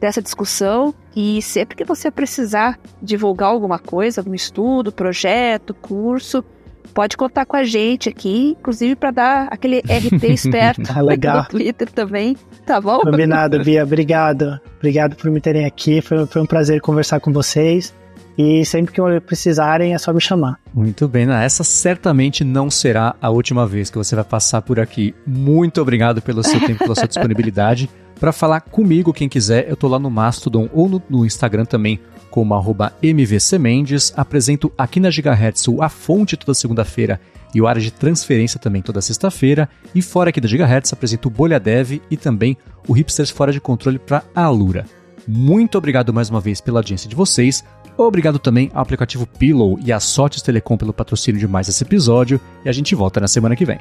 [0.00, 6.44] dessa discussão e sempre que você precisar divulgar alguma coisa, algum estudo, projeto, curso,
[6.92, 11.38] pode contar com a gente aqui, inclusive para dar aquele RT esperto ah, legal.
[11.38, 12.36] no Twitter também,
[12.66, 13.00] tá bom?
[13.00, 13.82] Combinado, Bia.
[13.82, 14.60] Obrigado.
[14.78, 16.00] Obrigado por me terem aqui.
[16.00, 17.94] Foi, foi um prazer conversar com vocês.
[18.36, 20.58] E sempre que precisarem é só me chamar.
[20.72, 21.44] Muito bem, né?
[21.44, 25.14] essa certamente não será a última vez que você vai passar por aqui.
[25.26, 27.90] Muito obrigado pelo seu tempo, pela sua disponibilidade.
[28.18, 32.00] Para falar comigo, quem quiser, eu tô lá no Mastodon ou no, no Instagram também,
[32.32, 34.12] como arroba mvcmendes.
[34.16, 37.20] Apresento aqui na Gigahertz a fonte toda segunda-feira
[37.54, 39.68] e o área de transferência também toda sexta-feira.
[39.94, 42.56] E fora aqui da Gigahertz, apresento o Bolha Dev e também
[42.88, 44.86] o Hipsters Fora de Controle para a Alura.
[45.28, 47.62] Muito obrigado mais uma vez pela audiência de vocês.
[47.96, 52.40] Obrigado também ao aplicativo Pillow e à Sotes Telecom pelo patrocínio de mais esse episódio.
[52.64, 53.78] E a gente volta na semana que vem.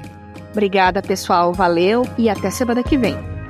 [0.52, 1.54] Obrigada, pessoal.
[1.54, 3.41] Valeu e até semana que vem.